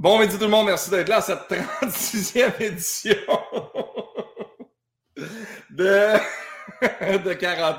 Bon 0.00 0.18
midi 0.18 0.38
tout 0.38 0.44
le 0.44 0.48
monde, 0.48 0.64
merci 0.64 0.88
d'être 0.88 1.10
là 1.10 1.18
à 1.18 1.20
cette 1.20 1.40
36e 1.40 2.58
édition 2.62 3.14
de, 5.68 6.14
de 7.18 7.34
40 7.34 7.76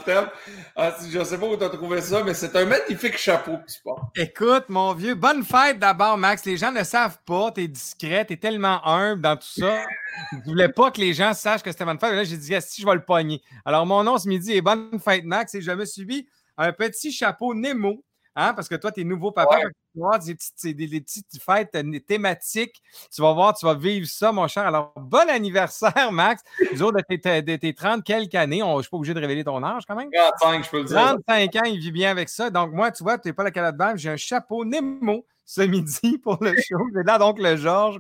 ah, 0.75 0.95
Je 1.09 1.17
ne 1.17 1.23
sais 1.23 1.39
pas 1.39 1.47
où 1.47 1.57
tu 1.57 1.63
as 1.63 1.69
trouvé 1.69 1.99
ça, 1.99 2.23
mais 2.23 2.35
c'est 2.35 2.55
un 2.55 2.65
magnifique 2.65 3.17
chapeau 3.17 3.57
que 3.57 3.71
tu 3.71 3.81
portes. 3.83 4.15
Écoute, 4.15 4.65
mon 4.69 4.93
vieux, 4.93 5.15
bonne 5.15 5.43
fête 5.43 5.79
d'abord, 5.79 6.15
Max. 6.15 6.45
Les 6.45 6.57
gens 6.57 6.71
ne 6.71 6.83
savent 6.83 7.17
pas, 7.25 7.53
tu 7.53 7.63
es 7.63 7.67
discret, 7.67 8.23
tu 8.23 8.33
es 8.33 8.37
tellement 8.37 8.85
humble 8.85 9.23
dans 9.23 9.35
tout 9.35 9.59
ça. 9.59 9.83
Je 10.31 10.47
voulais 10.47 10.69
pas 10.69 10.91
que 10.91 11.01
les 11.01 11.15
gens 11.15 11.33
sachent 11.33 11.63
que 11.63 11.71
c'était 11.71 11.85
bonne 11.85 11.97
fête. 11.97 12.13
Là, 12.13 12.23
j'ai 12.23 12.37
dit, 12.37 12.53
si 12.59 12.83
je 12.83 12.85
vais 12.85 12.93
le 12.93 13.03
pogner. 13.03 13.41
Alors, 13.65 13.87
mon 13.87 14.03
nom 14.03 14.19
ce 14.19 14.27
midi 14.27 14.55
est 14.55 14.61
Bonne 14.61 14.99
fête, 15.03 15.23
Max, 15.25 15.55
et 15.55 15.61
je 15.61 15.71
me 15.71 15.85
suis 15.85 16.05
mis 16.05 16.27
un 16.55 16.71
petit 16.71 17.11
chapeau 17.11 17.55
Nemo 17.55 18.03
Hein, 18.35 18.53
parce 18.53 18.69
que 18.69 18.75
toi, 18.75 18.91
tu 18.91 19.01
es 19.01 19.03
nouveau 19.03 19.31
papa. 19.31 19.57
Tu 19.57 19.65
vas 19.99 20.07
voir 20.07 20.19
des 20.19 20.35
petites, 20.35 20.77
des, 20.77 21.01
petites 21.01 21.41
fêtes 21.43 21.75
euh, 21.75 21.99
thématiques. 21.99 22.81
Tu 23.13 23.21
vas 23.21 23.33
voir, 23.33 23.53
tu 23.53 23.65
vas 23.65 23.73
vivre 23.73 24.07
ça, 24.07 24.31
mon 24.31 24.47
cher. 24.47 24.65
Alors, 24.65 24.93
bon 24.95 25.29
anniversaire, 25.29 26.11
Max. 26.11 26.41
Autres, 26.79 27.01
de 27.09 27.55
tes, 27.57 27.73
30 27.73 28.03
quelques 28.03 28.35
années, 28.35 28.63
on, 28.63 28.73
je 28.73 28.77
ne 28.77 28.81
suis 28.83 28.89
pas 28.89 28.97
obligé 28.97 29.13
de 29.13 29.19
révéler 29.19 29.43
ton 29.43 29.61
âge 29.63 29.83
quand 29.85 29.95
même. 29.95 30.09
35, 30.39 30.63
je 30.63 30.69
peux 30.69 30.77
le 30.77 30.83
dire. 30.85 31.17
35 31.27 31.55
ans, 31.57 31.65
il 31.65 31.79
vit 31.79 31.91
bien 31.91 32.11
avec 32.11 32.29
ça. 32.29 32.49
Donc, 32.49 32.71
moi, 32.71 32.91
tu 32.91 33.03
vois, 33.03 33.17
tu 33.17 33.27
n'es 33.27 33.33
pas 33.33 33.43
la 33.43 33.51
calotte 33.51 33.75
de 33.75 33.97
J'ai 33.97 34.09
un 34.09 34.17
chapeau 34.17 34.63
Nemo 34.63 35.25
ce 35.45 35.61
midi 35.61 36.17
pour 36.17 36.37
le 36.41 36.53
show. 36.55 36.79
J'ai 36.95 37.03
là 37.03 37.17
donc 37.17 37.37
le 37.37 37.57
Georges. 37.57 37.99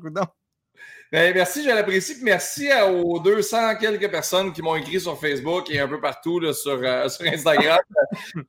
Ben, 1.11 1.33
merci, 1.33 1.61
je 1.61 1.69
l'apprécie. 1.69 2.15
Merci 2.21 2.69
aux 2.89 3.19
200 3.19 3.75
quelques 3.75 4.09
personnes 4.09 4.53
qui 4.53 4.61
m'ont 4.61 4.77
écrit 4.77 4.97
sur 4.97 5.19
Facebook 5.19 5.69
et 5.69 5.77
un 5.77 5.87
peu 5.89 5.99
partout 5.99 6.39
sur, 6.53 6.79
euh, 6.81 7.09
sur, 7.09 7.25
Instagram. 7.25 7.79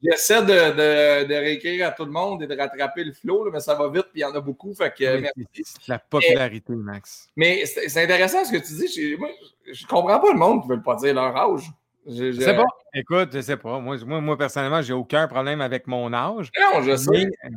J'essaie 0.00 0.42
de, 0.42 0.46
de, 0.46 1.26
de, 1.26 1.34
réécrire 1.34 1.88
à 1.88 1.90
tout 1.90 2.04
le 2.04 2.12
monde 2.12 2.40
et 2.44 2.46
de 2.46 2.56
rattraper 2.56 3.02
le 3.02 3.12
flow, 3.12 3.50
mais 3.50 3.58
ça 3.58 3.74
va 3.74 3.88
vite, 3.88 4.06
puis 4.12 4.20
il 4.20 4.20
y 4.20 4.24
en 4.24 4.34
a 4.34 4.40
beaucoup. 4.40 4.72
Fait 4.74 4.94
que, 4.96 5.22
merci. 5.22 5.64
La 5.88 5.98
popularité, 5.98 6.72
Max. 6.72 7.28
Mais 7.34 7.64
c'est 7.66 8.04
intéressant 8.04 8.44
ce 8.44 8.52
que 8.52 8.58
tu 8.58 8.74
dis. 8.74 9.16
Moi, 9.16 9.30
je 9.66 9.84
comprends 9.84 10.20
pas 10.20 10.32
le 10.32 10.38
monde 10.38 10.62
qui 10.62 10.68
ne 10.68 10.76
veut 10.76 10.82
pas 10.82 10.94
dire 10.94 11.14
leur 11.14 11.36
âge. 11.36 11.68
Je, 12.06 12.30
je... 12.30 12.40
sais 12.40 12.54
pas. 12.54 12.64
Écoute, 12.94 13.30
je 13.32 13.40
sais 13.40 13.56
pas. 13.56 13.80
Moi, 13.80 13.96
moi, 14.06 14.20
moi 14.20 14.38
personnellement, 14.38 14.82
j'ai 14.82 14.92
aucun 14.92 15.26
problème 15.26 15.60
avec 15.60 15.88
mon 15.88 16.12
âge. 16.12 16.52
Non, 16.60 16.80
je 16.82 16.94
sais. 16.94 17.26
Euh, 17.44 17.48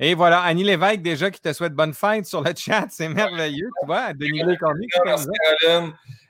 et 0.00 0.14
voilà, 0.14 0.42
Annie 0.42 0.62
Lévesque, 0.64 1.02
déjà, 1.02 1.30
qui 1.30 1.40
te 1.40 1.52
souhaite 1.52 1.74
bonne 1.74 1.92
fête 1.92 2.26
sur 2.26 2.42
le 2.42 2.52
chat. 2.56 2.86
C'est 2.90 3.08
merveilleux, 3.08 3.68
tu 3.80 3.86
vois. 3.86 4.12
Denis 4.12 4.44
Lécormier 4.44 4.86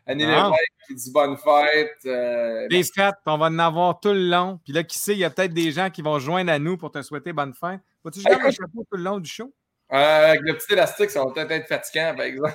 Annie 0.06 0.24
ah. 0.24 0.50
Lévesque 0.50 0.72
qui 0.86 0.94
dit 0.94 1.12
bonne 1.12 1.36
fête. 1.36 1.98
Euh, 2.06 2.66
Les 2.70 2.82
stats, 2.82 3.18
on 3.26 3.36
va 3.36 3.46
en 3.46 3.58
avoir 3.58 4.00
tout 4.00 4.12
le 4.12 4.26
long. 4.28 4.58
Puis 4.64 4.72
là, 4.72 4.82
qui 4.82 4.98
sait, 4.98 5.12
il 5.12 5.18
y 5.18 5.24
a 5.24 5.30
peut-être 5.30 5.52
des 5.52 5.70
gens 5.70 5.90
qui 5.90 6.00
vont 6.00 6.18
joindre 6.18 6.50
à 6.50 6.58
nous 6.58 6.78
pour 6.78 6.90
te 6.90 7.02
souhaiter 7.02 7.34
bonne 7.34 7.52
fête. 7.52 7.80
Vas-tu 8.02 8.20
jouer 8.20 8.38
le 8.42 8.50
chapeau 8.50 8.86
tout 8.90 8.96
le 8.96 9.02
long 9.02 9.18
du 9.18 9.28
show? 9.28 9.52
Euh, 9.92 10.30
avec 10.30 10.40
le 10.42 10.54
petit 10.54 10.72
élastique, 10.72 11.10
ça 11.10 11.24
va 11.24 11.30
peut-être 11.32 11.50
être 11.50 11.66
fatigant, 11.66 12.14
par 12.14 12.24
exemple. 12.26 12.54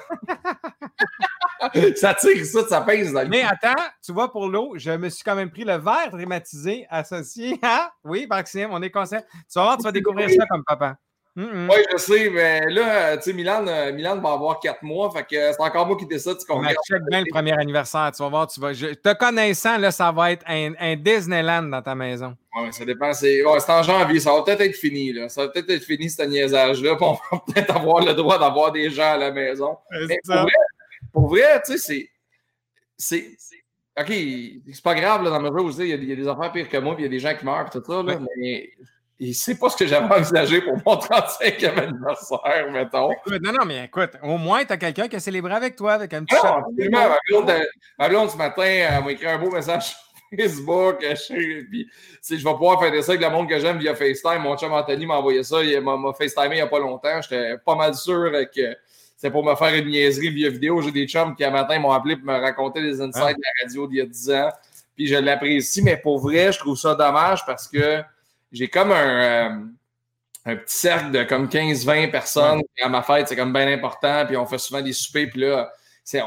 ça 1.95 2.14
tire 2.14 2.45
ça, 2.45 2.67
ça 2.67 2.81
pèse 2.81 3.11
dans 3.11 3.23
le 3.23 3.27
Mais 3.27 3.44
attends, 3.44 3.81
tu 4.03 4.11
vois, 4.14 4.31
pour 4.31 4.48
l'eau, 4.48 4.73
je 4.77 4.92
me 4.92 5.09
suis 5.09 5.23
quand 5.23 5.36
même 5.36 5.50
pris 5.50 5.64
le 5.64 5.77
verre 5.77 6.11
thématisé 6.11 6.86
associé 6.89 7.59
à. 7.64 7.92
Oui, 8.03 8.27
Maxime, 8.30 8.70
on 8.72 8.81
est 8.81 8.92
conscient. 8.92 9.22
Tu 9.31 9.55
vas 9.55 9.64
voir, 9.64 9.77
tu 9.77 9.83
vas 9.83 9.92
découvrir 9.92 10.30
ça 10.30 10.45
comme 10.48 10.64
papa. 10.64 10.98
Oui, 11.36 11.78
je 11.92 11.98
sais, 11.98 12.30
mais 12.30 12.62
là, 12.70 13.17
tu 13.17 13.23
sais, 13.23 13.34
Milan, 13.34 13.66
euh, 13.67 13.92
Milan 13.92 14.20
va 14.22 14.34
avoir 14.34 14.59
quatre 14.59 14.84
mois, 14.84 15.09
fait 15.09 15.23
que 15.23 15.52
c'est 15.52 15.62
encore 15.62 15.88
moi 15.88 15.98
qui 15.98 16.06
décide 16.06 16.39
ce 16.39 16.45
qu'on 16.45 16.62
va 16.62 16.70
check 16.70 17.02
bien 17.09 17.22
le 17.22 17.31
premier 17.31 17.53
anniversaire, 17.53 18.12
tu 18.16 18.22
vas 18.22 18.30
voir, 18.30 18.45
tu 18.45 18.59
vas. 18.59 18.72
te 18.72 19.14
connaissant, 19.17 19.80
là, 19.80 19.89
ça 19.89 20.11
va 20.11 20.31
être 20.31 20.45
un, 20.48 20.95
Disneyland 20.95 21.64
dans 21.64 21.81
ta 21.81 21.95
maison. 21.95 22.38
Oui, 22.56 22.72
ça 22.72 22.86
dépend. 22.86 23.14
C'est 23.14 23.44
en 23.44 23.81
janvier, 23.81 24.20
ça 24.20 24.31
va 24.31 24.44
peut-être 24.44 24.61
être 24.61 24.76
fini, 24.76 25.11
là. 25.11 25.28
Ça 25.28 25.45
va 25.45 25.48
peut-être 25.50 25.72
être 25.72 25.84
fini, 25.84 26.08
ce 26.08 26.22
niaisage-là, 26.22 26.98
on 27.02 27.14
va 27.14 27.44
peut-être 27.48 27.76
avoir 27.76 28.06
le 28.06 28.14
droit 28.14 28.38
d'avoir 28.38 28.72
des 28.72 28.92
gens 28.92 29.14
à 29.14 29.17
la 29.17 29.31
maison. 29.31 29.76
Mais 30.08 30.20
pour, 30.23 30.36
vrai, 30.36 30.52
pour 31.11 31.28
vrai, 31.30 31.61
tu 31.66 31.80
sais, 31.80 32.09
c'est. 32.95 33.38
OK, 34.00 34.08
c'est 34.08 34.83
pas 34.83 34.95
grave, 34.95 35.23
là, 35.23 35.32
dans 35.32 35.39
ma 35.39 35.50
vie, 35.50 35.76
il 35.80 35.88
y, 35.88 35.94
a, 35.94 35.95
il 35.95 36.10
y 36.10 36.11
a 36.11 36.15
des 36.15 36.27
affaires 36.27 36.52
pires 36.52 36.70
que 36.70 36.77
moi, 36.77 36.95
puis 36.95 37.04
il 37.04 37.08
y 37.08 37.10
a 37.10 37.11
des 37.11 37.20
gens 37.20 37.36
qui 37.36 37.45
meurent, 37.45 37.70
tout 37.71 37.83
ça, 37.86 38.04
là, 38.04 38.20
mais 38.38 38.71
et 39.20 39.34
c'est 39.34 39.56
pas 39.56 39.70
ce 39.70 39.78
que 39.78 39.86
j'avais 39.86 40.14
envisagé 40.14 40.62
pour 40.62 40.74
mon 40.74 40.96
35e 40.96 41.78
anniversaire, 41.78 42.72
mettons. 42.72 43.10
non, 43.28 43.52
non, 43.52 43.66
mais 43.66 43.86
écoute, 43.86 44.12
au 44.24 44.38
moins, 44.38 44.66
tu 44.66 44.74
as 44.74 44.78
quelqu'un 44.78 45.08
qui 45.08 45.16
a 45.16 45.20
célébré 45.20 45.54
avec 45.54 45.76
toi, 45.76 45.94
avec 45.94 46.14
un 46.14 46.24
petit 46.24 46.36
Non, 46.36 46.58
absolument. 46.58 47.16
Ma 48.00 48.10
blonde, 48.10 48.30
ce 48.32 48.38
matin, 48.38 48.64
elle 48.64 49.04
m'a 49.04 49.12
écrit 49.12 49.28
un 49.28 49.38
beau 49.38 49.52
message 49.52 49.90
sur 49.90 49.98
Facebook. 50.38 50.98
Je, 51.02 51.64
puis, 51.64 51.88
je 52.28 52.36
vais 52.36 52.42
pouvoir 52.42 52.80
faire 52.82 53.04
ça 53.04 53.12
avec 53.12 53.24
le 53.24 53.30
monde 53.30 53.48
que 53.48 53.60
j'aime 53.60 53.78
via 53.78 53.94
FaceTime. 53.94 54.42
Mon 54.42 54.58
chum 54.58 54.74
Anthony 54.74 55.06
m'a 55.06 55.18
envoyé 55.18 55.44
ça. 55.44 55.64
Il 55.64 55.80
m'a 55.82 55.98
FaceTimé 56.18 56.56
il 56.56 56.56
n'y 56.56 56.62
a 56.62 56.68
pas 56.68 56.80
longtemps. 56.80 57.22
J'étais 57.22 57.58
pas 57.64 57.76
mal 57.76 57.94
sûr 57.94 58.32
que 58.54 58.76
c'est 59.16 59.30
pour 59.30 59.45
me 59.45 59.56
faire 59.56 59.74
une 59.76 59.90
niaiserie 59.90 60.32
via 60.32 60.50
vidéo. 60.50 60.82
J'ai 60.82 60.92
des 60.92 61.08
chums 61.08 61.36
qui, 61.36 61.45
un 61.45 61.52
matin, 61.52 61.78
m'ont 61.80 61.92
appelé 61.92 62.18
pour 62.18 62.26
me 62.26 62.40
raconter 62.40 62.82
des 62.82 63.00
insights 63.00 63.24
ah. 63.26 63.34
de 63.34 63.42
la 63.42 63.64
radio 63.64 63.88
d'il 63.88 63.98
y 64.00 64.02
a 64.02 64.06
10 64.06 64.32
ans. 64.32 64.50
Puis 64.95 65.08
je 65.08 65.16
l'apprécie, 65.16 65.82
mais 65.82 65.98
pour 65.98 66.20
vrai, 66.20 66.52
je 66.52 66.60
trouve 66.60 66.78
ça 66.78 66.94
dommage 66.95 67.45
parce 67.45 67.68
que 67.68 68.04
j'ai 68.53 68.69
comme 68.69 68.91
un, 68.91 68.95
euh, 68.95 69.49
un, 70.45 70.55
petit 70.55 70.77
cercle 70.77 71.11
de 71.11 71.23
comme 71.23 71.47
15-20 71.47 72.11
personnes. 72.11 72.61
À 72.81 72.87
ma 72.87 73.02
fête, 73.02 73.27
c'est 73.27 73.36
comme 73.36 73.52
bien 73.52 73.67
important. 73.67 74.25
Puis 74.25 74.37
on 74.37 74.45
fait 74.45 74.59
souvent 74.59 74.81
des 74.81 74.93
soupers. 74.93 75.30
Puis 75.30 75.41
là, 75.41 75.71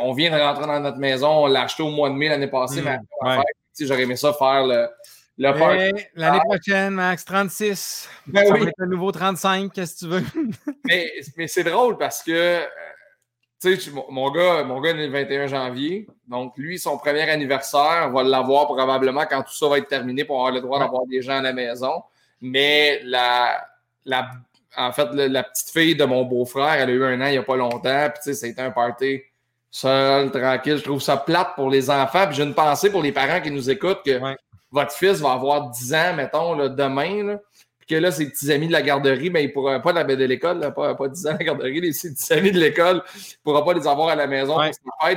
on 0.01 0.13
vient 0.13 0.37
de 0.37 0.43
rentrer 0.43 0.67
dans 0.67 0.81
notre 0.81 0.99
maison. 0.99 1.45
On 1.45 1.47
l'a 1.47 1.63
acheté 1.63 1.83
au 1.83 1.91
mois 1.91 2.11
de 2.11 2.15
mai 2.15 2.29
l'année 2.29 2.49
passée. 2.49 2.83
mais 2.83 2.99
mmh, 2.99 3.43
j'aurais 3.81 4.03
aimé 4.03 4.17
ça 4.17 4.33
faire 4.33 4.67
le. 4.67 4.89
L'année 5.39 6.41
prochaine, 6.45 6.95
Max, 6.95 7.25
36. 7.25 8.09
Ben 8.27 8.47
ça 8.47 8.55
oui. 8.55 8.61
va 8.61 8.69
être 8.69 8.81
un 8.81 8.87
nouveau 8.87 9.13
35, 9.13 9.71
qu'est-ce 9.71 9.95
que 9.95 9.99
tu 9.99 10.07
veux? 10.07 10.25
mais, 10.87 11.13
mais 11.37 11.47
c'est 11.47 11.63
drôle 11.63 11.99
parce 11.99 12.23
que 12.23 12.33
euh, 12.33 12.65
tu 13.61 13.81
sais, 13.81 13.91
mon 14.11 14.31
gars, 14.31 14.65
mon 14.65 14.81
gars 14.81 14.91
est 14.91 14.95
né 14.95 15.07
le 15.07 15.13
21 15.13 15.47
janvier. 15.47 16.07
Donc, 16.29 16.57
lui, 16.57 16.79
son 16.79 16.99
premier 16.99 17.29
anniversaire, 17.29 18.07
on 18.09 18.13
va 18.13 18.23
l'avoir 18.23 18.67
probablement 18.67 19.25
quand 19.29 19.43
tout 19.43 19.55
ça 19.55 19.69
va 19.69 19.79
être 19.79 19.89
terminé 19.89 20.25
pour 20.25 20.37
avoir 20.37 20.53
le 20.53 20.61
droit 20.61 20.79
d'avoir 20.79 21.07
des 21.07 21.23
gens 21.23 21.39
à 21.39 21.43
la 21.43 21.53
maison. 21.53 22.03
Mais 22.41 23.01
la, 23.05 23.67
la, 24.05 24.31
en 24.77 24.93
fait, 24.93 25.09
la, 25.13 25.43
petite 25.43 25.71
fille 25.71 25.97
de 25.97 26.05
mon 26.05 26.25
beau-frère, 26.25 26.75
elle 26.75 26.91
a 26.91 26.93
eu 26.93 27.05
un 27.05 27.21
an 27.21 27.27
il 27.27 27.33
n'y 27.33 27.39
a 27.39 27.43
pas 27.43 27.57
longtemps. 27.57 28.11
Puis, 28.11 28.21
tu 28.23 28.35
sais, 28.35 28.35
c'était 28.35 28.63
un 28.63 28.71
party 28.71 29.23
seul, 29.71 30.31
tranquille. 30.31 30.79
Je 30.79 30.85
trouve 30.85 31.03
ça 31.03 31.17
plate 31.17 31.55
pour 31.55 31.71
les 31.71 31.91
enfants. 31.91 32.27
Puis, 32.27 32.37
j'ai 32.37 32.43
une 32.43 32.55
pensée 32.55 32.91
pour 32.91 33.03
les 33.03 33.13
parents 33.13 33.41
qui 33.41 33.51
nous 33.51 33.71
écoutent 33.71 34.03
que 34.05 34.21
votre 34.71 34.93
fils 34.93 35.21
va 35.21 35.33
avoir 35.33 35.71
10 35.71 35.95
ans, 35.95 36.15
mettons, 36.15 36.55
là, 36.55 36.69
demain. 36.69 37.39
puis 37.79 37.87
que 37.89 37.95
là, 37.95 38.11
ses 38.11 38.29
petits 38.29 38.53
amis 38.53 38.67
de 38.67 38.73
la 38.73 38.83
garderie, 38.83 39.31
mais 39.31 39.41
ben, 39.41 39.45
il 39.45 39.49
ne 39.49 39.53
pourra 39.53 39.81
pas 39.81 39.93
de 39.93 40.25
l'école, 40.25 40.61
pas, 40.75 40.95
pas 40.95 41.09
10 41.09 41.27
ans 41.27 41.31
à 41.31 41.39
la 41.39 41.45
garderie, 41.45 41.95
ses 41.95 42.13
petits 42.13 42.33
amis 42.33 42.51
de 42.51 42.59
l'école, 42.59 43.03
il 43.15 43.21
ne 43.21 43.43
pourra 43.45 43.65
pas 43.65 43.75
les 43.75 43.87
avoir 43.87 44.09
à 44.09 44.15
la 44.15 44.27
maison 44.27 44.55
pour 44.55 45.09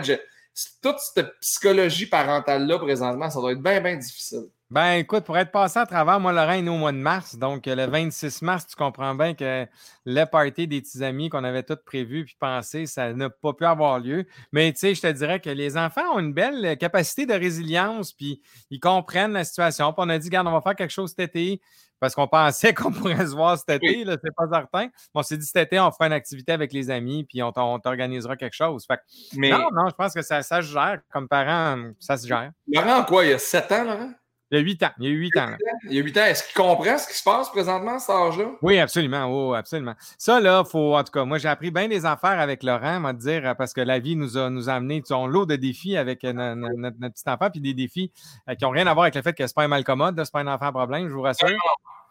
toute 0.82 1.00
cette 1.00 1.40
psychologie 1.40 2.06
parentale-là, 2.06 2.80
présentement, 2.80 3.30
ça 3.30 3.40
doit 3.40 3.52
être 3.52 3.62
bien, 3.62 3.80
bien 3.82 3.96
difficile. 3.96 4.48
Ben, 4.72 5.00
écoute, 5.00 5.24
pour 5.24 5.36
être 5.36 5.52
passé 5.52 5.80
à 5.80 5.88
travers, 5.88 6.20
moi, 6.20 6.32
Laurent 6.32 6.52
est 6.52 6.62
né 6.62 6.70
au 6.70 6.78
mois 6.78 6.92
de 6.92 6.98
mars. 6.98 7.36
Donc, 7.36 7.66
le 7.66 7.88
26 7.88 8.44
mars, 8.44 8.68
tu 8.68 8.76
comprends 8.76 9.16
bien 9.16 9.34
que 9.34 9.66
le 10.06 10.26
party 10.26 10.68
des 10.68 10.82
petits 10.82 11.04
amis 11.04 11.30
qu'on 11.30 11.44
avait 11.44 11.64
tous 11.64 11.80
prévu 11.84 12.26
puis 12.26 12.38
pensé, 12.40 12.86
ça 12.86 13.12
n'a 13.14 13.32
pas 13.32 13.54
pu 13.54 13.66
avoir 13.66 14.00
lieu. 14.00 14.28
Mais, 14.52 14.72
tu 14.72 14.80
sais, 14.80 14.94
je 14.94 15.02
te 15.02 15.12
dirais 15.12 15.40
que 15.40 15.50
les 15.50 15.76
enfants 15.76 16.14
ont 16.14 16.20
une 16.20 16.34
belle 16.34 16.78
capacité 16.78 17.26
de 17.26 17.34
résilience 17.34 18.14
puis 18.14 18.44
ils 18.70 18.80
comprennent 18.80 19.34
la 19.34 19.44
situation. 19.44 19.92
Puis 19.92 20.04
on 20.06 20.10
a 20.10 20.20
dit, 20.20 20.28
regarde, 20.28 20.48
on 20.48 20.52
va 20.52 20.62
faire 20.62 20.76
quelque 20.76 20.94
chose 20.94 21.16
cet 21.18 21.36
été 21.36 21.62
parce 22.00 22.14
qu'on 22.14 22.28
pensait 22.28 22.74
qu'on 22.76 22.92
pourrait 22.92 23.26
se 23.26 23.36
voir 23.36 23.58
cet 23.58 23.72
été, 23.72 24.04
là, 24.04 24.18
c'est 24.24 24.36
pas 24.36 24.48
certain. 24.52 24.90
on 25.16 25.24
s'est 25.24 25.38
dit 25.38 25.48
cet 25.48 25.58
été, 25.58 25.80
on 25.80 25.92
fera 25.92 26.06
une 26.06 26.14
activité 26.14 26.52
avec 26.52 26.74
les 26.74 26.92
amis, 26.92 27.24
puis 27.24 27.42
on, 27.42 27.52
t'organisera 27.52 28.38
quelque 28.38 28.56
chose. 28.56 28.86
Fait 28.86 29.00
Mais... 29.36 29.50
Non, 29.50 29.70
non, 29.74 29.90
je 29.90 29.96
pense 29.96 30.14
que 30.14 30.22
ça, 30.22 30.44
ça 30.44 30.62
se 30.62 30.72
gère. 30.72 31.02
Comme 31.12 31.28
parent, 31.28 31.92
ça 32.00 32.18
se 32.18 32.28
gère. 32.28 32.52
Laurent, 32.68 33.04
quoi, 33.04 33.26
il 33.26 33.32
y 33.32 33.34
a 33.34 33.40
sept 33.40 33.72
ans, 33.72 33.84
Laurent? 33.84 34.12
Il 34.52 34.58
y 34.58 34.62
a 34.62 34.64
huit 34.64 34.82
ans. 34.82 34.90
Il 35.00 35.06
y 35.06 35.08
a 35.08 35.12
huit 35.12 35.38
ans. 35.38 35.48
Il 35.84 35.94
y 35.94 36.00
a 36.00 36.04
huit 36.04 36.18
ans. 36.18 36.26
Est-ce 36.26 36.44
qu'il 36.44 36.56
comprend 36.56 36.98
ce 36.98 37.08
qui 37.08 37.14
se 37.14 37.24
passe 37.24 37.50
présentement 37.50 37.96
à 37.96 38.00
cet 38.00 38.10
âge-là? 38.10 38.52
Oui, 38.64 38.80
absolument. 38.80 39.26
Oh, 39.26 39.54
absolument. 39.54 39.94
Ça, 40.18 40.40
là, 40.40 40.64
faut, 40.64 40.96
en 40.96 41.04
tout 41.04 41.12
cas, 41.12 41.24
moi, 41.24 41.38
j'ai 41.38 41.50
appris 41.50 41.70
bien 41.70 41.88
des 41.88 42.04
affaires 42.06 42.40
avec 42.40 42.64
Laurent, 42.64 43.04
à 43.06 43.14
dire, 43.14 43.56
parce 43.58 43.74
que 43.74 43.82
la 43.82 44.00
vie 44.00 44.16
nous 44.16 44.38
a, 44.38 44.50
nous 44.50 44.68
a 44.70 44.74
amené 44.74 45.04
son 45.06 45.28
lot 45.28 45.46
de 45.46 45.56
défis 45.56 45.98
avec 45.98 46.24
euh, 46.24 46.34
notre, 46.34 46.98
petit 46.98 47.24
enfant, 47.28 47.52
puis 47.52 47.62
des 47.62 47.76
défis 47.76 48.12
euh, 48.50 48.56
qui 48.56 48.64
n'ont 48.64 48.72
rien 48.72 48.88
à 48.88 48.94
voir 48.94 49.04
avec 49.04 49.16
le 49.16 49.22
fait 49.22 49.34
que 49.34 49.46
ce 49.46 49.52
n'est 49.52 49.56
pas 49.56 49.64
un 49.64 49.68
malcommode, 49.68 50.16
ce 50.16 50.22
n'est 50.22 50.26
pas 50.32 50.40
un 50.40 50.54
enfant 50.54 50.66
à 50.68 50.72
problème, 50.72 51.08
je 51.08 51.14
vous 51.14 51.22
rassure. 51.22 51.50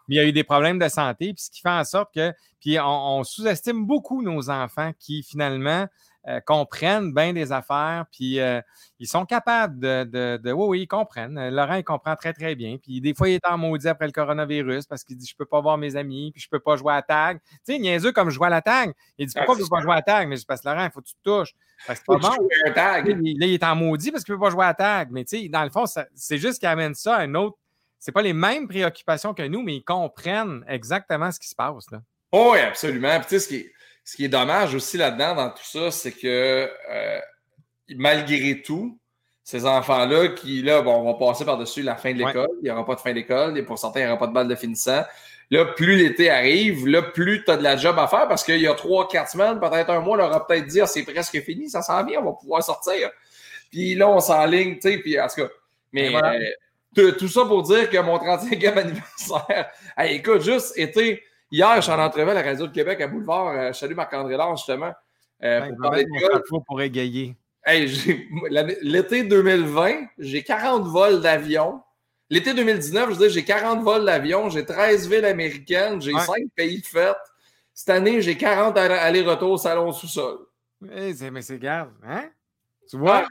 Mais 0.07 0.15
il 0.15 0.17
y 0.17 0.21
a 0.21 0.25
eu 0.25 0.31
des 0.31 0.45
problèmes 0.45 0.79
de 0.79 0.87
santé, 0.87 1.33
puis 1.33 1.43
ce 1.43 1.51
qui 1.51 1.61
fait 1.61 1.69
en 1.69 1.83
sorte 1.83 2.13
que, 2.13 2.33
puis 2.61 2.77
on 2.79 3.23
sous-estime 3.23 3.85
beaucoup 3.85 4.23
nos 4.23 4.49
enfants 4.49 4.91
qui, 4.97 5.23
finalement, 5.23 5.87
euh, 6.27 6.41
comprennent 6.41 7.13
bien 7.13 7.31
des 7.31 7.53
affaires, 7.53 8.05
puis 8.11 8.41
euh, 8.41 8.59
ils 8.99 9.07
sont 9.07 9.25
capables 9.25 9.79
de, 9.79 10.37
de, 10.37 10.51
Oui, 10.51 10.65
oui, 10.67 10.81
ils 10.81 10.87
comprennent. 10.87 11.37
Euh, 11.37 11.49
Laurent, 11.49 11.75
il 11.75 11.83
comprend 11.83 12.17
très, 12.17 12.33
très 12.33 12.55
bien. 12.55 12.77
Puis 12.77 12.99
des 12.99 13.13
fois, 13.13 13.29
il 13.29 13.35
est 13.35 13.47
en 13.47 13.57
maudit 13.57 13.87
après 13.87 14.05
le 14.05 14.11
coronavirus 14.11 14.85
parce 14.85 15.05
qu'il 15.05 15.15
dit 15.15 15.25
Je 15.25 15.35
peux 15.35 15.45
pas 15.45 15.61
voir 15.61 15.77
mes 15.77 15.95
amis, 15.95 16.31
puis 16.33 16.41
je 16.41 16.49
peux 16.49 16.59
pas 16.59 16.75
jouer 16.75 16.93
à 16.93 17.01
tag. 17.01 17.39
Tu 17.39 17.73
sais, 17.73 17.79
niaiseux 17.79 18.11
comme 18.11 18.29
je 18.29 18.35
joue 18.35 18.43
à 18.43 18.49
la 18.49 18.61
tag. 18.61 18.91
Il 19.17 19.27
dit 19.27 19.33
Pourquoi 19.33 19.55
ah, 19.55 19.57
tu 19.57 19.63
peux 19.63 19.75
pas 19.75 19.81
jouer 19.81 19.95
à 19.95 20.01
tag? 20.01 20.27
Mais 20.27 20.35
je 20.35 20.45
passe 20.45 20.63
Laurent, 20.65 20.83
il 20.83 20.91
faut 20.91 20.99
que 20.99 21.07
tu 21.07 21.15
te 21.15 21.23
touches. 21.23 21.55
Parce 21.87 22.01
que 22.01 22.05
pas 22.05 22.17
bon. 22.17 22.49
Là, 22.75 23.01
il 23.05 23.53
est 23.53 23.63
en 23.63 23.75
maudit 23.77 24.11
parce 24.11 24.25
qu'il 24.25 24.35
peut 24.35 24.41
pas 24.41 24.49
jouer 24.49 24.65
à 24.65 24.73
tag. 24.73 25.09
Mais 25.11 25.23
tu 25.23 25.39
sais, 25.39 25.47
dans 25.47 25.63
le 25.63 25.69
fond, 25.69 25.85
c'est 26.13 26.37
juste 26.37 26.59
qu'il 26.59 26.67
amène 26.67 26.95
ça 26.95 27.15
à 27.15 27.21
un 27.21 27.33
autre. 27.35 27.57
C'est 27.97 28.11
pas 28.11 28.21
les 28.21 28.33
mêmes 28.33 28.67
préoccupations 28.67 29.33
que 29.33 29.43
nous, 29.43 29.61
mais 29.61 29.77
ils 29.77 29.83
comprennent 29.83 30.65
exactement 30.67 31.31
ce 31.31 31.39
qui 31.39 31.47
se 31.47 31.55
passe. 31.55 31.89
Là. 31.91 32.01
Oh, 32.31 32.51
oui, 32.53 32.59
absolument. 32.59 33.17
Puis 33.19 33.27
tu 33.27 33.29
sais, 33.29 33.39
ce 33.39 33.47
qui 33.47 33.55
est 33.55 33.71
ce 34.09 34.15
qui 34.15 34.25
est 34.25 34.29
dommage 34.29 34.73
aussi 34.73 34.97
là-dedans, 34.97 35.35
dans 35.35 35.49
tout 35.51 35.63
ça, 35.63 35.91
c'est 35.91 36.11
que 36.11 36.67
euh, 36.89 37.19
malgré 37.95 38.59
tout, 38.63 38.97
ces 39.43 39.67
enfants-là 39.67 40.29
qui, 40.29 40.63
là, 40.63 40.81
bon, 40.81 41.03
vont 41.03 41.13
passer 41.13 41.45
par-dessus 41.45 41.83
la 41.83 41.95
fin 41.95 42.11
de 42.11 42.17
l'école. 42.17 42.49
Il 42.61 42.63
n'y 42.63 42.71
aura 42.71 42.83
pas 42.87 42.95
de 42.95 43.01
fin 43.01 43.13
d'école. 43.13 43.55
Et 43.55 43.61
pour 43.61 43.77
certains, 43.77 43.99
il 43.99 44.03
n'y 44.05 44.09
aura 44.09 44.17
pas 44.17 44.25
de 44.25 44.33
balle 44.33 44.47
de 44.47 44.55
finissant. 44.55 45.03
Là, 45.51 45.65
plus 45.65 45.95
l'été 45.95 46.31
arrive, 46.31 46.87
là, 46.87 47.03
plus 47.03 47.43
tu 47.43 47.51
as 47.51 47.57
de 47.57 47.61
la 47.61 47.77
job 47.77 47.99
à 47.99 48.07
faire 48.07 48.27
parce 48.27 48.43
qu'il 48.43 48.59
y 48.59 48.67
a 48.67 48.73
trois, 48.73 49.07
quatre 49.07 49.29
semaines, 49.29 49.59
peut-être 49.59 49.91
un 49.91 49.99
mois, 49.99 50.17
on 50.17 50.23
aura 50.23 50.47
peut-être 50.47 50.65
dit, 50.65 50.81
ah, 50.81 50.87
c'est 50.87 51.03
presque 51.03 51.39
fini, 51.41 51.69
ça 51.69 51.83
s'en 51.83 52.03
vient, 52.03 52.19
on 52.21 52.25
va 52.25 52.31
pouvoir 52.31 52.63
sortir. 52.63 53.11
Puis 53.69 53.93
là, 53.93 54.09
on 54.09 54.19
s'enligne, 54.19 54.75
tu 54.79 54.89
sais, 54.89 54.97
puis 54.97 55.19
en 55.19 55.27
tout 55.27 55.41
cas. 55.41 55.49
Mais 55.91 56.15
euh, 56.15 57.11
tout 57.11 57.27
ça 57.27 57.45
pour 57.45 57.61
dire 57.61 57.91
que 57.91 57.97
mon 57.99 58.17
35e 58.17 58.73
anniversaire, 58.75 59.71
écoute, 59.99 60.41
juste 60.41 60.75
été, 60.77 61.21
hier, 61.51 61.75
je 61.77 61.81
suis 61.81 61.91
en 61.91 61.99
entrevue 61.99 62.31
à 62.31 62.33
la 62.33 62.41
Radio 62.41 62.67
de 62.67 62.71
Québec 62.73 63.01
à 63.01 63.07
Boulevard. 63.07 63.47
Euh, 63.49 63.67
je 63.73 63.77
salue 63.77 63.95
Marc-André 63.95 64.37
Lard, 64.37 64.55
justement. 64.57 64.93
Euh, 65.43 65.69
pour 65.69 65.77
parler 65.81 66.05
de 66.05 66.59
pour 66.65 66.81
égayer. 66.81 67.35
L'été 67.65 69.23
2020, 69.23 70.07
j'ai 70.17 70.43
40 70.43 70.87
vols 70.87 71.21
d'avion. 71.21 71.81
L'été 72.29 72.53
2019, 72.53 73.13
je 73.13 73.27
dis 73.27 73.29
j'ai 73.29 73.43
40 73.43 73.81
vols 73.81 74.05
d'avion, 74.05 74.49
j'ai 74.49 74.65
13 74.65 75.09
villes 75.09 75.25
américaines, 75.25 76.01
j'ai 76.01 76.13
5 76.13 76.35
pays 76.55 76.81
de 76.81 76.85
fête. 76.85 77.17
Cette 77.73 77.89
année, 77.89 78.21
j'ai 78.21 78.37
40 78.37 78.77
allers-retours 78.77 79.51
au 79.51 79.57
salon 79.57 79.91
sous-sol. 79.91 80.39
mais 80.81 81.13
c'est 81.41 81.57
grave, 81.57 81.91
hein? 82.05 82.29
Tu 82.89 82.97
vois? 82.97 83.25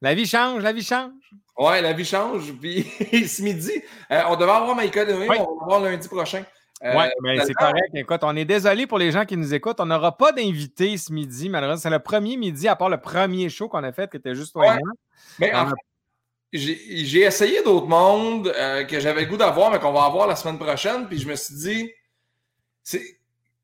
la 0.00 0.14
vie 0.14 0.26
change, 0.26 0.62
la 0.62 0.72
vie 0.72 0.82
change. 0.82 1.12
Ouais, 1.56 1.80
la 1.80 1.92
vie 1.92 2.04
change. 2.04 2.52
Puis 2.60 2.82
ce 3.28 3.42
midi, 3.42 3.82
euh, 4.10 4.22
on 4.28 4.36
devait 4.36 4.50
avoir 4.50 4.74
ma 4.74 4.84
économie, 4.84 5.28
on 5.28 5.58
va 5.60 5.64
voir 5.64 5.80
lundi 5.80 6.08
prochain. 6.08 6.44
Euh, 6.84 6.94
oui, 6.96 7.04
mais 7.22 7.44
c'est 7.44 7.54
correct. 7.54 7.90
Écoute, 7.94 8.20
on 8.22 8.34
est 8.34 8.44
désolé 8.44 8.86
pour 8.86 8.98
les 8.98 9.12
gens 9.12 9.24
qui 9.24 9.36
nous 9.36 9.54
écoutent. 9.54 9.78
On 9.78 9.86
n'aura 9.86 10.16
pas 10.16 10.32
d'invité 10.32 10.96
ce 10.96 11.12
midi, 11.12 11.48
malheureusement. 11.48 11.80
C'est 11.80 11.90
le 11.90 12.00
premier 12.00 12.36
midi, 12.36 12.66
à 12.66 12.74
part 12.74 12.88
le 12.88 13.00
premier 13.00 13.48
show 13.48 13.68
qu'on 13.68 13.84
a 13.84 13.92
fait, 13.92 14.10
qui 14.10 14.16
était 14.16 14.34
juste 14.34 14.52
toi. 14.52 14.76
Mais 15.38 15.54
en 15.54 15.66
fait, 15.66 15.74
j'ai 16.52 17.20
essayé 17.20 17.62
d'autres 17.62 17.86
mondes 17.86 18.52
euh, 18.56 18.84
que 18.84 18.98
j'avais 18.98 19.22
le 19.22 19.26
goût 19.28 19.36
d'avoir, 19.36 19.70
mais 19.70 19.78
qu'on 19.78 19.92
va 19.92 20.04
avoir 20.04 20.26
la 20.26 20.34
semaine 20.34 20.58
prochaine. 20.58 21.06
Puis 21.06 21.18
je 21.18 21.28
me 21.28 21.36
suis 21.36 21.54
dit, 21.54 21.90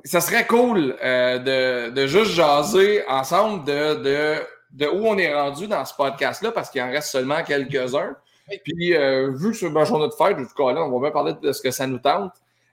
ça 0.05 0.21
serait 0.21 0.47
cool 0.47 0.97
euh, 1.03 1.91
de, 1.91 2.07
juste 2.07 2.31
jaser 2.31 3.05
ensemble 3.09 3.65
de, 3.65 4.43
de, 4.73 4.87
où 4.87 5.09
on 5.09 5.19
est 5.19 5.35
rendu 5.35 5.67
dans 5.67 5.85
ce 5.85 5.95
podcast-là, 5.95 6.53
parce 6.53 6.71
qu'il 6.71 6.81
en 6.83 6.91
reste 6.91 7.11
seulement 7.11 7.43
quelques-uns. 7.43 8.17
Puis, 8.65 8.93
vu 8.93 9.51
que 9.51 9.57
c'est 9.57 9.69
ma 9.71 9.85
journée 9.85 10.07
de 10.07 10.15
fête, 10.15 10.37
du 10.37 10.47
coup, 10.47 10.71
là, 10.71 10.85
on 10.85 10.99
va 10.99 11.01
bien 11.01 11.11
parler 11.11 11.35
de 11.43 11.53
ce 11.53 11.61
que 11.61 11.73
ça 11.73 11.87
nous 11.87 11.99
tente. 11.99 12.33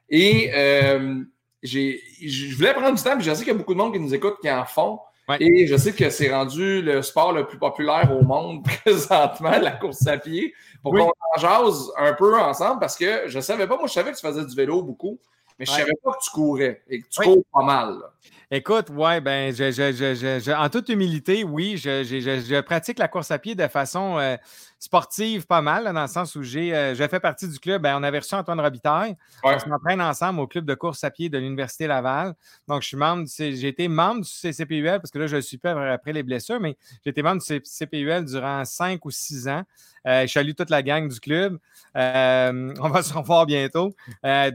Et 0.10 0.52
euh, 0.54 1.24
je 1.64 2.56
voulais 2.56 2.74
prendre 2.74 2.96
du 2.96 3.04
temps, 3.04 3.16
puis 3.16 3.26
je 3.26 3.34
sais 3.34 3.40
qu'il 3.40 3.54
y 3.54 3.56
a 3.56 3.58
beaucoup 3.58 3.74
de 3.74 3.80
monde 3.80 3.94
qui 3.94 4.00
nous 4.00 4.14
écoute 4.14 4.36
qui 4.42 4.52
en 4.52 4.66
font. 4.66 5.00
Et 5.40 5.66
je 5.66 5.76
sais 5.76 5.94
que 5.94 6.10
c'est 6.12 6.32
rendu 6.32 6.82
le 6.84 7.02
sport 7.02 7.34
le 7.34 7.48
plus 7.48 7.58
populaire 7.58 8.16
au 8.16 8.24
monde 8.24 8.64
présentement, 8.84 9.58
la 9.60 9.72
course 9.72 10.06
à 10.06 10.18
pied. 10.18 10.54
Pour 10.84 10.94
qu'on 10.94 11.08
en 11.08 11.40
jase 11.40 11.92
un 11.98 12.14
peu 12.14 12.38
ensemble, 12.40 12.80
parce 12.80 12.96
que 12.96 13.28
je 13.28 13.38
ne 13.38 13.42
savais 13.42 13.66
pas, 13.68 13.76
moi 13.76 13.88
je 13.88 13.94
savais 13.94 14.12
que 14.12 14.18
tu 14.18 14.26
faisais 14.26 14.46
du 14.46 14.56
vélo 14.56 14.84
beaucoup, 14.84 15.20
mais 15.58 15.66
je 15.66 15.72
ne 15.72 15.78
savais 15.78 15.94
pas 16.04 16.12
que 16.12 16.24
tu 16.24 16.30
courais 16.30 16.84
et 16.88 17.02
que 17.02 17.08
tu 17.10 17.22
cours 17.24 17.44
pas 17.52 17.64
mal. 17.64 17.98
Écoute, 18.52 18.92
ouais, 18.92 19.20
ben, 19.22 19.52
en 20.56 20.70
toute 20.70 20.90
humilité, 20.90 21.44
oui, 21.44 21.78
je, 21.78 22.62
pratique 22.62 23.00
la 23.00 23.08
course 23.08 23.32
à 23.32 23.40
pied 23.40 23.56
de 23.56 23.68
façon 23.68 24.20
euh, 24.20 24.38
sportive 24.86 25.48
pas 25.48 25.62
mal, 25.62 25.92
dans 25.92 26.02
le 26.02 26.08
sens 26.08 26.36
où 26.36 26.44
j'ai 26.44 26.74
euh, 26.74 26.96
fait 26.96 27.20
partie 27.20 27.48
du 27.48 27.60
club. 27.60 27.82
Ben, 27.82 27.98
on 28.00 28.04
avait 28.04 28.20
reçu 28.20 28.36
Antoine 28.36 28.60
Robitaille. 28.60 29.16
On 29.44 29.58
s'entraîne 29.58 30.00
ensemble 30.00 30.40
au 30.40 30.48
club 30.48 30.66
de 30.66 30.76
course 30.76 31.04
à 31.04 31.10
pied 31.10 31.28
de 31.28 31.40
l'Université 31.40 31.88
Laval. 31.88 32.36
Donc, 32.68 32.84
je 32.84 32.90
suis 32.90 32.98
membre, 32.98 33.26
j'ai 33.28 33.68
été 33.68 33.88
membre 33.88 34.22
du 34.22 34.30
CCPUL 34.30 35.00
parce 35.00 35.10
que 35.10 35.20
là, 35.20 35.28
je 35.28 35.38
ne 35.38 35.42
suis 35.42 35.58
pas 35.58 35.92
après 35.92 36.14
les 36.14 36.22
blessures, 36.22 36.60
mais 36.60 36.78
j'ai 37.04 37.10
été 37.10 37.24
membre 37.24 37.42
du 37.42 37.62
CCPUL 37.62 38.26
durant 38.26 38.64
cinq 38.64 39.06
ou 39.06 39.12
six 39.12 39.48
ans. 39.48 39.64
Euh, 40.08 40.28
je 40.28 40.32
salue 40.32 40.52
toute 40.56 40.70
la 40.70 40.84
gang 40.84 41.10
du 41.10 41.20
club. 41.20 41.58
Euh, 41.98 42.74
on 42.80 42.90
va 42.90 43.02
se 43.04 43.14
revoir 43.14 43.48
bientôt. 43.48 43.96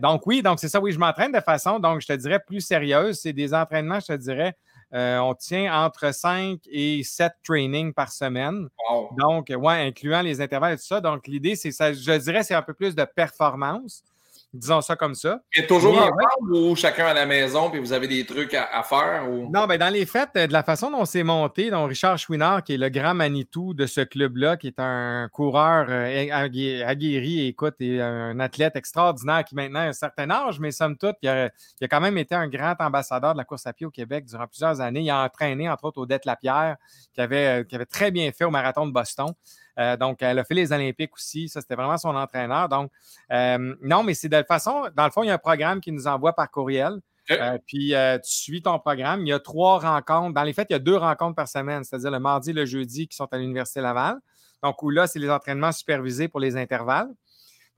donc, 0.01 0.27
oui, 0.27 0.43
donc 0.43 0.61
c'est 0.61 0.69
ça, 0.69 0.81
oui, 0.81 0.93
je 0.93 0.99
m'entraîne 0.99 1.33
de 1.33 1.41
façon, 1.41 1.81
donc 1.81 2.01
je 2.01 2.07
te 2.07 2.13
dirais, 2.13 2.39
plus 2.39 2.61
sérieuse. 2.61 3.19
C'est 3.21 3.33
des 3.33 3.53
entraînements, 3.53 3.99
je 3.99 4.07
te 4.07 4.17
dirais, 4.17 4.57
euh, 4.93 5.19
on 5.19 5.35
tient 5.35 5.85
entre 5.85 6.13
5 6.13 6.61
et 6.71 7.03
7 7.05 7.33
trainings 7.45 7.93
par 7.93 8.11
semaine. 8.13 8.69
Donc, 9.17 9.53
ouais, 9.57 9.87
incluant 9.87 10.23
les 10.23 10.41
intervalles 10.41 10.75
et 10.75 10.77
tout 10.77 10.85
ça. 10.85 11.01
Donc, 11.01 11.27
l'idée, 11.27 11.55
c'est 11.57 11.73
ça, 11.73 11.93
je 11.93 12.13
dirais, 12.19 12.43
c'est 12.43 12.55
un 12.55 12.63
peu 12.63 12.75
plus 12.75 12.95
de 12.95 13.05
performance. 13.05 14.03
Disons 14.53 14.81
ça 14.81 14.97
comme 14.97 15.15
ça. 15.15 15.41
Et 15.55 15.65
toujours 15.65 15.97
ensemble 15.97 16.55
ou 16.55 16.75
chacun 16.75 17.07
à 17.07 17.15
la 17.15 17.25
maison, 17.25 17.71
puis 17.71 17.79
vous 17.79 17.93
avez 17.93 18.09
des 18.09 18.27
trucs 18.27 18.53
à, 18.55 18.83
faire? 18.83 19.25
Non, 19.29 19.67
bien, 19.69 19.79
dans 19.79 19.93
les 19.93 20.07
fêtes, 20.07 20.35
de 20.35 20.53
la 20.53 20.65
façon 20.65 20.91
dont 20.91 21.05
c'est 21.05 21.23
monté, 21.23 21.71
donc 21.71 21.89
Richard 21.89 22.19
Chouinard, 22.19 22.65
qui 22.65 22.75
est 22.75 22.77
le 22.77 22.89
grand 22.89 23.15
Manitou 23.15 23.75
de 23.75 23.87
ce 23.87 24.01
club-là, 24.01 24.57
qui 24.57 24.67
est 24.67 24.81
un 24.81 25.29
coureur 25.33 25.87
euh, 25.89 26.29
aguerri, 26.33 27.47
écoute, 27.47 27.77
et 27.79 28.01
un 28.03 28.41
athlète 28.41 28.75
extraordinaire 28.75 29.45
qui 29.45 29.55
maintenant 29.55 29.81
a 29.81 29.85
un 29.85 29.93
certain 29.93 30.29
âge, 30.31 30.59
mais 30.59 30.73
somme 30.73 30.97
toute, 30.97 31.17
il 31.23 31.29
a, 31.29 31.51
il 31.81 31.85
a, 31.85 31.89
quand 31.89 32.01
même 32.01 32.19
été 32.19 32.35
un 32.35 32.49
grand 32.49 32.75
ambassadeur 32.81 33.35
de 33.35 33.39
la 33.39 33.45
course 33.45 33.67
à 33.67 33.73
pied 33.73 33.87
au 33.87 33.91
Québec 33.91 34.25
durant 34.25 34.49
plusieurs 34.49 34.81
années. 34.81 35.03
Il 35.03 35.11
a 35.11 35.23
entraîné, 35.23 35.71
entre 35.71 35.85
autres, 35.85 36.01
Odette 36.01 36.25
Lapierre, 36.25 36.77
qui 37.15 37.21
avait, 37.21 37.65
qui 37.69 37.77
avait 37.77 37.87
très 37.87 38.11
bien 38.11 38.33
fait 38.33 38.45
au 38.45 38.51
marathon 38.51 38.85
de 38.85 38.93
Boston. 38.93 39.29
Euh, 39.79 39.97
donc, 39.97 40.23
elle 40.23 40.39
a 40.39 40.45
fait 40.45 40.55
les 40.55 40.73
Olympiques 40.73 41.15
aussi. 41.15 41.49
Ça, 41.49 41.61
c'était 41.61 41.75
vraiment 41.75 41.99
son 41.99 42.15
entraîneur. 42.15 42.69
Donc, 42.69 42.91
euh, 43.33 43.75
non, 43.83 44.03
mais 44.03 44.15
c'est 44.15 44.29
de 44.29 44.43
façon, 44.43 44.89
dans 44.95 45.05
le 45.05 45.11
fond, 45.11 45.23
il 45.23 45.29
y 45.29 45.31
a 45.31 45.35
un 45.35 45.39
programme 45.39 45.81
qui 45.81 45.93
nous 45.93 46.07
envoie 46.07 46.33
par 46.33 46.51
courriel. 46.51 47.01
Euh, 47.31 47.59
puis 47.65 47.95
tu 48.25 48.31
suis 48.31 48.63
ton 48.63 48.79
programme. 48.81 49.21
Il 49.21 49.29
y 49.29 49.33
a 49.33 49.39
trois 49.39 49.79
rencontres. 49.79 50.35
Dans 50.35 50.43
les 50.43 50.53
faits, 50.53 50.67
il 50.71 50.73
y 50.73 50.77
a 50.77 50.81
deux 50.81 50.97
rencontres 50.97 51.37
par 51.37 51.49
semaine, 51.49 51.85
c'est-à-dire 51.85 52.11
le 52.11 52.19
mardi 52.19 52.51
et 52.51 52.53
le 52.53 52.67
jeudi 52.67 53.07
qui 53.07 53.17
sont 53.17 53.29
à 53.31 53.39
l'Université 53.39 53.81
Laval. 53.81 54.17
Donc, 54.63 54.83
où 54.83 54.91
là, 54.91 55.07
c'est 55.07 55.19
les 55.19 55.31
entraînements 55.31 55.73
supervisés 55.73 56.29
pour 56.29 56.41
les 56.41 56.57
intervalles. 56.57 57.09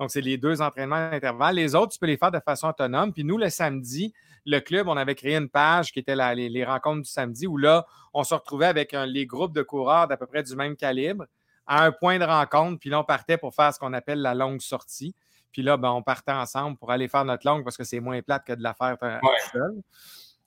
Donc, 0.00 0.10
c'est 0.10 0.22
les 0.22 0.38
deux 0.38 0.62
entraînements 0.62 1.10
d'intervalle. 1.10 1.56
Les 1.56 1.74
autres, 1.74 1.92
tu 1.92 1.98
peux 1.98 2.06
les 2.06 2.16
faire 2.16 2.30
de 2.30 2.40
façon 2.40 2.68
autonome. 2.68 3.12
Puis 3.12 3.24
nous, 3.24 3.36
le 3.36 3.50
samedi, 3.50 4.12
le 4.46 4.58
club, 4.58 4.88
on 4.88 4.96
avait 4.96 5.14
créé 5.14 5.36
une 5.36 5.50
page 5.50 5.92
qui 5.92 6.00
était 6.00 6.16
les, 6.34 6.64
rencontres 6.64 7.02
du 7.02 7.10
samedi 7.10 7.46
où 7.46 7.58
là, 7.58 7.86
on 8.14 8.24
se 8.24 8.34
retrouvait 8.34 8.66
avec 8.66 8.96
les 9.06 9.26
groupes 9.26 9.54
de 9.54 9.62
coureurs 9.62 10.08
d'à 10.08 10.16
peu 10.16 10.26
près 10.26 10.42
du 10.42 10.56
même 10.56 10.76
calibre 10.76 11.26
à 11.66 11.84
un 11.84 11.92
point 11.92 12.18
de 12.18 12.24
rencontre. 12.24 12.78
Puis 12.78 12.90
là, 12.90 13.00
on 13.00 13.04
partait 13.04 13.38
pour 13.38 13.54
faire 13.54 13.72
ce 13.72 13.78
qu'on 13.78 13.92
appelle 13.92 14.20
la 14.20 14.34
longue 14.34 14.60
sortie. 14.60 15.14
Puis 15.52 15.62
là, 15.62 15.76
ben, 15.76 15.90
on 15.90 16.02
partait 16.02 16.32
ensemble 16.32 16.76
pour 16.78 16.90
aller 16.90 17.08
faire 17.08 17.24
notre 17.24 17.46
longue 17.46 17.64
parce 17.64 17.76
que 17.76 17.84
c'est 17.84 18.00
moins 18.00 18.20
plate 18.22 18.44
que 18.46 18.52
de 18.54 18.62
la 18.62 18.74
faire 18.74 18.96
euh, 19.02 19.18
seul. 19.52 19.74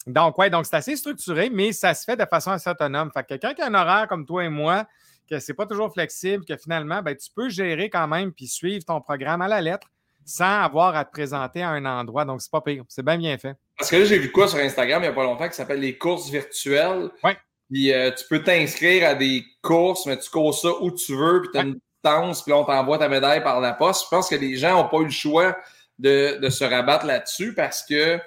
Donc, 0.07 0.37
ouais, 0.37 0.49
donc 0.49 0.65
c'est 0.65 0.75
assez 0.75 0.95
structuré, 0.95 1.49
mais 1.49 1.71
ça 1.71 1.93
se 1.93 2.03
fait 2.03 2.15
de 2.15 2.25
façon 2.25 2.51
assez 2.51 2.69
autonome. 2.69 3.11
Fait 3.11 3.23
que 3.23 3.29
quelqu'un 3.29 3.53
qui 3.53 3.61
a 3.61 3.67
un 3.67 3.73
horaire 3.73 4.07
comme 4.07 4.25
toi 4.25 4.43
et 4.43 4.49
moi, 4.49 4.85
que 5.29 5.39
c'est 5.39 5.53
pas 5.53 5.65
toujours 5.65 5.91
flexible, 5.91 6.45
que 6.45 6.55
finalement, 6.57 7.01
ben, 7.01 7.15
tu 7.15 7.29
peux 7.35 7.49
gérer 7.49 7.89
quand 7.89 8.07
même 8.07 8.31
puis 8.31 8.47
suivre 8.47 8.85
ton 8.85 9.01
programme 9.01 9.41
à 9.41 9.47
la 9.47 9.61
lettre 9.61 9.87
sans 10.23 10.61
avoir 10.61 10.95
à 10.95 11.05
te 11.05 11.11
présenter 11.11 11.61
à 11.61 11.69
un 11.69 11.85
endroit. 11.85 12.25
Donc, 12.25 12.41
c'est 12.41 12.51
pas 12.51 12.61
pire. 12.61 12.83
C'est 12.87 13.05
bien 13.05 13.17
bien 13.17 13.37
fait. 13.37 13.55
Parce 13.77 13.91
que 13.91 13.97
là, 13.97 14.05
j'ai 14.05 14.17
vu 14.17 14.31
quoi 14.31 14.47
sur 14.47 14.59
Instagram 14.59 15.01
il 15.03 15.05
n'y 15.05 15.11
a 15.11 15.13
pas 15.13 15.23
longtemps 15.23 15.47
qui 15.47 15.55
s'appelle 15.55 15.79
les 15.79 15.97
courses 15.97 16.29
virtuelles. 16.29 17.09
Oui. 17.23 17.31
Puis 17.69 17.91
euh, 17.91 18.11
tu 18.11 18.25
peux 18.29 18.43
t'inscrire 18.43 19.07
à 19.07 19.15
des 19.15 19.43
courses, 19.61 20.05
mais 20.05 20.17
tu 20.17 20.29
cours 20.29 20.57
ça 20.57 20.69
où 20.81 20.91
tu 20.91 21.15
veux, 21.15 21.41
puis 21.41 21.49
tu 21.51 21.57
as 21.57 21.63
une 21.63 21.79
distance, 22.03 22.43
puis 22.43 22.53
on 22.53 22.63
t'envoie 22.63 22.97
ta 22.97 23.09
médaille 23.09 23.43
par 23.43 23.59
la 23.59 23.73
poste. 23.73 24.05
Je 24.05 24.09
pense 24.09 24.29
que 24.29 24.35
les 24.35 24.55
gens 24.55 24.81
n'ont 24.81 24.89
pas 24.89 24.99
eu 24.99 25.05
le 25.05 25.09
choix 25.11 25.57
de, 25.97 26.37
de 26.39 26.49
se 26.49 26.63
rabattre 26.63 27.05
là-dessus 27.05 27.53
parce 27.53 27.83
que. 27.83 28.19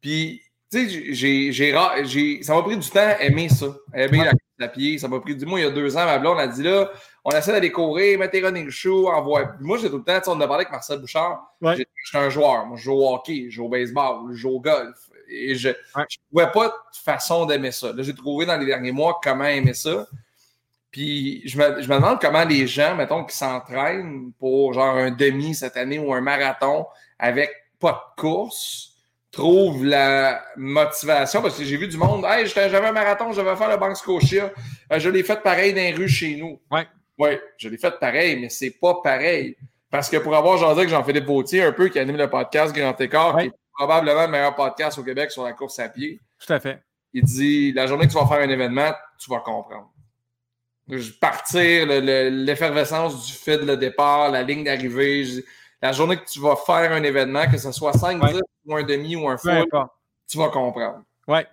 Puis, 0.00 0.42
tu 0.70 0.88
sais, 0.88 1.14
j'ai, 1.14 1.52
j'ai, 1.52 2.42
ça 2.42 2.54
m'a 2.54 2.62
pris 2.62 2.76
du 2.76 2.88
temps 2.88 3.00
à 3.00 3.22
aimer 3.22 3.48
ça, 3.48 3.66
aimer 3.94 4.18
la 4.18 4.30
course 4.30 4.40
à 4.60 4.68
pied. 4.68 4.98
Ça 4.98 5.06
m'a 5.06 5.20
pris 5.20 5.36
du 5.36 5.44
mois 5.46 5.60
il 5.60 5.64
y 5.64 5.66
a 5.66 5.70
deux 5.70 5.96
ans, 5.96 6.04
ma 6.04 6.18
blonde 6.18 6.38
a 6.38 6.48
dit 6.48 6.62
là, 6.62 6.90
on 7.24 7.30
essaie 7.30 7.52
d'aller 7.52 7.70
courir, 7.70 8.18
mettre 8.18 8.32
tes 8.32 8.40
running 8.40 8.70
shoes, 8.70 9.06
envoie. 9.06 9.52
Moi, 9.60 9.78
j'ai 9.78 9.90
tout 9.90 9.98
le 9.98 10.04
temps, 10.04 10.20
on 10.32 10.40
a 10.40 10.48
parlé 10.48 10.62
avec 10.62 10.72
Marcel 10.72 10.98
Bouchard. 10.98 11.54
Ouais. 11.60 11.76
Je 11.76 11.84
suis 12.08 12.18
un 12.18 12.30
joueur. 12.30 12.66
Moi, 12.66 12.76
je 12.76 12.82
joue 12.82 12.94
au 12.94 13.14
hockey, 13.14 13.46
je 13.48 13.56
joue 13.56 13.66
au 13.66 13.68
baseball, 13.68 14.32
je 14.32 14.36
joue 14.36 14.50
au 14.50 14.60
golf. 14.60 14.96
Et 15.32 15.54
je 15.54 15.68
ne 15.68 15.74
trouvais 16.28 16.52
pas 16.52 16.68
de 16.68 16.96
façon 17.04 17.46
d'aimer 17.46 17.72
ça. 17.72 17.92
Là, 17.92 18.02
j'ai 18.02 18.14
trouvé 18.14 18.46
dans 18.46 18.56
les 18.56 18.66
derniers 18.66 18.92
mois 18.92 19.18
comment 19.22 19.44
aimer 19.44 19.74
ça. 19.74 20.06
Puis 20.90 21.42
je 21.48 21.56
me, 21.56 21.80
je 21.80 21.88
me 21.88 21.94
demande 21.94 22.20
comment 22.20 22.44
les 22.44 22.66
gens, 22.66 22.94
mettons, 22.94 23.24
qui 23.24 23.34
s'entraînent 23.34 24.32
pour 24.38 24.74
genre 24.74 24.96
un 24.96 25.10
demi 25.10 25.54
cette 25.54 25.76
année 25.76 25.98
ou 25.98 26.12
un 26.12 26.20
marathon 26.20 26.86
avec 27.18 27.50
pas 27.80 28.14
de 28.16 28.20
course, 28.20 28.92
trouvent 29.30 29.84
la 29.84 30.44
motivation. 30.56 31.40
Parce 31.40 31.56
que 31.56 31.64
j'ai 31.64 31.78
vu 31.78 31.88
du 31.88 31.96
monde, 31.96 32.24
hey, 32.28 32.46
j'avais 32.46 32.86
un 32.86 32.92
marathon, 32.92 33.32
je 33.32 33.40
vais 33.40 33.56
faire 33.56 33.70
le 33.70 33.78
Banque 33.78 33.96
Scotia. 33.96 34.52
Euh, 34.92 34.98
je 34.98 35.08
l'ai 35.08 35.22
fait 35.22 35.42
pareil 35.42 35.72
dans 35.72 35.80
les 35.80 35.92
rues 35.92 36.08
chez 36.08 36.36
nous. 36.36 36.60
Oui. 36.70 36.80
Oui, 37.18 37.38
je 37.56 37.68
l'ai 37.68 37.78
fait 37.78 37.98
pareil, 37.98 38.38
mais 38.40 38.48
c'est 38.48 38.70
pas 38.70 39.00
pareil. 39.02 39.56
Parce 39.90 40.08
que 40.08 40.16
pour 40.16 40.34
avoir 40.34 40.56
jasé 40.58 40.84
que 40.84 40.88
Jean-Philippe 40.88 41.26
Bautier, 41.26 41.62
un 41.62 41.72
peu, 41.72 41.88
qui 41.88 41.98
anime 41.98 42.16
le 42.16 42.28
podcast 42.28 42.74
Grand 42.74 42.98
Écart, 43.00 43.38
qui 43.38 43.50
probablement 43.74 44.22
le 44.22 44.28
meilleur 44.28 44.54
podcast 44.54 44.98
au 44.98 45.02
Québec 45.02 45.30
sur 45.30 45.44
la 45.44 45.52
course 45.52 45.78
à 45.78 45.88
pied. 45.88 46.20
Tout 46.38 46.52
à 46.52 46.60
fait. 46.60 46.82
Il 47.12 47.24
dit 47.24 47.72
la 47.72 47.86
journée 47.86 48.06
que 48.06 48.12
tu 48.12 48.18
vas 48.18 48.26
faire 48.26 48.40
un 48.40 48.48
événement, 48.48 48.92
tu 49.18 49.30
vas 49.30 49.40
comprendre. 49.40 49.90
Partir, 51.20 51.86
l'effervescence 51.86 53.26
du 53.26 53.32
fait 53.32 53.58
de 53.58 53.74
départ, 53.74 54.30
la 54.30 54.42
ligne 54.42 54.64
d'arrivée. 54.64 55.24
La 55.80 55.92
journée 55.92 56.16
que 56.16 56.24
tu 56.24 56.38
vas 56.40 56.56
faire 56.56 56.92
un 56.92 57.02
événement, 57.02 57.50
que 57.50 57.58
ce 57.58 57.72
soit 57.72 57.92
5, 57.92 58.20
10 58.20 58.40
ou 58.66 58.76
un 58.76 58.82
demi 58.82 59.16
ou 59.16 59.28
un 59.28 59.36
full, 59.36 59.64
tu 60.28 60.38
vas 60.38 60.48
comprendre. 60.48 61.02
Ouais. 61.26 61.46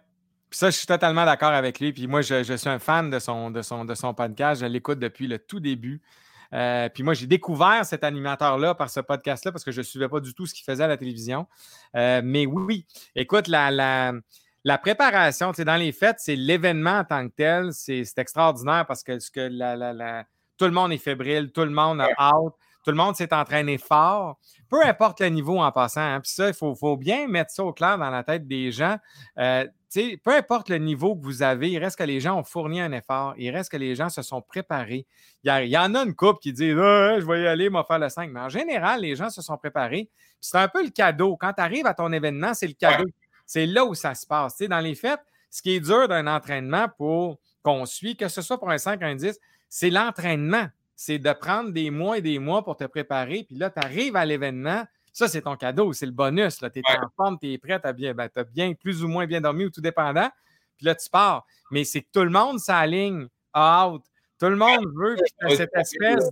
Puis 0.50 0.58
ça, 0.58 0.70
je 0.70 0.78
suis 0.78 0.88
totalement 0.88 1.26
d'accord 1.26 1.52
avec 1.52 1.80
lui. 1.80 1.94
Puis 1.94 2.08
moi, 2.08 2.22
je, 2.22 2.44
suis 2.44 2.70
un 2.70 2.80
fan 2.80 3.10
de 3.10 3.20
son, 3.20 3.52
de 3.52 3.62
son, 3.62 3.86
de 3.86 3.94
son 3.94 4.14
podcast. 4.14 4.62
Je 4.62 4.66
l'écoute 4.66 5.00
depuis 5.00 5.28
le 5.28 5.38
tout 5.38 5.60
début. 5.60 6.02
Euh, 6.54 6.90
puis 6.90 7.04
moi, 7.04 7.14
j'ai 7.14 7.28
découvert 7.28 7.86
cet 7.86 8.04
animateur-là 8.04 8.76
par 8.76 8.90
ce 8.90 9.00
podcast-là 9.00 9.52
parce 9.52 9.64
que 9.64 9.72
je 9.72 9.80
ne 9.80 9.84
suivais 9.84 10.10
pas 10.10 10.20
du 10.20 10.34
tout 10.34 10.46
ce 10.46 10.54
qu'il 10.54 10.64
faisait 10.64 10.84
à 10.84 10.88
la 10.88 10.98
télévision. 10.98 11.48
Euh, 11.96 12.22
mais 12.24 12.46
oui, 12.46 12.86
écoute, 13.16 13.48
la, 13.48 13.72
la, 13.72 14.14
la 14.64 14.78
préparation, 14.78 15.52
dans 15.52 15.76
les 15.76 15.92
fêtes, 15.92 16.18
c'est 16.20 16.36
l'événement 16.36 17.00
en 17.00 17.04
tant 17.04 17.28
que 17.28 17.34
tel. 17.36 17.74
C'est 17.74 18.18
extraordinaire 18.18 18.86
parce 18.88 19.04
que, 19.04 19.20
ce 19.20 19.32
que 19.32 19.42
la, 19.52 20.26
tout 20.58 20.66
le 20.66 20.72
monde 20.72 20.92
est 20.92 20.98
fébrile, 20.98 21.52
tout 21.52 21.64
le 21.64 21.70
monde 21.70 22.02
a 22.02 22.10
hâte, 22.18 22.54
tout 22.84 22.92
le 22.92 22.98
monde 22.98 23.16
s'est 23.16 23.34
entraîné 23.34 23.78
fort. 23.78 24.40
Peu 24.70 24.86
importe 24.86 25.22
le 25.22 25.28
niveau 25.30 25.60
en 25.60 25.72
passant. 25.72 26.02
Hein. 26.02 26.22
Puis 26.22 26.32
ça, 26.32 26.50
il 26.50 26.54
faut, 26.54 26.98
bien 26.98 27.28
mettre 27.28 27.52
ça 27.52 27.64
au 27.64 27.74
clair 27.74 27.98
dans 27.98 28.10
la 28.10 28.24
tête 28.24 28.48
des 28.48 28.72
gens. 28.72 28.98
Euh, 29.38 29.66
peu 30.24 30.36
importe 30.36 30.70
le 30.70 30.78
niveau 30.78 31.16
que 31.16 31.24
vous 31.24 31.42
avez, 31.42 31.72
il 31.72 31.80
reste 31.80 31.98
que 31.98 32.04
les 32.04 32.20
gens 32.20 32.38
ont 32.38 32.44
fourni 32.44 32.80
un 32.80 32.92
effort. 32.92 33.34
Il 33.38 33.50
reste 33.50 33.72
que 33.72 33.78
les 33.78 33.96
gens 33.96 34.10
se 34.10 34.22
sont 34.22 34.42
préparés. 34.42 35.08
Il 35.44 35.50
y, 35.50 35.78
en 35.78 35.96
a 35.96 36.04
une 36.04 36.16
couple 36.16 36.40
qui 36.40 36.54
dit 36.54 36.70
Je 36.70 37.26
vais 37.26 37.44
y 37.44 37.48
aller, 37.48 37.70
vais 37.70 37.84
faire 37.88 38.00
le 38.00 38.10
5. 38.10 38.32
Mais 38.32 38.40
en 38.40 38.50
général, 38.50 39.02
les 39.02 39.16
gens 39.16 39.30
se 39.30 39.42
sont 39.42 39.58
préparés. 39.58 40.10
C'est 40.40 40.58
un 40.58 40.68
peu 40.68 40.84
le 40.84 40.92
cadeau. 40.92 41.38
Quand 41.38 41.54
tu 41.54 41.62
arrives 41.62 41.88
à 41.88 41.94
ton 41.94 42.12
événement, 42.12 42.54
c'est 42.54 42.68
le 42.68 42.74
cadeau. 42.74 43.06
C'est 43.46 43.66
là 43.66 43.84
où 43.86 43.96
ça 43.96 44.14
se 44.14 44.28
passe. 44.28 44.60
dans 44.60 44.80
les 44.80 44.94
fêtes, 44.94 45.22
ce 45.50 45.64
qui 45.64 45.72
est 45.72 45.80
dur 45.80 46.08
d'un 46.08 46.28
entraînement 46.28 46.88
pour 46.98 47.40
qu'on 47.64 47.86
suit, 47.86 48.16
que 48.16 48.28
ce 48.28 48.42
soit 48.42 48.60
pour 48.60 48.70
un 48.70 48.78
5, 48.78 49.02
un 49.02 49.16
10, 49.16 49.40
c'est 49.68 49.90
l'entraînement. 49.90 50.68
C'est 50.96 51.18
de 51.18 51.32
prendre 51.34 51.72
des 51.72 51.90
mois 51.90 52.18
et 52.18 52.22
des 52.22 52.38
mois 52.38 52.64
pour 52.64 52.76
te 52.76 52.84
préparer. 52.84 53.46
Puis 53.48 53.56
là, 53.56 53.70
tu 53.70 53.80
arrives 53.80 54.16
à 54.16 54.26
l'événement. 54.26 54.84
Ça, 55.14 55.28
c'est 55.28 55.42
ton 55.42 55.56
cadeau, 55.56 55.94
c'est 55.94 56.06
le 56.06 56.12
bonus. 56.12 56.58
Tu 56.58 56.66
es 56.80 56.84
en 56.98 57.10
forme, 57.16 57.38
tu 57.40 57.52
es 57.52 57.58
prêt, 57.58 57.80
tu 57.80 57.88
as 57.88 57.94
bien, 57.94 58.14
ben, 58.14 58.30
bien, 58.52 58.74
plus 58.74 59.04
ou 59.04 59.08
moins 59.08 59.26
bien 59.26 59.42
dormi 59.42 59.66
ou 59.66 59.70
tout 59.70 59.82
dépendant. 59.82 60.30
Puis 60.78 60.86
là, 60.86 60.96
tu 60.96 61.10
pars. 61.10 61.46
Mais 61.72 61.84
c'est 61.84 62.02
que 62.02 62.08
tout 62.12 62.24
le 62.24 62.30
monde 62.30 62.60
s'aligne 62.60 63.28
out. 63.56 64.04
Tout 64.40 64.48
le 64.48 64.56
monde 64.56 64.86
veut 64.96 65.18
cette 65.50 65.76
espèce 65.76 66.30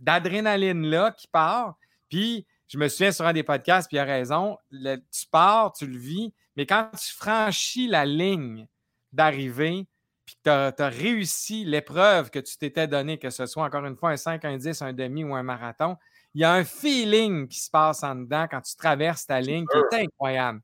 d'adrénaline-là 0.00 1.12
qui 1.12 1.28
part. 1.28 1.76
Puis 2.08 2.46
je 2.68 2.78
me 2.78 2.88
souviens 2.88 3.12
sur 3.12 3.26
un 3.26 3.32
des 3.32 3.42
podcasts, 3.42 3.88
puis 3.88 3.96
il 3.96 4.00
a 4.00 4.04
raison, 4.04 4.58
tu 4.70 5.26
pars, 5.30 5.72
tu 5.72 5.86
le 5.86 5.96
vis, 5.96 6.32
mais 6.56 6.66
quand 6.66 6.90
tu 6.92 7.14
franchis 7.14 7.88
la 7.88 8.04
ligne 8.04 8.66
d'arrivée, 9.12 9.86
puis 10.26 10.36
tu 10.44 10.50
as, 10.50 10.74
réussi 10.78 11.64
l'épreuve 11.64 12.30
que 12.30 12.38
tu 12.38 12.58
t'étais 12.58 12.86
donnée, 12.86 13.18
que 13.18 13.30
ce 13.30 13.46
soit 13.46 13.64
encore 13.64 13.86
une 13.86 13.96
fois 13.96 14.10
un 14.10 14.16
5, 14.16 14.44
un 14.44 14.58
10, 14.58 14.82
un 14.82 14.92
demi 14.92 15.24
ou 15.24 15.34
un 15.34 15.42
marathon, 15.42 15.96
il 16.38 16.42
y 16.42 16.44
a 16.44 16.52
un 16.52 16.62
feeling 16.62 17.48
qui 17.48 17.58
se 17.58 17.68
passe 17.68 18.04
en 18.04 18.14
dedans 18.14 18.46
quand 18.48 18.60
tu 18.60 18.76
traverses 18.76 19.26
ta 19.26 19.40
ligne 19.40 19.66
qui 19.66 19.76
est 19.76 20.04
incroyable. 20.04 20.60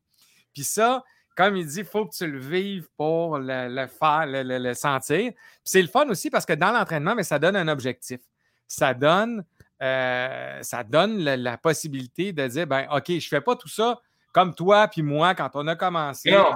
Puis 0.53 0.63
ça, 0.63 1.03
comme 1.37 1.57
il 1.57 1.67
dit, 1.67 1.81
il 1.81 1.85
faut 1.85 2.07
que 2.07 2.15
tu 2.15 2.29
le 2.29 2.39
vives 2.39 2.87
pour 2.97 3.39
le, 3.39 3.89
faire, 3.89 4.25
le, 4.29 4.75
sentir. 4.75 5.33
Puis 5.33 5.63
c'est 5.65 5.83
le 5.83 5.89
fun 5.89 6.09
aussi 6.09 6.31
parce 6.31 6.47
que 6.47 6.53
dans 6.53 6.71
l'entraînement, 6.71 7.17
mais 7.17 7.25
ça 7.25 7.41
donne 7.41 7.57
un 7.57 7.67
objectif. 7.67 8.21
Ça 8.69 8.95
donne 8.95 9.45
euh, 9.83 10.63
ça 10.63 10.85
donne 10.85 11.19
la, 11.19 11.59
possibilité 11.59 12.33
de 12.33 12.47
dire 12.47 12.69
ben, 12.69 12.87
OK, 12.93 13.09
je 13.09 13.15
ne 13.15 13.21
fais 13.21 13.41
pas 13.41 13.57
tout 13.57 13.67
ça 13.67 14.01
comme 14.33 14.55
toi 14.55 14.87
puis 14.87 15.03
moi 15.03 15.35
quand 15.35 15.51
on 15.55 15.67
a 15.67 15.75
commencé. 15.75 16.31
Non, 16.31 16.53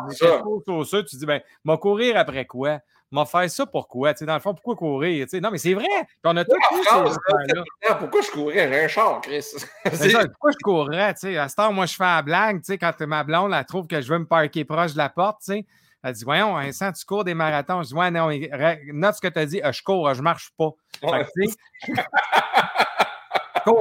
ça. 0.84 1.02
tu 1.02 1.16
dis 1.16 1.26
ben, 1.26 1.40
m'a 1.64 1.76
courir 1.76 2.16
après 2.16 2.46
quoi? 2.46 2.78
M'a 3.10 3.24
faire 3.24 3.50
ça 3.50 3.64
pourquoi? 3.64 4.12
Tu 4.12 4.18
sais, 4.18 4.26
dans 4.26 4.34
le 4.34 4.40
fond, 4.40 4.52
pourquoi 4.52 4.76
courir? 4.76 5.24
Tu 5.24 5.30
sais, 5.30 5.40
non, 5.40 5.50
mais 5.50 5.58
c'est 5.58 5.72
vrai. 5.72 5.86
On 6.24 6.36
a 6.36 6.44
tout 6.44 6.52
Pourquoi 7.98 8.20
je 8.20 8.30
courais? 8.30 8.68
J'ai 8.68 8.84
un 8.84 8.88
char, 8.88 9.20
Chris. 9.22 9.46
pourquoi 9.84 10.50
je 10.52 10.62
courrais? 10.62 11.14
Tu 11.14 11.20
sais, 11.20 11.38
à 11.38 11.48
ce 11.48 11.56
temps, 11.56 11.72
moi, 11.72 11.86
je 11.86 11.94
fais 11.94 12.04
la 12.04 12.20
blague. 12.22 12.58
Tu 12.58 12.64
sais, 12.64 12.78
quand 12.78 13.00
ma 13.02 13.24
blonde, 13.24 13.54
elle 13.54 13.64
trouve 13.64 13.86
que 13.86 14.00
je 14.02 14.12
veux 14.12 14.18
me 14.18 14.26
parquer 14.26 14.64
proche 14.64 14.92
de 14.92 14.98
la 14.98 15.08
porte, 15.08 15.38
tu 15.40 15.52
sais. 15.52 15.66
Elle 16.02 16.12
dit 16.12 16.24
Voyons, 16.24 16.54
Vincent, 16.54 16.92
tu 16.92 17.04
cours 17.04 17.24
des 17.24 17.34
marathons? 17.34 17.82
Je 17.82 17.88
dis 17.88 17.94
Ouais, 17.94 18.10
non, 18.10 18.28
note 18.92 19.14
ce 19.14 19.20
que 19.20 19.28
tu 19.28 19.38
as 19.38 19.46
dit, 19.46 19.60
je 19.64 19.82
cours, 19.82 20.12
je 20.12 20.22
marche 20.22 20.50
pas. 20.56 20.70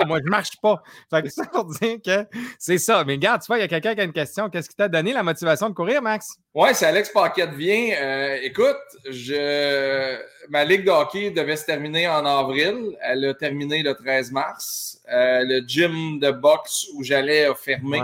moi, 0.08 0.20
je 0.24 0.29
marche 0.29 0.58
pas. 0.62 0.82
Fait 1.10 1.24
que 1.24 1.29
ça 1.29 1.46
pour 1.46 1.65
dire 1.65 1.98
que 2.03 2.25
c'est 2.60 2.77
ça. 2.77 3.03
Mais 3.06 3.13
regarde, 3.13 3.41
tu 3.41 3.48
vois, 3.48 3.58
il 3.58 3.62
y 3.62 3.63
a 3.63 3.67
quelqu'un 3.67 3.96
qui 3.96 4.01
a 4.01 4.03
une 4.03 4.13
question. 4.13 4.50
Qu'est-ce 4.50 4.70
qui 4.70 4.75
t'a 4.75 4.88
donné 4.88 5.13
la 5.13 5.24
motivation 5.24 5.70
de 5.70 5.74
courir, 5.74 6.01
Max? 6.01 6.38
Oui, 6.53 6.70
c'est 6.74 6.86
Alex 6.86 7.10
Paquette 7.10 7.53
vient. 7.53 7.94
Euh, 8.00 8.38
écoute, 8.41 8.77
je... 9.10 10.17
ma 10.50 10.65
ligue 10.65 10.86
de 10.86 10.91
hockey 10.91 11.32
devait 11.32 11.56
se 11.56 11.65
terminer 11.65 12.08
en 12.08 12.25
avril. 12.25 12.98
Elle 13.01 13.25
a 13.25 13.34
terminé 13.34 13.84
le 13.84 13.94
13 13.94 14.32
mars. 14.32 15.00
Euh, 15.12 15.44
le 15.44 15.67
gym 15.67 16.20
de 16.20 16.32
boxe 16.32 16.88
où 16.96 17.03
j'allais 17.03 17.46
a 17.46 17.56
fermé. 17.56 18.01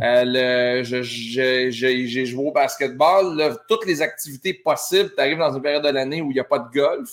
Euh, 0.00 0.82
j'ai 0.82 2.26
joué 2.26 2.44
au 2.46 2.52
basketball. 2.52 3.58
toutes 3.68 3.86
les 3.86 4.00
activités 4.00 4.54
possibles, 4.54 5.12
tu 5.14 5.20
arrives 5.20 5.38
dans 5.38 5.54
une 5.54 5.62
période 5.62 5.84
de 5.84 5.90
l'année 5.90 6.22
où 6.22 6.30
il 6.30 6.34
n'y 6.34 6.40
a 6.40 6.44
pas 6.44 6.58
de 6.58 6.70
golf 6.72 7.10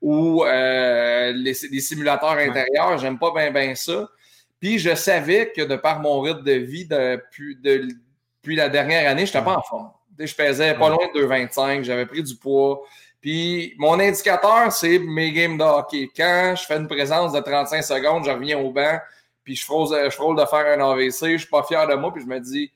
ou 0.00 0.44
euh, 0.44 1.32
les, 1.32 1.54
simulateurs 1.54 2.32
intérieurs. 2.32 2.98
J'aime 2.98 3.18
pas 3.18 3.32
bien 3.32 3.74
ça. 3.74 4.08
Puis 4.58 4.78
je 4.78 4.94
savais 4.94 5.52
que 5.54 5.62
de 5.62 5.76
par 5.76 6.00
mon 6.00 6.20
rythme 6.20 6.42
de 6.42 6.52
vie 6.52 6.86
depuis, 6.86 7.56
depuis 7.56 8.56
la 8.56 8.68
dernière 8.68 9.10
année, 9.10 9.26
je 9.26 9.32
n'étais 9.32 9.44
pas 9.44 9.56
en 9.56 9.62
forme. 9.62 9.90
Je 10.18 10.34
pesais 10.34 10.74
pas 10.74 10.88
loin 10.90 11.06
de 11.14 11.20
2,25, 11.20 11.82
j'avais 11.82 12.04
pris 12.04 12.22
du 12.22 12.36
poids. 12.36 12.82
Puis 13.20 13.74
mon 13.78 13.98
indicateur, 13.98 14.70
c'est 14.72 14.98
mes 14.98 15.32
games 15.32 15.56
de 15.56 15.64
hockey. 15.64 16.10
Quand 16.14 16.54
je 16.56 16.64
fais 16.64 16.76
une 16.76 16.88
présence 16.88 17.32
de 17.32 17.40
35 17.40 17.82
secondes, 17.82 18.24
je 18.24 18.30
reviens 18.30 18.58
au 18.58 18.70
banc, 18.70 18.98
puis 19.44 19.56
je 19.56 19.64
frôle, 19.64 19.88
je 20.04 20.10
frôle 20.10 20.36
de 20.36 20.44
faire 20.44 20.78
un 20.78 20.90
AVC, 20.90 21.32
je 21.32 21.36
suis 21.38 21.48
pas 21.48 21.62
fier 21.62 21.86
de 21.86 21.94
moi, 21.94 22.12
puis 22.12 22.22
je 22.22 22.28
me 22.28 22.38
dis, 22.38 22.70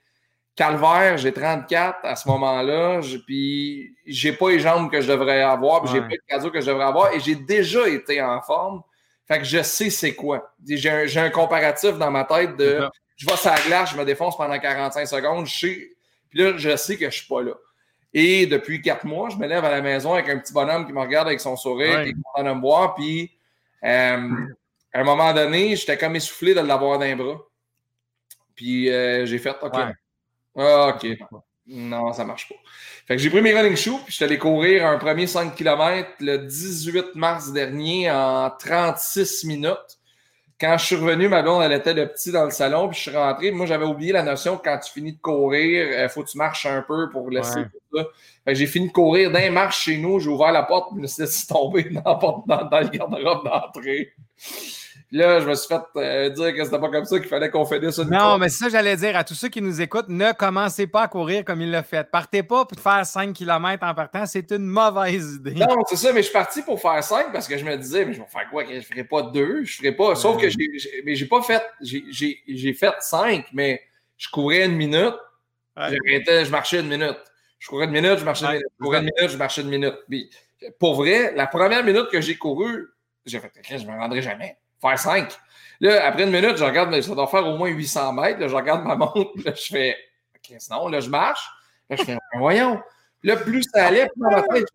calvaire, 0.56 1.18
j'ai 1.18 1.32
34 1.32 1.98
à 2.04 2.16
ce 2.16 2.28
moment-là, 2.28 3.00
puis 3.26 3.94
j'ai 4.06 4.32
pas 4.32 4.50
les 4.50 4.60
jambes 4.60 4.90
que 4.90 5.00
je 5.00 5.08
devrais 5.08 5.42
avoir, 5.42 5.82
puis 5.82 5.92
j'ai 5.92 6.00
pas 6.00 6.08
le 6.10 6.22
cadeau 6.28 6.50
que 6.50 6.60
je 6.60 6.66
devrais 6.66 6.84
avoir, 6.84 7.12
et 7.12 7.20
j'ai 7.20 7.34
déjà 7.34 7.88
été 7.88 8.22
en 8.22 8.40
forme. 8.40 8.82
Fait 9.26 9.38
que 9.38 9.44
je 9.44 9.62
sais 9.62 9.90
c'est 9.90 10.14
quoi. 10.14 10.54
J'ai 10.66 11.18
un, 11.18 11.30
comparatif 11.30 11.98
dans 11.98 12.10
ma 12.10 12.24
tête 12.24 12.56
de 12.56 12.88
je 13.16 13.26
vais 13.26 13.36
sur 13.36 13.50
la 13.50 13.60
glace, 13.60 13.92
je 13.92 13.96
me 13.96 14.04
défonce 14.04 14.36
pendant 14.36 14.58
45 14.58 15.06
secondes, 15.06 15.46
je 15.46 15.58
sais, 15.58 15.90
puis 16.30 16.40
là, 16.40 16.52
je 16.56 16.76
sais 16.76 16.96
que 16.96 17.06
je 17.06 17.16
suis 17.16 17.28
pas 17.28 17.42
là. 17.42 17.52
Et 18.12 18.46
depuis 18.46 18.80
quatre 18.80 19.04
mois, 19.04 19.28
je 19.30 19.36
me 19.36 19.46
lève 19.46 19.64
à 19.64 19.70
la 19.70 19.82
maison 19.82 20.14
avec 20.14 20.28
un 20.28 20.38
petit 20.38 20.52
bonhomme 20.52 20.86
qui 20.86 20.92
me 20.92 21.00
regarde 21.00 21.26
avec 21.26 21.40
son 21.40 21.56
sourire, 21.56 22.00
et 22.00 22.12
qui 22.12 22.20
est 22.36 22.42
de 22.42 22.52
me 22.52 22.60
voir, 22.60 22.94
puis 22.94 23.32
euh, 23.84 24.30
à 24.92 25.00
un 25.00 25.04
moment 25.04 25.32
donné, 25.32 25.74
j'étais 25.74 25.98
comme 25.98 26.14
essoufflé 26.14 26.54
de 26.54 26.60
l'avoir 26.60 26.98
les 26.98 27.14
bras. 27.16 27.38
Puis 28.54 28.88
euh, 28.88 29.26
j'ai 29.26 29.38
fait 29.38 29.56
OK. 29.60 29.76
Ah, 30.56 30.94
OK. 30.94 31.06
Non, 31.66 32.12
ça 32.12 32.24
marche 32.24 32.48
pas. 32.48 32.56
Fait 33.06 33.16
que 33.16 33.22
j'ai 33.22 33.30
pris 33.30 33.40
mes 33.40 33.54
running 33.54 33.76
shoes, 33.76 33.98
puis 34.04 34.10
je 34.10 34.16
suis 34.16 34.24
allé 34.24 34.38
courir 34.38 34.86
un 34.86 34.98
premier 34.98 35.26
5 35.26 35.54
km 35.54 36.10
le 36.20 36.38
18 36.38 37.14
mars 37.14 37.52
dernier 37.52 38.10
en 38.10 38.50
36 38.50 39.44
minutes. 39.44 39.98
Quand 40.60 40.76
je 40.78 40.84
suis 40.84 40.96
revenu, 40.96 41.28
ma 41.28 41.42
blonde, 41.42 41.62
elle 41.62 41.72
était 41.72 41.94
de 41.94 42.04
petit 42.04 42.30
dans 42.30 42.44
le 42.44 42.50
salon, 42.50 42.88
puis 42.88 42.96
je 42.96 43.02
suis 43.10 43.16
rentré. 43.16 43.50
Moi, 43.50 43.66
j'avais 43.66 43.86
oublié 43.86 44.12
la 44.12 44.22
notion 44.22 44.56
que 44.56 44.62
quand 44.62 44.78
tu 44.78 44.92
finis 44.92 45.14
de 45.14 45.20
courir, 45.20 45.88
il 45.88 45.94
euh, 45.94 46.08
faut 46.08 46.22
que 46.22 46.28
tu 46.28 46.38
marches 46.38 46.66
un 46.66 46.82
peu 46.82 47.08
pour 47.10 47.30
laisser 47.30 47.64
tout 47.64 47.98
ça. 47.98 48.04
Fait 48.44 48.52
que 48.52 48.58
j'ai 48.58 48.66
fini 48.66 48.88
de 48.88 48.92
courir 48.92 49.32
d'un 49.32 49.50
marche 49.50 49.84
chez 49.84 49.96
nous, 49.96 50.20
j'ai 50.20 50.28
ouvert 50.28 50.52
la 50.52 50.62
porte, 50.62 50.90
je 50.94 51.00
me 51.00 51.06
suis 51.06 51.22
laissé 51.22 51.46
tomber 51.46 51.84
dans, 51.90 52.44
dans, 52.46 52.64
dans 52.64 52.80
le 52.80 52.88
garde-robe 52.88 53.44
d'entrée 53.44 54.12
là, 55.14 55.40
je 55.40 55.46
me 55.46 55.54
suis 55.54 55.68
fait 55.68 55.80
euh, 55.96 56.28
dire 56.30 56.54
que 56.54 56.64
c'était 56.64 56.78
pas 56.78 56.88
comme 56.88 57.04
ça 57.04 57.18
qu'il 57.18 57.28
fallait 57.28 57.48
qu'on 57.48 57.64
finisse 57.64 57.98
une 57.98 58.10
Non, 58.10 58.36
mais 58.36 58.48
c'est 58.48 58.64
ça 58.64 58.68
j'allais 58.68 58.96
dire 58.96 59.16
à 59.16 59.22
tous 59.22 59.34
ceux 59.34 59.48
qui 59.48 59.62
nous 59.62 59.80
écoutent, 59.80 60.08
ne 60.08 60.32
commencez 60.32 60.86
pas 60.86 61.02
à 61.02 61.08
courir 61.08 61.44
comme 61.44 61.60
il 61.62 61.70
l'a 61.70 61.82
fait. 61.84 62.10
Partez 62.10 62.42
pas 62.42 62.64
pour 62.64 62.78
faire 62.80 63.06
5 63.06 63.32
km 63.32 63.86
en 63.86 63.94
partant, 63.94 64.26
c'est 64.26 64.50
une 64.50 64.66
mauvaise 64.66 65.36
idée. 65.36 65.54
Non, 65.54 65.82
c'est 65.88 65.96
ça, 65.96 66.12
mais 66.12 66.20
je 66.20 66.24
suis 66.24 66.32
parti 66.32 66.62
pour 66.62 66.80
faire 66.80 67.02
5 67.02 67.32
parce 67.32 67.46
que 67.46 67.56
je 67.56 67.64
me 67.64 67.76
disais, 67.76 68.04
mais 68.04 68.12
je 68.12 68.20
vais 68.20 68.26
faire 68.26 68.50
quoi? 68.50 68.64
Je 68.68 68.80
ferai 68.80 69.04
pas 69.04 69.22
2, 69.22 69.64
je 69.64 69.76
ferai 69.76 69.92
pas. 69.92 70.16
Sauf 70.16 70.40
que 70.40 70.48
j'ai, 70.48 70.68
mais 71.04 71.14
j'ai 71.14 71.26
pas 71.26 71.42
fait, 71.42 71.62
j'ai 71.80 72.74
fait 72.74 72.94
5, 72.98 73.46
mais 73.52 73.82
je 74.16 74.28
courais 74.28 74.64
une 74.66 74.76
minute, 74.76 75.14
je 75.76 76.50
marchais 76.50 76.80
une 76.80 76.88
minute. 76.88 77.18
Je 77.60 77.68
courais 77.68 77.86
une 77.86 77.92
minute, 77.92 78.18
je 78.18 78.24
marchais 78.24 78.44
une 78.44 78.52
minute. 78.52 78.66
Je 78.78 78.84
courais 78.84 78.98
une 78.98 79.04
minute, 79.04 79.30
je 79.30 79.36
marchais 79.38 79.62
une 79.62 79.70
minute. 79.70 79.94
Puis, 80.08 80.28
pour 80.78 80.96
vrai, 80.96 81.32
la 81.34 81.46
première 81.46 81.84
minute 81.84 82.08
que 82.10 82.20
j'ai 82.20 82.36
couru, 82.36 82.88
j'ai 83.24 83.40
fait, 83.40 83.52
je 83.78 83.86
me 83.86 83.92
rendrai 83.92 84.20
jamais 84.20 84.58
faire 84.88 84.98
5. 84.98 85.32
Là, 85.80 86.06
après 86.06 86.24
une 86.24 86.30
minute, 86.30 86.56
je 86.56 86.64
regarde, 86.64 86.98
ça 87.00 87.14
doit 87.14 87.26
faire 87.26 87.46
au 87.46 87.56
moins 87.56 87.68
800 87.68 88.12
mètres. 88.12 88.40
Là, 88.40 88.48
je 88.48 88.54
regarde 88.54 88.84
ma 88.84 88.96
montre, 88.96 89.30
là, 89.44 89.52
je 89.54 89.66
fais, 89.66 89.96
OK, 90.34 90.56
sinon, 90.58 90.88
là, 90.88 91.00
je 91.00 91.10
marche. 91.10 91.48
Là, 91.90 91.96
je 91.96 92.04
fais, 92.04 92.18
voyons. 92.38 92.80
Là, 93.22 93.36
plus 93.36 93.62
ça 93.72 93.86
allait, 93.86 94.06
plus 94.06 94.20
ma 94.20 94.42
tête, 94.42 94.66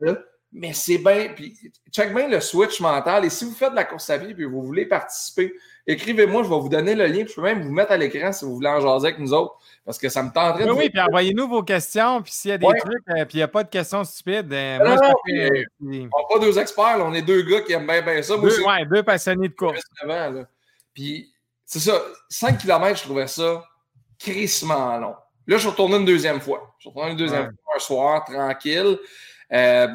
mais 0.52 0.74
c'est 0.74 0.98
bien. 0.98 1.30
Puis, 1.36 1.56
check 1.92 2.14
bien 2.14 2.28
le 2.28 2.40
switch 2.40 2.80
mental. 2.82 3.26
Et 3.26 3.30
si 3.30 3.46
vous 3.46 3.54
faites 3.54 3.72
de 3.72 3.76
la 3.76 3.86
course 3.86 4.10
à 4.10 4.18
pied 4.18 4.36
et 4.38 4.46
vous 4.46 4.64
voulez 4.64 4.88
participer, 4.88 5.54
écrivez-moi, 5.90 6.44
je 6.44 6.50
vais 6.50 6.60
vous 6.60 6.70
donner 6.70 6.96
le 6.96 7.06
lien. 7.08 7.24
Puis 7.24 7.30
je 7.30 7.36
peux 7.36 7.42
même 7.42 7.62
vous 7.64 7.72
mettre 7.72 7.92
à 7.92 7.98
l'écran 7.98 8.32
si 8.32 8.46
vous 8.46 8.56
voulez 8.56 8.70
en 8.70 8.80
jaser 8.80 9.08
avec 9.08 9.20
nous 9.20 9.34
autres. 9.34 9.56
Parce 9.86 9.98
que 9.98 10.08
ça 10.08 10.24
me 10.24 10.32
tenterait 10.32 10.66
de. 10.66 10.72
Oui, 10.72 10.78
oui, 10.84 10.90
puis 10.90 11.02
envoyez-nous 11.02 11.48
vos 11.48 11.64
questions. 11.64 12.22
Puis 12.22 12.32
s'il 12.32 12.52
y 12.52 12.54
a 12.54 12.58
des 12.58 12.66
trucs, 12.66 13.04
euh, 13.10 13.26
puis 13.26 13.36
il 13.36 13.38
n'y 13.38 13.44
a 13.44 13.48
pas 13.48 13.64
de 13.64 13.70
questions 13.70 14.04
stupides. 14.04 14.54
Euh, 14.54 14.78
moi, 14.78 14.96
non, 14.96 15.14
euh, 15.34 15.64
on 15.82 15.86
n'est 15.86 16.08
pas 16.08 16.40
deux 16.40 16.60
experts, 16.60 16.98
on 17.02 17.14
est 17.14 17.22
deux 17.22 17.42
gars 17.42 17.62
qui 17.62 17.74
aiment 17.74 17.88
bien, 17.88 18.02
bien 18.02 18.22
ça. 18.22 18.38
Deux, 18.38 18.64
ouais, 18.64 18.86
deux 18.86 19.04
passionnés 19.04 19.50
de 19.50 19.56
course. 19.56 19.82
Puis 20.94 21.34
c'est 21.66 21.80
ça, 21.80 22.02
5 22.30 22.58
km, 22.60 22.98
je 22.98 23.04
trouvais 23.04 23.28
ça 23.28 23.64
crissement 24.18 24.98
long. 24.98 25.16
Là, 25.48 25.58
je 25.58 25.62
suis 25.62 25.70
retourné 25.70 25.98
une 25.98 26.06
deuxième 26.06 26.42
fois. 26.42 26.76
Je 26.78 26.84
suis 26.84 26.90
retourné 26.90 27.12
une 27.12 27.18
deuxième 27.18 27.46
fois 27.64 27.76
un 27.76 27.80
soir, 27.80 28.26
tranquille. 28.26 29.00
Euh, 29.52 29.88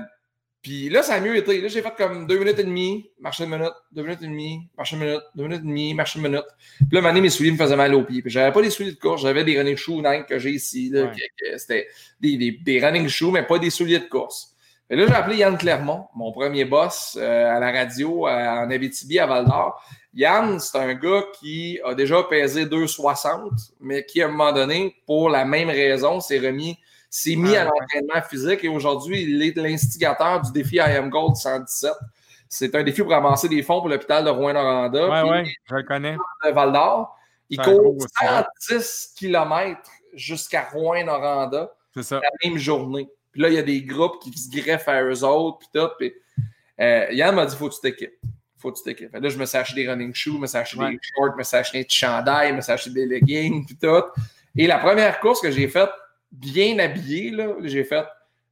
puis 0.64 0.88
là, 0.88 1.02
ça 1.02 1.16
a 1.16 1.20
mieux 1.20 1.36
été. 1.36 1.60
Là, 1.60 1.68
j'ai 1.68 1.82
fait 1.82 1.94
comme 1.94 2.26
deux 2.26 2.38
minutes 2.38 2.58
et 2.58 2.64
demie, 2.64 3.10
marcher 3.20 3.44
une 3.44 3.50
minute, 3.50 3.74
deux 3.92 4.02
minutes 4.02 4.22
et 4.22 4.26
demie, 4.26 4.66
marcher 4.78 4.96
une 4.96 5.02
minute, 5.02 5.20
deux 5.36 5.42
minutes 5.42 5.60
et 5.60 5.66
demie, 5.66 5.92
marcher 5.92 6.18
une 6.18 6.24
minute. 6.24 6.46
Puis 6.78 6.88
là, 6.90 7.02
donné, 7.02 7.20
mes 7.20 7.28
souliers 7.28 7.50
me 7.50 7.58
faisaient 7.58 7.76
mal 7.76 7.94
aux 7.94 8.02
pieds. 8.02 8.22
Puis 8.22 8.30
j'avais 8.30 8.50
pas 8.50 8.62
des 8.62 8.70
souliers 8.70 8.92
de 8.92 8.98
course, 8.98 9.20
j'avais 9.20 9.44
des 9.44 9.58
running 9.58 9.76
shoes 9.76 10.00
Nike 10.02 10.24
que 10.24 10.38
j'ai 10.38 10.52
ici. 10.52 10.90
C'était 11.58 11.86
des, 12.18 12.38
des, 12.38 12.52
des, 12.52 12.80
running 12.82 13.06
shoes, 13.08 13.30
mais 13.30 13.42
pas 13.42 13.58
des 13.58 13.68
souliers 13.68 13.98
de 13.98 14.06
course. 14.06 14.56
Et 14.88 14.96
là, 14.96 15.06
j'ai 15.06 15.12
appelé 15.12 15.36
Yann 15.36 15.58
Clermont, 15.58 16.06
mon 16.14 16.32
premier 16.32 16.64
boss 16.64 17.18
euh, 17.20 17.54
à 17.54 17.60
la 17.60 17.70
radio 17.70 18.26
en 18.26 18.70
Abitibi 18.70 19.18
à 19.18 19.26
Val 19.26 19.44
d'Or. 19.44 19.84
Yann, 20.14 20.58
c'est 20.60 20.78
un 20.78 20.94
gars 20.94 21.24
qui 21.38 21.78
a 21.84 21.94
déjà 21.94 22.22
pesé 22.22 22.64
2,60, 22.64 23.72
mais 23.80 24.06
qui, 24.06 24.22
à 24.22 24.28
un 24.28 24.30
moment 24.30 24.52
donné, 24.52 24.96
pour 25.04 25.28
la 25.28 25.44
même 25.44 25.68
raison, 25.68 26.20
s'est 26.20 26.38
remis 26.38 26.78
s'est 27.14 27.36
mis 27.36 27.54
à 27.54 27.62
ah, 27.62 27.64
l'entraînement 27.66 28.28
physique 28.28 28.64
et 28.64 28.68
aujourd'hui, 28.68 29.22
il 29.22 29.40
est 29.40 29.56
l'instigateur 29.56 30.40
du 30.42 30.50
défi 30.50 30.76
I 30.76 30.80
Am 30.80 31.10
Gold 31.10 31.36
117. 31.36 31.92
C'est 32.48 32.74
un 32.74 32.82
défi 32.82 33.02
pour 33.02 33.12
ramasser 33.12 33.48
des 33.48 33.62
fonds 33.62 33.78
pour 33.78 33.88
l'hôpital 33.88 34.24
de 34.24 34.30
Rouen-Noranda. 34.30 35.24
Oui, 35.24 35.30
oui, 35.30 35.54
je 35.68 35.74
le 35.76 35.82
connais. 35.84 36.16
De 36.44 36.50
Val 36.50 36.72
d'Or. 36.72 37.16
Il 37.50 37.58
court 37.58 37.96
110 38.20 39.14
km 39.16 39.80
jusqu'à 40.14 40.62
Rouen-Noranda 40.72 41.70
la 41.94 42.20
même 42.44 42.58
journée. 42.58 43.08
Puis 43.30 43.42
là, 43.42 43.48
il 43.48 43.54
y 43.54 43.58
a 43.58 43.62
des 43.62 43.82
groupes 43.82 44.20
qui 44.20 44.36
se 44.36 44.50
greffent 44.50 44.88
à 44.88 45.02
eux 45.04 45.24
autres, 45.24 45.58
puis 45.58 45.68
tout. 45.72 45.88
Puis, 45.96 46.12
euh, 46.80 47.06
Yann 47.12 47.34
m'a 47.34 47.46
dit 47.46 47.54
faut 47.56 47.68
que 47.68 47.74
tu 47.74 47.80
t'équipes. 47.80 48.18
Faut 48.58 48.72
que 48.72 48.78
tu 48.78 48.84
t'équipes. 48.84 49.14
Là, 49.14 49.28
je 49.28 49.38
me 49.38 49.44
suis 49.44 49.58
acheté 49.58 49.84
des 49.84 49.88
running 49.88 50.12
shoes, 50.12 50.32
je 50.34 50.38
me 50.38 50.46
suis 50.48 50.58
acheté 50.58 50.78
des 50.78 50.98
shorts, 51.00 51.32
je 51.32 51.38
me 51.38 51.42
suis 51.44 51.56
acheté 51.56 51.82
des 51.84 51.88
chandails, 51.88 52.48
je 52.48 52.54
me 52.54 52.60
suis 52.60 52.72
acheté 52.72 52.90
des 52.90 53.06
leggings, 53.06 53.66
puis 53.66 53.76
tout. 53.76 54.02
Et 54.56 54.66
la 54.66 54.78
première 54.78 55.20
course 55.20 55.40
que 55.40 55.50
j'ai 55.50 55.68
faite, 55.68 55.90
bien 56.34 56.78
habillé, 56.78 57.30
là, 57.30 57.54
j'ai 57.62 57.84
fait 57.84 58.04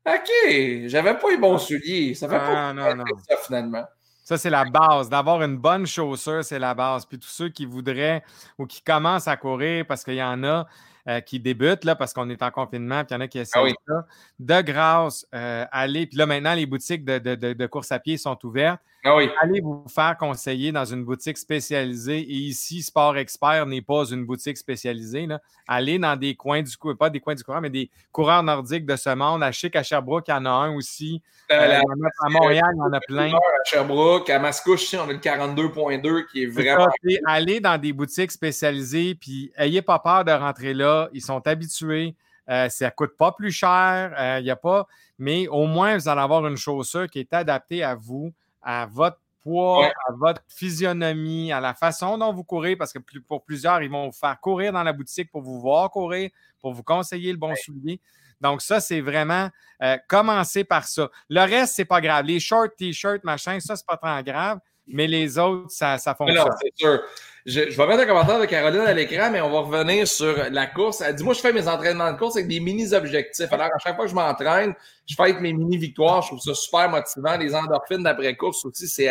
OK, 0.04 0.86
j'avais 0.86 1.16
pas 1.16 1.30
les 1.30 1.36
bons 1.36 1.58
souliers. 1.58 2.14
Ça 2.14 2.28
fait 2.28 2.38
pas 2.38 2.74
ah, 2.76 3.04
ça 3.28 3.36
finalement. 3.46 3.84
Ça, 4.24 4.36
c'est 4.36 4.50
la 4.50 4.64
base. 4.64 5.08
D'avoir 5.08 5.42
une 5.42 5.58
bonne 5.58 5.86
chaussure, 5.86 6.44
c'est 6.44 6.58
la 6.58 6.74
base. 6.74 7.06
Puis 7.06 7.18
tous 7.18 7.28
ceux 7.28 7.48
qui 7.48 7.66
voudraient 7.66 8.22
ou 8.58 8.66
qui 8.66 8.82
commencent 8.82 9.28
à 9.28 9.36
courir, 9.36 9.86
parce 9.86 10.02
qu'il 10.04 10.14
y 10.14 10.22
en 10.22 10.42
a 10.42 10.66
euh, 11.08 11.20
qui 11.20 11.40
débutent, 11.40 11.84
là, 11.84 11.96
parce 11.96 12.12
qu'on 12.12 12.30
est 12.30 12.42
en 12.42 12.50
confinement, 12.50 13.04
puis 13.04 13.08
il 13.10 13.14
y 13.14 13.16
en 13.16 13.20
a 13.20 13.28
qui 13.28 13.38
essaient 13.38 13.58
ah 13.58 13.68
ça, 13.88 14.06
de 14.38 14.60
grâce, 14.62 15.26
euh, 15.34 15.64
allez. 15.72 16.06
Puis 16.06 16.16
là, 16.16 16.26
maintenant, 16.26 16.54
les 16.54 16.66
boutiques 16.66 17.04
de, 17.04 17.18
de 17.18 17.66
course 17.66 17.90
à 17.92 17.98
pied 17.98 18.16
sont 18.16 18.38
ouvertes. 18.44 18.80
Ah 19.04 19.18
Allez 19.40 19.60
vous 19.60 19.84
faire 19.92 20.16
conseiller 20.16 20.70
dans 20.70 20.84
une 20.84 21.04
boutique 21.04 21.36
spécialisée. 21.36 22.20
Et 22.20 22.34
ici, 22.34 22.82
Sport 22.82 23.16
Expert 23.16 23.66
n'est 23.66 23.82
pas 23.82 24.04
une 24.04 24.24
boutique 24.24 24.56
spécialisée. 24.56 25.26
Là. 25.26 25.40
Allez 25.66 25.98
dans 25.98 26.16
des 26.16 26.36
coins 26.36 26.62
du 26.62 26.70
pas 26.96 27.10
des 27.10 27.18
coins 27.18 27.34
du 27.34 27.42
courant, 27.42 27.60
mais 27.60 27.70
des 27.70 27.90
coureurs 28.12 28.44
nordiques 28.44 28.86
de 28.86 28.94
ce 28.94 29.10
monde. 29.10 29.42
À 29.42 29.50
Chic, 29.50 29.74
à 29.74 29.82
Sherbrooke, 29.82 30.26
il 30.28 30.30
y 30.30 30.34
en 30.34 30.44
a 30.44 30.50
un 30.50 30.76
aussi. 30.76 31.20
Euh, 31.50 31.80
euh, 31.80 31.80
à 32.20 32.28
Montréal, 32.28 32.70
il 32.74 32.78
y 32.78 32.80
en 32.80 32.92
a 32.92 33.00
plein. 33.00 33.34
À 33.34 33.64
Sherbrooke, 33.64 34.30
à 34.30 34.38
Mascouche, 34.38 34.94
on 34.94 35.08
a 35.08 35.12
le 35.12 35.18
42.2 35.18 36.26
qui 36.30 36.44
est 36.44 36.46
vraiment. 36.46 36.86
allez 37.26 37.58
dans 37.58 37.78
des 37.78 37.92
boutiques 37.92 38.30
spécialisées, 38.30 39.16
puis 39.16 39.52
ayez 39.56 39.82
pas 39.82 39.98
peur 39.98 40.24
de 40.24 40.30
rentrer 40.30 40.74
là. 40.74 40.91
Ils 41.12 41.22
sont 41.22 41.46
habitués. 41.46 42.14
Euh, 42.50 42.68
ça 42.68 42.86
ne 42.86 42.90
coûte 42.90 43.16
pas 43.16 43.32
plus 43.32 43.52
cher. 43.52 44.14
Il 44.38 44.44
n'y 44.44 44.50
a 44.50 44.56
pas. 44.56 44.86
Mais 45.18 45.46
au 45.48 45.66
moins, 45.66 45.96
vous 45.96 46.08
allez 46.08 46.20
avoir 46.20 46.46
une 46.46 46.56
chaussure 46.56 47.08
qui 47.08 47.20
est 47.20 47.32
adaptée 47.32 47.82
à 47.82 47.94
vous 47.94 48.32
à 48.62 48.86
votre 48.86 49.18
poids, 49.42 49.86
à 49.86 50.12
votre 50.12 50.42
physionomie, 50.48 51.52
à 51.52 51.60
la 51.60 51.74
façon 51.74 52.16
dont 52.16 52.32
vous 52.32 52.44
courez, 52.44 52.76
parce 52.76 52.92
que 52.92 53.00
pour 53.28 53.44
plusieurs, 53.44 53.82
ils 53.82 53.90
vont 53.90 54.06
vous 54.06 54.16
faire 54.16 54.38
courir 54.40 54.72
dans 54.72 54.82
la 54.82 54.92
boutique 54.92 55.30
pour 55.30 55.42
vous 55.42 55.60
voir 55.60 55.90
courir, 55.90 56.30
pour 56.60 56.72
vous 56.72 56.82
conseiller 56.82 57.32
le 57.32 57.38
bon 57.38 57.54
soulier. 57.56 58.00
Donc, 58.40 58.62
ça, 58.62 58.80
c'est 58.80 59.00
vraiment 59.00 59.48
euh, 59.82 59.96
commencer 60.08 60.64
par 60.64 60.84
ça. 60.84 61.08
Le 61.28 61.40
reste, 61.40 61.74
c'est 61.74 61.84
pas 61.84 62.00
grave. 62.00 62.24
Les 62.26 62.40
shorts, 62.40 62.74
t-shirts, 62.76 63.22
machin, 63.24 63.60
ça, 63.60 63.76
c'est 63.76 63.86
pas 63.86 63.96
très 63.96 64.22
grave, 64.24 64.58
mais 64.86 65.06
les 65.06 65.38
autres, 65.38 65.70
ça, 65.70 65.98
ça 65.98 66.14
fonctionne. 66.14 66.38
Non, 66.38 66.50
c'est 66.60 66.72
sûr. 66.74 67.00
Je, 67.44 67.60
vais 67.60 67.86
mettre 67.88 68.02
un 68.02 68.06
commentaire 68.06 68.38
de 68.38 68.44
Caroline 68.44 68.82
à 68.82 68.92
l'écran, 68.92 69.30
mais 69.32 69.40
on 69.40 69.50
va 69.50 69.60
revenir 69.60 70.06
sur 70.06 70.36
la 70.50 70.66
course. 70.66 71.00
Elle 71.00 71.16
dit 71.16 71.24
Moi, 71.24 71.34
je 71.34 71.40
fais 71.40 71.52
mes 71.52 71.66
entraînements 71.66 72.12
de 72.12 72.16
course 72.16 72.36
avec 72.36 72.48
des 72.48 72.60
mini-objectifs. 72.60 73.52
Alors, 73.52 73.66
à 73.66 73.78
chaque 73.80 73.96
fois 73.96 74.04
que 74.04 74.10
je 74.10 74.14
m'entraîne, 74.14 74.74
je 75.08 75.14
fais 75.16 75.22
avec 75.22 75.40
mes 75.40 75.52
mini-victoires. 75.52 76.22
Je 76.22 76.28
trouve 76.28 76.40
ça 76.40 76.54
super 76.54 76.88
motivant. 76.88 77.36
Les 77.36 77.52
endorphines 77.54 78.04
d'après-course 78.04 78.64
aussi, 78.64 78.86
c'est. 78.86 79.08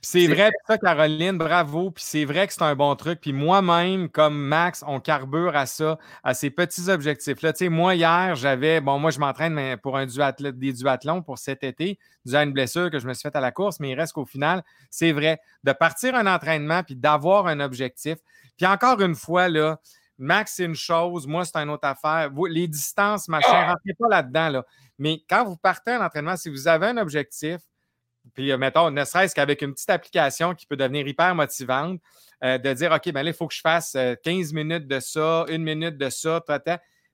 C'est 0.00 0.28
vrai, 0.28 0.52
ça, 0.68 0.78
Caroline, 0.78 1.36
bravo. 1.38 1.90
Puis 1.90 2.04
c'est 2.04 2.24
vrai 2.24 2.46
que 2.46 2.52
c'est 2.52 2.62
un 2.62 2.76
bon 2.76 2.94
truc. 2.94 3.20
Puis 3.20 3.32
moi-même, 3.32 4.08
comme 4.08 4.38
Max, 4.38 4.84
on 4.86 5.00
carbure 5.00 5.56
à 5.56 5.66
ça, 5.66 5.98
à 6.22 6.34
ces 6.34 6.50
petits 6.50 6.88
objectifs-là. 6.88 7.52
Tu 7.52 7.64
sais, 7.64 7.68
moi, 7.68 7.96
hier, 7.96 8.36
j'avais, 8.36 8.80
bon, 8.80 9.00
moi, 9.00 9.10
je 9.10 9.18
m'entraîne 9.18 9.76
pour 9.78 9.96
un 9.96 10.06
duathlon, 10.06 10.52
des 10.54 10.72
duathlons 10.72 11.22
pour 11.22 11.38
cet 11.38 11.64
été, 11.64 11.98
dû 12.24 12.36
à 12.36 12.44
une 12.44 12.52
blessure 12.52 12.90
que 12.90 13.00
je 13.00 13.08
me 13.08 13.14
suis 13.14 13.22
faite 13.22 13.34
à 13.34 13.40
la 13.40 13.50
course, 13.50 13.80
mais 13.80 13.90
il 13.90 13.94
reste 13.94 14.12
qu'au 14.12 14.24
final, 14.24 14.62
c'est 14.88 15.10
vrai, 15.10 15.40
de 15.64 15.72
partir 15.72 16.14
un 16.14 16.32
entraînement 16.32 16.84
puis 16.84 16.94
d'avoir 16.94 17.48
un 17.48 17.58
objectif. 17.58 18.18
Puis 18.56 18.66
encore 18.66 19.00
une 19.00 19.16
fois, 19.16 19.48
là, 19.48 19.80
Max, 20.16 20.54
c'est 20.56 20.64
une 20.64 20.74
chose, 20.76 21.26
moi, 21.26 21.44
c'est 21.44 21.56
une 21.56 21.70
autre 21.70 21.86
affaire. 21.88 22.30
les 22.48 22.68
distances, 22.68 23.28
machin, 23.28 23.48
ah! 23.52 23.66
rentrez 23.72 23.94
pas 23.98 24.08
là-dedans, 24.08 24.48
là. 24.48 24.64
Mais 24.98 25.22
quand 25.28 25.44
vous 25.44 25.56
partez 25.56 25.92
un 25.92 26.04
entraînement, 26.04 26.36
si 26.36 26.48
vous 26.50 26.66
avez 26.68 26.86
un 26.86 26.96
objectif, 26.96 27.58
puis, 28.34 28.52
euh, 28.52 28.58
mettons, 28.58 28.90
ne 28.90 29.04
serait-ce 29.04 29.34
qu'avec 29.34 29.62
une 29.62 29.72
petite 29.72 29.90
application 29.90 30.54
qui 30.54 30.66
peut 30.66 30.76
devenir 30.76 31.06
hyper 31.06 31.34
motivante, 31.34 32.00
euh, 32.44 32.58
de 32.58 32.72
dire, 32.72 32.92
OK, 32.92 33.12
ben 33.12 33.22
là, 33.22 33.30
il 33.30 33.34
faut 33.34 33.48
que 33.48 33.54
je 33.54 33.60
fasse 33.60 33.96
15 34.24 34.52
euh, 34.52 34.54
minutes 34.54 34.86
de 34.86 35.00
ça, 35.00 35.44
une 35.48 35.62
minute 35.62 35.98
de 35.98 36.08
ça, 36.08 36.42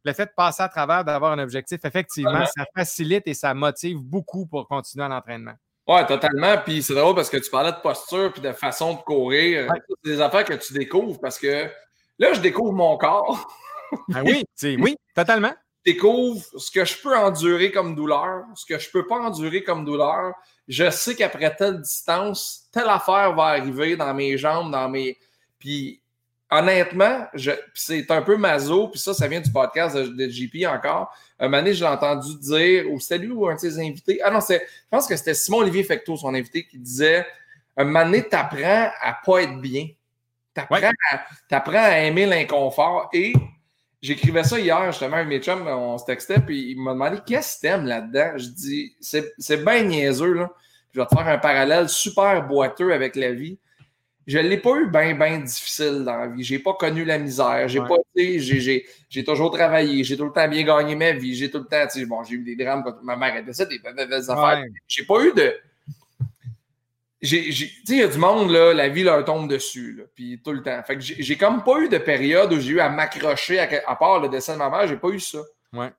Le 0.05 0.13
fait 0.13 0.27
de 0.27 0.33
passer 0.37 0.63
à 0.63 0.69
travers, 0.69 1.05
d'avoir 1.05 1.33
un 1.33 1.39
objectif, 1.39 1.81
effectivement, 1.85 2.45
ça 2.47 2.65
facilite 2.77 3.27
et 3.27 3.35
ça 3.35 3.55
motive 3.55 3.99
beaucoup 3.99 4.47
pour 4.47 4.69
continuer 4.69 5.09
l'entraînement. 5.09 5.55
Oui, 5.87 6.01
totalement. 6.07 6.57
Puis 6.65 6.83
c'est 6.83 6.95
drôle 6.95 7.15
parce 7.15 7.29
que 7.29 7.37
tu 7.37 7.51
parlais 7.51 7.73
de 7.73 7.81
posture 7.83 8.33
puis 8.33 8.41
de 8.41 8.53
façon 8.53 8.95
de 8.95 9.01
courir. 9.01 9.69
C'est 9.89 10.13
des 10.13 10.21
affaires 10.21 10.45
que 10.45 10.55
tu 10.55 10.73
découvres 10.73 11.21
parce 11.21 11.39
que 11.39 11.69
là, 12.19 12.33
je 12.33 12.41
découvre 12.41 12.73
mon 12.73 12.97
corps. 12.97 13.47
ah 14.15 14.23
oui, 14.25 14.45
oui, 14.79 14.97
totalement. 15.15 15.53
Je 15.85 15.93
découvre 15.93 16.43
ce 16.57 16.71
que 16.71 16.85
je 16.85 17.01
peux 17.03 17.15
endurer 17.15 17.71
comme 17.71 17.95
douleur, 17.95 18.45
ce 18.55 18.65
que 18.65 18.79
je 18.79 18.89
ne 18.89 18.93
peux 18.93 19.07
pas 19.07 19.17
endurer 19.17 19.63
comme 19.63 19.85
douleur, 19.85 20.33
je 20.69 20.91
sais 20.91 21.15
qu'après 21.15 21.55
telle 21.55 21.81
distance, 21.81 22.69
telle 22.73 22.89
affaire 22.89 23.35
va 23.35 23.45
arriver 23.45 23.97
dans 23.97 24.13
mes 24.15 24.39
jambes, 24.39 24.71
dans 24.71 24.89
mes. 24.89 25.19
Puis 25.59 26.01
honnêtement, 26.51 27.27
c'est 27.75 28.11
un 28.11 28.23
peu 28.23 28.37
maso, 28.37 28.89
puis 28.89 29.01
ça, 29.01 29.13
ça 29.15 29.27
vient 29.27 29.41
du 29.41 29.51
podcast 29.51 29.97
de, 29.97 30.29
JP 30.29 30.67
encore. 30.69 31.15
Un 31.39 31.49
moment 31.49 31.59
donné, 31.59 31.75
je 31.75 31.85
l'ai 31.85 31.91
entendu 31.91 32.39
dire, 32.39 32.91
ou 32.91 33.01
c'était 33.01 33.19
lui 33.19 33.33
ou 33.33 33.49
un 33.49 33.55
de 33.55 33.61
ses 33.61 33.79
invités. 33.79 34.21
Ah 34.23 34.31
non, 34.31 34.41
je 34.41 34.57
pense 34.91 35.07
que 35.07 35.17
c'était 35.17 35.35
Simon-Olivier 35.35 35.85
Fecteau, 35.85 36.17
son 36.17 36.35
invité, 36.35 36.67
qui 36.67 36.79
disait 36.79 37.27
Un 37.77 37.85
moment 37.85 38.05
donné, 38.05 38.29
tu 38.29 38.37
apprends 38.37 38.91
à 39.01 39.19
pas 39.25 39.43
être 39.43 39.61
bien. 39.61 39.89
Tu 40.55 40.61
apprends, 40.61 41.75
à 41.75 41.99
aimer 42.01 42.27
l'inconfort. 42.27 43.11
Et 43.13 43.33
j'écrivais 44.05 44.45
ça 44.45 44.61
hier, 44.61 44.93
justement, 44.93 45.17
avec 45.17 45.29
mes 45.29 45.41
chums, 45.41 45.67
on 45.67 45.97
se 45.97 46.05
textait, 46.05 46.39
puis 46.39 46.73
il 46.73 46.81
m'a 46.81 46.93
demandé 46.93 47.19
Qu'est-ce 47.27 47.57
que 47.57 47.63
t'aimes 47.63 47.87
là-dedans? 47.87 48.33
Je 48.37 48.49
dis 48.49 48.95
C'est 49.01 49.65
bien 49.65 49.83
niaiseux, 49.83 50.35
là. 50.35 50.51
Je 50.93 51.01
vais 51.01 51.07
te 51.07 51.15
faire 51.17 51.27
un 51.27 51.39
parallèle 51.39 51.89
super 51.89 52.47
boiteux 52.47 52.93
avec 52.93 53.17
la 53.17 53.33
vie. 53.33 53.59
Je 54.27 54.39
ne 54.39 54.49
l'ai 54.49 54.59
pas 54.59 54.77
eu 54.77 54.89
bien, 54.89 55.15
bien 55.15 55.41
difficile 55.41 56.03
dans 56.05 56.17
la 56.17 56.29
vie. 56.29 56.45
Je 56.45 56.55
n'ai 56.55 56.61
pas 56.61 56.75
connu 56.75 57.05
la 57.05 57.19
misère. 57.19 57.69
J'ai 57.69 57.81
pas, 57.81 57.97
j'ai, 58.15 58.87
j'ai 59.11 59.25
toujours 59.25 59.51
travaillé. 59.51 60.05
J'ai 60.05 60.17
tout 60.17 60.25
le 60.25 60.33
temps 60.33 60.49
bien 60.49 60.63
gagné 60.63 60.95
ma 60.95 61.13
vie. 61.13 61.35
J'ai 61.35 61.51
tout 61.51 61.59
le 61.59 61.65
temps, 61.65 61.85
bon, 62.07 62.23
j'ai 62.23 62.37
eu 62.37 62.45
des 62.45 62.57
drames 62.57 62.83
quand 62.85 63.03
ma 63.03 63.17
mère 63.17 63.37
est 63.37 63.43
décédée, 63.43 63.81
des, 63.81 64.07
des 64.07 64.31
affaires. 64.31 64.65
J'ai 64.87 65.05
pas 65.05 65.21
eu 65.25 65.33
de. 65.35 65.53
Tu 67.27 67.53
sais, 67.53 67.71
il 67.89 67.97
y 67.97 68.03
a 68.03 68.09
du 68.09 68.19
monde, 68.19 68.51
là, 68.51 68.75
la 68.75 68.89
vie 68.89 69.03
leur 69.03 69.25
tombe 69.25 69.49
dessus, 69.49 69.95
là, 69.95 70.05
puis 70.15 70.41
tout 70.45 70.53
le 70.53 70.63
temps. 70.63 70.83
Fait 70.83 70.97
que 70.97 71.01
j'ai 71.01 71.37
comme 71.37 71.65
pas 71.65 71.79
eu 71.81 71.89
de 71.89 71.99
période 71.99 72.53
où 72.53 72.61
j'ai 72.61 72.73
eu 72.73 72.81
à 72.81 72.89
m'accrocher, 72.89 73.59
à, 73.59 73.69
à, 73.87 73.97
part 73.97 74.21
le 74.21 74.29
dessin 74.29 74.55
de 74.55 74.59
ma 74.59 74.69
mère, 74.69 74.87
j'ai 74.87 74.97
pas 74.97 75.09
eu 75.09 75.21
ça. 75.21 75.39
Ouais. 75.73 75.91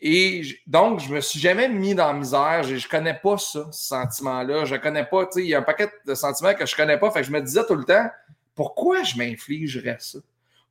Et 0.00 0.42
donc, 0.66 1.00
je 1.00 1.12
me 1.14 1.20
suis 1.20 1.40
jamais 1.40 1.68
mis 1.68 1.94
dans 1.94 2.08
la 2.08 2.12
misère. 2.12 2.62
Je, 2.62 2.74
ne 2.74 2.90
connais 2.90 3.14
pas 3.14 3.38
ça, 3.38 3.66
ce 3.70 3.88
sentiment-là. 3.88 4.64
Je 4.64 4.76
connais 4.76 5.04
pas, 5.04 5.24
tu 5.26 5.32
sais, 5.32 5.42
il 5.44 5.48
y 5.48 5.54
a 5.54 5.60
un 5.60 5.62
paquet 5.62 5.88
de 6.06 6.14
sentiments 6.14 6.54
que 6.54 6.66
je 6.66 6.76
connais 6.76 6.98
pas. 6.98 7.10
Fait 7.10 7.20
que 7.20 7.26
je 7.26 7.32
me 7.32 7.40
disais 7.40 7.64
tout 7.66 7.74
le 7.74 7.84
temps, 7.84 8.06
pourquoi 8.54 9.02
je 9.02 9.16
m'infligerais 9.16 9.96
ça? 10.00 10.18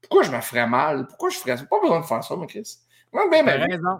Pourquoi 0.01 0.23
je 0.23 0.31
me 0.31 0.41
ferais 0.41 0.67
mal? 0.67 1.07
Pourquoi 1.07 1.29
je 1.29 1.37
ferais 1.37 1.57
ça? 1.57 1.65
Pas 1.65 1.79
besoin 1.81 2.01
de 2.01 2.05
faire 2.05 2.23
ça, 2.23 2.35
mon 2.35 2.45
Chris. 2.45 2.77
Moi, 3.11 3.27
ben, 3.29 3.47
raison. 3.47 3.97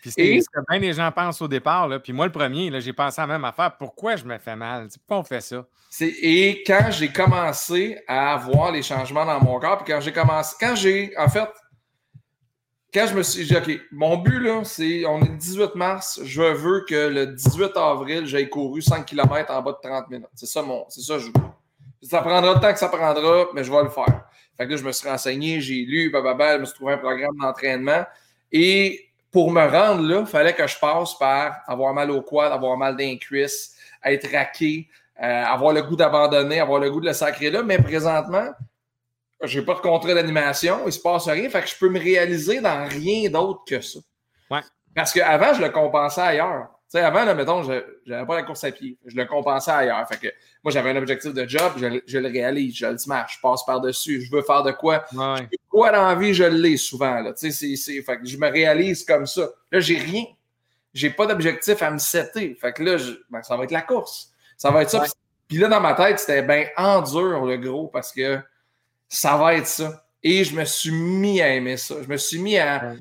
Puis 0.00 0.10
c'est 0.10 0.40
ce 0.40 0.48
que 0.48 0.60
bien 0.68 0.78
les 0.78 0.92
gens 0.92 1.10
pensent 1.12 1.42
au 1.42 1.48
départ. 1.48 1.88
Là. 1.88 1.98
Puis 1.98 2.12
moi, 2.12 2.26
le 2.26 2.32
premier, 2.32 2.80
j'ai 2.80 2.92
pensé 2.92 3.20
à 3.20 3.26
la 3.26 3.34
même 3.34 3.44
affaire. 3.44 3.76
Pourquoi 3.76 4.16
je 4.16 4.24
me 4.24 4.38
fais 4.38 4.56
mal? 4.56 4.88
pourquoi 5.06 5.18
on 5.18 5.24
fait 5.24 5.40
ça? 5.40 5.66
Et 6.00 6.62
quand 6.66 6.90
j'ai 6.90 7.08
commencé 7.08 7.98
à 8.06 8.34
avoir 8.34 8.72
les 8.72 8.82
changements 8.82 9.26
dans 9.26 9.40
mon 9.40 9.58
corps, 9.58 9.82
puis 9.82 9.92
quand 9.92 10.00
j'ai 10.00 10.12
commencé, 10.12 10.56
quand 10.58 10.74
j'ai, 10.74 11.12
en 11.18 11.28
fait, 11.28 11.48
quand 12.92 13.06
je 13.06 13.14
me 13.14 13.22
suis 13.22 13.44
dit, 13.44 13.56
OK, 13.56 13.80
mon 13.92 14.16
but, 14.16 14.40
là, 14.40 14.62
c'est, 14.64 15.04
on 15.06 15.20
est 15.20 15.28
le 15.28 15.36
18 15.36 15.74
mars, 15.74 16.20
je 16.24 16.42
veux 16.42 16.84
que 16.88 17.08
le 17.08 17.26
18 17.26 17.76
avril, 17.76 18.26
j'aille 18.26 18.48
couru 18.48 18.82
5 18.82 19.04
km 19.04 19.52
en 19.52 19.62
bas 19.62 19.72
de 19.72 19.88
30 19.88 20.10
minutes. 20.10 20.28
C'est 20.34 20.46
ça, 20.46 20.62
mon, 20.62 20.84
c'est 20.88 21.02
ça, 21.02 21.18
je 21.18 21.26
veux. 21.26 21.32
Ça 22.02 22.20
prendra 22.22 22.54
le 22.54 22.60
temps 22.60 22.72
que 22.72 22.78
ça 22.78 22.88
prendra, 22.88 23.46
mais 23.54 23.62
je 23.62 23.70
vais 23.70 23.82
le 23.82 23.90
faire. 23.90 24.24
Fait 24.56 24.66
que 24.66 24.70
là, 24.70 24.76
je 24.76 24.84
me 24.84 24.92
suis 24.92 25.08
renseigné, 25.08 25.60
j'ai 25.60 25.84
lu, 25.84 26.10
bababa, 26.10 26.56
je 26.56 26.60
me 26.60 26.64
suis 26.64 26.74
trouvé 26.74 26.94
un 26.94 26.98
programme 26.98 27.36
d'entraînement. 27.40 28.04
Et 28.52 29.09
pour 29.30 29.50
me 29.52 29.60
rendre 29.60 30.02
là, 30.02 30.20
il 30.20 30.26
fallait 30.26 30.54
que 30.54 30.66
je 30.66 30.78
passe 30.78 31.14
par 31.14 31.60
avoir 31.66 31.94
mal 31.94 32.10
au 32.10 32.22
quad, 32.22 32.52
avoir 32.52 32.76
mal 32.76 32.96
d'un 32.96 33.16
cuisse, 33.16 33.76
être 34.04 34.30
raqué, 34.32 34.88
euh, 35.22 35.44
avoir 35.44 35.72
le 35.72 35.82
goût 35.82 35.96
d'abandonner, 35.96 36.60
avoir 36.60 36.80
le 36.80 36.90
goût 36.90 37.00
de 37.00 37.06
le 37.06 37.12
sacrer 37.12 37.50
là. 37.50 37.62
Mais 37.62 37.78
présentement, 37.78 38.50
j'ai 39.44 39.62
pas 39.62 39.74
de 39.74 39.80
contrat 39.80 40.14
d'animation, 40.14 40.80
il 40.86 40.92
se 40.92 41.00
passe 41.00 41.28
rien, 41.28 41.48
fait 41.48 41.62
que 41.62 41.68
je 41.68 41.76
peux 41.78 41.88
me 41.88 41.98
réaliser 41.98 42.60
dans 42.60 42.86
rien 42.88 43.30
d'autre 43.30 43.62
que 43.66 43.80
ça. 43.80 44.00
Ouais. 44.50 44.60
Parce 44.94 45.12
qu'avant, 45.12 45.54
je 45.54 45.62
le 45.62 45.70
compensais 45.70 46.20
ailleurs. 46.20 46.68
Tu 46.90 46.98
sais, 46.98 47.04
avant, 47.04 47.24
là, 47.24 47.34
mettons, 47.34 47.62
je 47.62 47.84
n'avais 48.04 48.26
pas 48.26 48.34
la 48.34 48.42
course 48.42 48.64
à 48.64 48.72
pied. 48.72 48.98
Je 49.06 49.14
le 49.14 49.24
compensais 49.24 49.70
ailleurs. 49.70 50.04
Fait 50.08 50.16
que 50.16 50.26
moi, 50.64 50.72
j'avais 50.72 50.90
un 50.90 50.96
objectif 50.96 51.32
de 51.32 51.46
job, 51.46 51.74
je, 51.76 52.18
le 52.18 52.28
réalise, 52.28 52.74
je 52.74 52.86
le 52.86 52.98
smash, 52.98 53.36
je 53.36 53.40
passe 53.40 53.64
par-dessus, 53.64 54.22
je 54.22 54.32
veux 54.32 54.42
faire 54.42 54.64
de 54.64 54.72
quoi? 54.72 55.04
Ouais. 55.12 55.48
quoi 55.68 55.92
dans 55.92 56.08
la 56.08 56.16
vie, 56.16 56.34
je 56.34 56.42
l'ai 56.42 56.76
souvent. 56.76 57.20
Là. 57.20 57.32
Tu 57.32 57.52
sais, 57.52 57.76
c'est, 57.76 58.02
fait 58.02 58.18
que 58.18 58.26
je 58.26 58.36
me 58.36 58.50
réalise 58.50 59.04
comme 59.04 59.24
ça. 59.24 59.48
Là, 59.70 59.78
j'ai 59.78 59.98
rien. 59.98 60.24
J'ai 60.92 61.10
pas 61.10 61.26
d'objectif 61.26 61.80
à 61.80 61.92
me 61.92 61.98
setter. 61.98 62.56
Fait 62.60 62.72
que 62.72 62.82
là, 62.82 62.96
ben, 63.30 63.40
ça 63.44 63.56
va 63.56 63.62
être 63.62 63.70
la 63.70 63.82
course. 63.82 64.32
Ça 64.56 64.72
va 64.72 64.82
être 64.82 64.90
ça. 64.90 65.04
Puis 65.46 65.58
là, 65.58 65.68
dans 65.68 65.80
ma 65.80 65.94
tête, 65.94 66.18
c'était 66.18 66.42
bien 66.42 66.66
en 66.76 67.02
dur, 67.02 67.44
le 67.44 67.56
gros, 67.56 67.86
parce 67.86 68.10
que 68.10 68.40
ça 69.08 69.36
va 69.36 69.54
être 69.54 69.68
ça. 69.68 70.04
Et 70.24 70.42
je 70.42 70.56
me 70.56 70.64
suis 70.64 70.90
mis 70.90 71.40
à 71.40 71.54
aimer 71.54 71.76
ça. 71.76 71.94
Je 72.02 72.08
me 72.08 72.16
suis 72.16 72.40
mis 72.40 72.58
à 72.58 72.94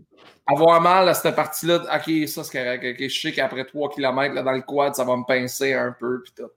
avoir 0.51 0.81
mal 0.81 1.07
à 1.09 1.13
cette 1.13 1.35
partie-là. 1.35 1.83
OK, 1.83 2.27
ça, 2.27 2.43
c'est 2.43 2.57
correct. 2.57 2.95
je 2.99 3.19
sais 3.19 3.31
qu'après 3.31 3.65
3 3.65 3.89
km 3.91 4.33
là, 4.33 4.43
dans 4.43 4.51
le 4.51 4.62
quad, 4.62 4.95
ça 4.95 5.03
va 5.03 5.15
me 5.15 5.25
pincer 5.25 5.73
un 5.73 5.95
peu. 5.97 6.21
Puis 6.23 6.33
tout. 6.35 6.49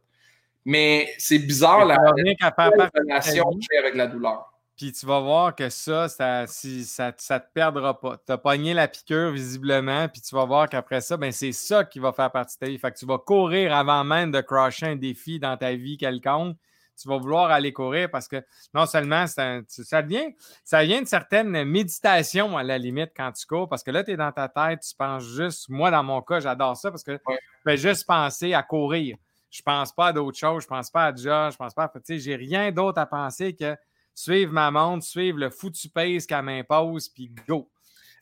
Mais 0.65 1.13
c'est 1.19 1.39
bizarre 1.39 1.85
la, 1.85 1.97
relation 1.97 3.51
que 3.51 3.67
j'ai 3.71 3.79
avec 3.79 3.95
la 3.95 4.07
douleur. 4.07 4.49
Puis 4.77 4.93
tu 4.93 5.07
vas 5.07 5.21
voir 5.21 5.55
que 5.55 5.69
ça, 5.69 6.09
ça, 6.09 6.47
si, 6.47 6.85
ça, 6.85 7.13
ça 7.17 7.41
te 7.41 7.53
perdra 7.53 8.01
pas. 8.01 8.17
Tu 8.25 8.33
as 8.33 8.39
pogné 8.39 8.75
la 8.75 8.89
piqûre 8.89 9.31
visiblement, 9.31 10.09
puis 10.09 10.23
tu 10.23 10.35
vas 10.35 10.45
voir 10.45 10.69
qu'après 10.69 11.01
ça, 11.01 11.17
ben, 11.17 11.31
c'est 11.31 11.53
ça 11.53 11.85
qui 11.85 11.99
va 11.99 12.13
faire 12.13 12.31
partie 12.31 12.57
de 12.57 12.67
ta 12.67 12.71
vie. 12.71 12.79
Fait 12.79 12.91
que 12.91 12.99
tu 12.99 13.07
vas 13.07 13.19
courir 13.19 13.75
avant 13.75 14.03
même 14.03 14.31
de 14.31 14.41
crasher 14.41 14.87
un 14.87 14.97
défi 14.97 15.39
dans 15.39 15.57
ta 15.57 15.75
vie 15.75 15.99
quelconque 15.99 16.57
tu 17.03 17.09
vas 17.09 17.19
vouloir 17.19 17.51
aller 17.51 17.73
courir 17.73 18.11
parce 18.11 18.29
que 18.29 18.43
non 18.73 18.87
seulement 18.87 19.27
ça, 19.27 19.61
devient, 20.03 20.35
ça 20.65 20.85
vient 20.85 21.03
de 21.03 21.07
certaines 21.07 21.65
méditations 21.65 22.57
à 22.57 22.63
la 22.63 22.79
limite 22.79 23.13
quand 23.17 23.33
tu 23.33 23.47
cours 23.47 23.69
parce 23.69 23.83
que 23.83 23.91
là, 23.91 24.05
tu 24.05 24.13
es 24.13 24.17
dans 24.17 24.33
ta 24.33 24.49
tête, 24.49 24.81
tu 24.89 24.95
penses 24.97 25.25
juste, 25.25 25.69
moi 25.69 25.91
dans 25.91 26.03
mon 26.03 26.23
cas, 26.23 26.41
j'adore 26.41 26.77
ça 26.77 26.91
parce 26.91 27.03
que 27.03 27.13
je 27.27 27.71
vais 27.71 27.77
juste 27.77 28.07
penser 28.07 28.55
à 28.55 28.63
courir. 28.63 29.17
Je 29.51 29.61
pense 29.61 29.93
pas 29.93 30.07
à 30.07 30.13
d'autres 30.13 30.39
choses, 30.39 30.63
je 30.63 30.69
pense 30.69 30.91
pas 30.91 31.07
à 31.07 31.13
déjà, 31.13 31.51
je 31.51 31.57
pense 31.57 31.75
pas 31.75 31.85
à. 31.85 31.89
Tu 31.89 32.01
sais, 32.05 32.19
j'ai 32.19 32.37
rien 32.37 32.73
d'autre 32.73 32.99
à 32.99 33.07
penser 33.07 33.55
que 33.55 33.77
suivre 34.15 34.53
ma 34.53 34.71
montre, 34.71 35.05
suivre 35.05 35.39
le 35.39 35.51
foutu 35.51 35.91
pace 35.91 36.27
qu'elle 36.27 36.43
m'impose, 36.43 37.11
puis 37.11 37.31
go. 37.47 37.71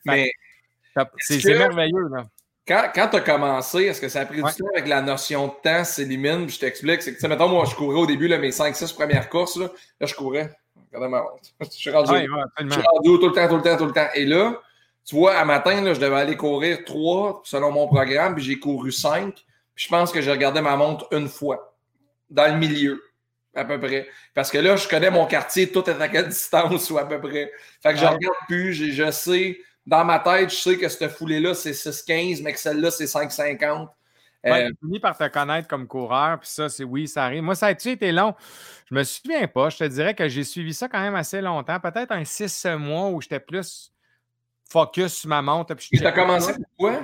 Mais 0.03 0.31
c'est 1.19 1.57
merveilleux, 1.57 2.09
là. 2.09 2.25
Quand, 2.67 2.91
quand 2.93 3.07
tu 3.09 3.17
as 3.17 3.21
commencé, 3.21 3.83
est-ce 3.85 3.99
que 3.99 4.07
ça 4.07 4.21
a 4.21 4.25
pris 4.25 4.37
du 4.37 4.43
temps 4.43 4.67
avec 4.73 4.87
la 4.87 5.01
notion 5.01 5.47
de 5.47 5.53
temps, 5.63 5.83
s'élimine? 5.83 6.47
Je 6.47 6.59
t'explique. 6.59 7.01
C'est 7.01 7.15
que, 7.15 7.27
mettons, 7.27 7.47
moi, 7.47 7.65
je 7.65 7.75
courais 7.75 7.99
au 7.99 8.05
début, 8.05 8.27
là, 8.27 8.37
mes 8.37 8.51
5-6 8.51 8.93
premières 8.93 9.29
courses, 9.29 9.57
là, 9.57 9.69
là, 9.99 10.07
je 10.07 10.13
courais. 10.13 10.51
Je 11.61 11.69
suis 11.69 11.89
rendu, 11.89 12.11
ouais, 12.11 12.27
je 12.59 12.69
suis 12.69 12.81
rendu 12.81 13.19
tout 13.19 13.27
le 13.29 13.33
temps, 13.33 13.47
tout 13.47 13.55
le 13.55 13.61
temps, 13.61 13.77
tout 13.77 13.85
le 13.85 13.93
temps. 13.93 14.09
Et 14.13 14.25
là, 14.25 14.59
tu 15.05 15.15
vois, 15.15 15.35
à 15.35 15.45
matin, 15.45 15.81
là, 15.81 15.93
je 15.93 15.99
devais 16.01 16.17
aller 16.17 16.35
courir 16.35 16.83
3 16.83 17.43
selon 17.45 17.71
mon 17.71 17.87
programme, 17.87 18.35
puis 18.35 18.43
j'ai 18.43 18.59
couru 18.59 18.91
5. 18.91 19.33
Puis 19.33 19.45
je 19.85 19.87
pense 19.87 20.11
que 20.11 20.21
j'ai 20.21 20.31
regardé 20.31 20.59
ma 20.59 20.75
montre 20.75 21.07
une 21.11 21.29
fois, 21.29 21.75
dans 22.29 22.47
le 22.47 22.59
milieu, 22.59 23.01
à 23.55 23.63
peu 23.63 23.79
près. 23.79 24.07
Parce 24.33 24.51
que 24.51 24.57
là, 24.57 24.75
je 24.75 24.87
connais 24.87 25.09
mon 25.09 25.25
quartier, 25.27 25.71
tout 25.71 25.89
est 25.89 26.01
à 26.01 26.09
quelle 26.09 26.27
distance, 26.29 26.89
ou 26.89 26.97
à 26.97 27.07
peu 27.07 27.21
près. 27.21 27.51
Fait 27.81 27.93
que 27.93 27.97
je 27.97 28.05
regarde 28.05 28.35
plus, 28.47 28.73
je 28.73 29.11
sais 29.11 29.57
dans 29.85 30.05
ma 30.05 30.19
tête, 30.19 30.49
je 30.49 30.55
sais 30.55 30.77
que 30.77 30.87
cette 30.87 31.11
foulée-là, 31.11 31.53
c'est 31.53 31.71
6,15, 31.71 32.43
mais 32.43 32.53
que 32.53 32.59
celle-là, 32.59 32.91
c'est 32.91 33.05
5,50. 33.05 33.87
Ouais, 34.43 34.65
euh, 34.65 34.71
fini 34.79 34.99
par 34.99 35.15
te 35.15 35.27
connaître 35.27 35.67
comme 35.67 35.87
coureur, 35.87 36.39
puis 36.39 36.49
ça, 36.49 36.67
c'est 36.67 36.83
oui, 36.83 37.07
ça 37.07 37.25
arrive. 37.25 37.43
Moi, 37.43 37.53
ça 37.53 37.67
a 37.67 37.71
été 37.71 38.11
long? 38.11 38.33
Je 38.89 38.95
me 38.95 39.03
souviens 39.03 39.47
pas. 39.47 39.69
Je 39.69 39.77
te 39.77 39.83
dirais 39.83 40.15
que 40.15 40.27
j'ai 40.27 40.43
suivi 40.43 40.73
ça 40.73 40.87
quand 40.87 40.99
même 40.99 41.15
assez 41.15 41.41
longtemps. 41.41 41.79
Peut-être 41.79 42.11
un 42.11 42.25
6 42.25 42.65
mois 42.77 43.09
où 43.09 43.21
j'étais 43.21 43.39
plus 43.39 43.93
focus 44.67 45.13
sur 45.13 45.29
ma 45.29 45.41
montre. 45.41 45.75
Puis 45.75 45.89
tu 45.91 46.05
as 46.05 46.11
commencé 46.11 46.53
pourquoi? 46.53 47.01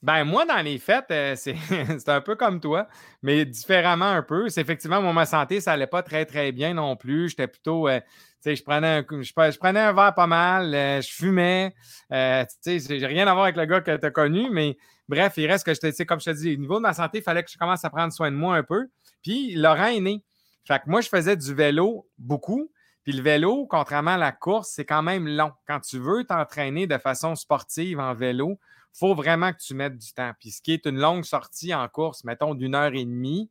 Ben, 0.00 0.24
moi, 0.24 0.46
dans 0.46 0.62
les 0.62 0.78
fêtes, 0.78 1.10
euh, 1.10 1.34
c'est 1.36 2.08
un 2.08 2.20
peu 2.20 2.36
comme 2.36 2.60
toi, 2.60 2.86
mais 3.22 3.44
différemment 3.44 4.06
un 4.06 4.22
peu. 4.22 4.48
C'est 4.48 4.60
effectivement, 4.60 5.02
moi, 5.02 5.12
ma 5.12 5.26
santé, 5.26 5.60
ça 5.60 5.72
n'allait 5.72 5.88
pas 5.88 6.02
très, 6.02 6.24
très 6.24 6.52
bien 6.52 6.72
non 6.74 6.96
plus. 6.96 7.30
J'étais 7.30 7.48
plutôt. 7.48 7.88
Euh, 7.88 8.00
tu 8.00 8.06
sais, 8.40 8.56
je 8.56 8.62
prenais, 8.62 8.86
un, 8.98 9.22
je, 9.22 9.58
prenais 9.58 9.80
un 9.80 9.92
verre 9.92 10.14
pas 10.14 10.26
mal, 10.26 10.74
euh, 10.74 11.00
je 11.00 11.10
fumais. 11.10 11.74
tu 12.10 12.80
sais, 12.80 12.98
j'ai 12.98 13.06
rien 13.06 13.26
à 13.26 13.32
voir 13.32 13.44
avec 13.44 13.56
le 13.56 13.66
gars 13.66 13.80
que 13.80 13.96
tu 13.96 14.06
as 14.06 14.10
connu, 14.10 14.48
mais 14.50 14.76
bref, 15.08 15.34
il 15.36 15.46
reste 15.46 15.64
que 15.64 15.74
je 15.74 15.80
te 15.80 16.02
comme 16.04 16.20
je 16.20 16.26
te 16.26 16.36
dis, 16.36 16.54
au 16.54 16.58
niveau 16.58 16.76
de 16.76 16.82
ma 16.82 16.94
santé, 16.94 17.18
il 17.18 17.24
fallait 17.24 17.42
que 17.42 17.50
je 17.50 17.58
commence 17.58 17.84
à 17.84 17.90
prendre 17.90 18.12
soin 18.12 18.30
de 18.30 18.36
moi 18.36 18.56
un 18.56 18.62
peu. 18.62 18.88
Puis, 19.22 19.54
Laurent 19.54 19.86
est 19.86 20.00
né. 20.00 20.22
Fait 20.64 20.78
que 20.78 20.88
moi, 20.88 21.00
je 21.00 21.08
faisais 21.08 21.36
du 21.36 21.54
vélo 21.54 22.06
beaucoup. 22.18 22.70
Puis 23.08 23.16
le 23.16 23.22
vélo, 23.22 23.66
contrairement 23.66 24.10
à 24.10 24.18
la 24.18 24.32
course, 24.32 24.68
c'est 24.74 24.84
quand 24.84 25.02
même 25.02 25.26
long. 25.26 25.52
Quand 25.66 25.80
tu 25.80 25.98
veux 25.98 26.24
t'entraîner 26.24 26.86
de 26.86 26.98
façon 26.98 27.34
sportive 27.36 28.00
en 28.00 28.12
vélo, 28.12 28.60
faut 28.92 29.14
vraiment 29.14 29.50
que 29.54 29.58
tu 29.58 29.72
mettes 29.72 29.96
du 29.96 30.12
temps. 30.12 30.32
Puis 30.38 30.50
ce 30.50 30.60
qui 30.60 30.74
est 30.74 30.84
une 30.84 30.98
longue 30.98 31.24
sortie 31.24 31.74
en 31.74 31.88
course, 31.88 32.22
mettons 32.24 32.54
d'une 32.54 32.74
heure 32.74 32.92
et 32.92 33.06
demie 33.06 33.48